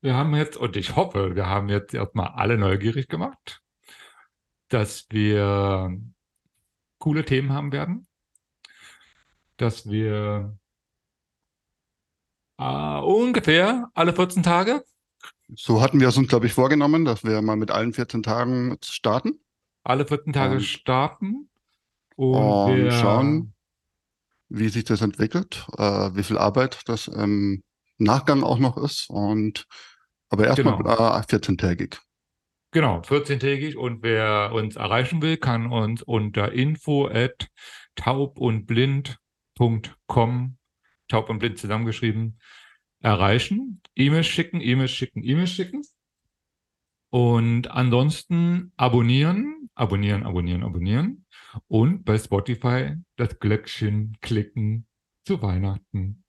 wir 0.00 0.14
haben 0.14 0.34
jetzt, 0.34 0.56
und 0.56 0.76
ich 0.76 0.96
hoffe, 0.96 1.36
wir 1.36 1.46
haben 1.46 1.68
jetzt 1.68 1.94
erstmal 1.94 2.28
alle 2.28 2.56
neugierig 2.58 3.08
gemacht, 3.08 3.60
dass 4.68 5.06
wir 5.10 6.00
coole 6.98 7.24
Themen 7.24 7.52
haben 7.52 7.72
werden, 7.72 8.06
dass 9.56 9.88
wir 9.88 10.56
äh, 12.58 12.98
ungefähr 13.00 13.90
alle 13.94 14.12
14 14.14 14.42
Tage, 14.42 14.84
So 15.54 15.80
hatten 15.80 16.00
wir 16.00 16.08
es 16.08 16.16
uns, 16.16 16.28
glaube 16.28 16.46
ich, 16.46 16.52
vorgenommen, 16.52 17.04
dass 17.04 17.24
wir 17.24 17.40
mal 17.42 17.56
mit 17.56 17.70
allen 17.70 17.92
14 17.92 18.22
Tagen 18.22 18.76
starten 18.84 19.40
alle 19.84 20.04
14 20.04 20.32
Tage 20.32 20.54
Und- 20.56 20.62
starten 20.62 21.48
und, 22.16 22.34
und 22.34 22.76
wir 22.76 22.90
schauen, 22.90 23.54
wie 24.48 24.68
sich 24.68 24.82
das 24.82 25.00
entwickelt, 25.00 25.64
äh, 25.78 26.10
wie 26.14 26.24
viel 26.24 26.38
Arbeit 26.38 26.80
das 26.86 27.06
im 27.06 27.62
Nachgang 27.98 28.42
auch 28.42 28.58
noch 28.58 28.76
ist. 28.78 29.08
Und 29.08 29.64
aber 30.28 30.46
erstmal 30.48 30.76
Genau. 30.76 30.90
äh, 30.92 31.20
14-tägig. 31.22 31.98
Genau, 32.72 33.00
14-tägig 33.02 33.76
und 33.76 34.02
wer 34.02 34.50
uns 34.52 34.74
erreichen 34.74 35.22
will, 35.22 35.36
kann 35.36 35.70
uns 35.70 36.02
unter 36.02 36.50
info 36.50 37.06
at 37.06 37.46
taubundblind.com, 39.56 40.56
taub 41.08 41.30
und 41.30 41.38
blind 41.38 41.58
zusammengeschrieben, 41.58 42.38
erreichen. 43.00 43.80
E-Mails 43.94 44.26
schicken, 44.26 44.60
E-Mails 44.60 44.90
schicken, 44.90 45.22
E-Mails 45.24 45.50
schicken. 45.50 45.82
Und 47.10 47.70
ansonsten 47.70 48.72
abonnieren, 48.76 49.70
abonnieren, 49.74 50.24
abonnieren, 50.24 50.62
abonnieren. 50.62 51.26
Und 51.68 52.04
bei 52.04 52.18
Spotify 52.18 52.96
das 53.16 53.38
Glöckchen 53.38 54.16
klicken 54.20 54.86
zu 55.24 55.40
Weihnachten. 55.40 56.24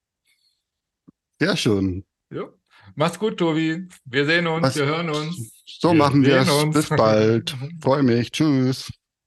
Sehr 1.39 1.57
schön. 1.57 2.05
Ja. 2.32 2.43
Mach's 2.95 3.19
gut, 3.19 3.38
Tobi. 3.38 3.88
Wir 4.05 4.25
sehen 4.25 4.47
uns, 4.47 4.63
Was- 4.63 4.75
wir 4.78 4.86
hören 4.86 5.09
uns. 5.09 5.63
So 5.65 5.89
Wir 5.89 5.95
machen 5.95 6.23
wir 6.25 6.38
es. 6.38 6.69
Bis 6.71 6.89
bald. 6.89 7.55
Freue 7.82 8.03
mich. 8.03 8.32
Tschüss. 8.32 8.89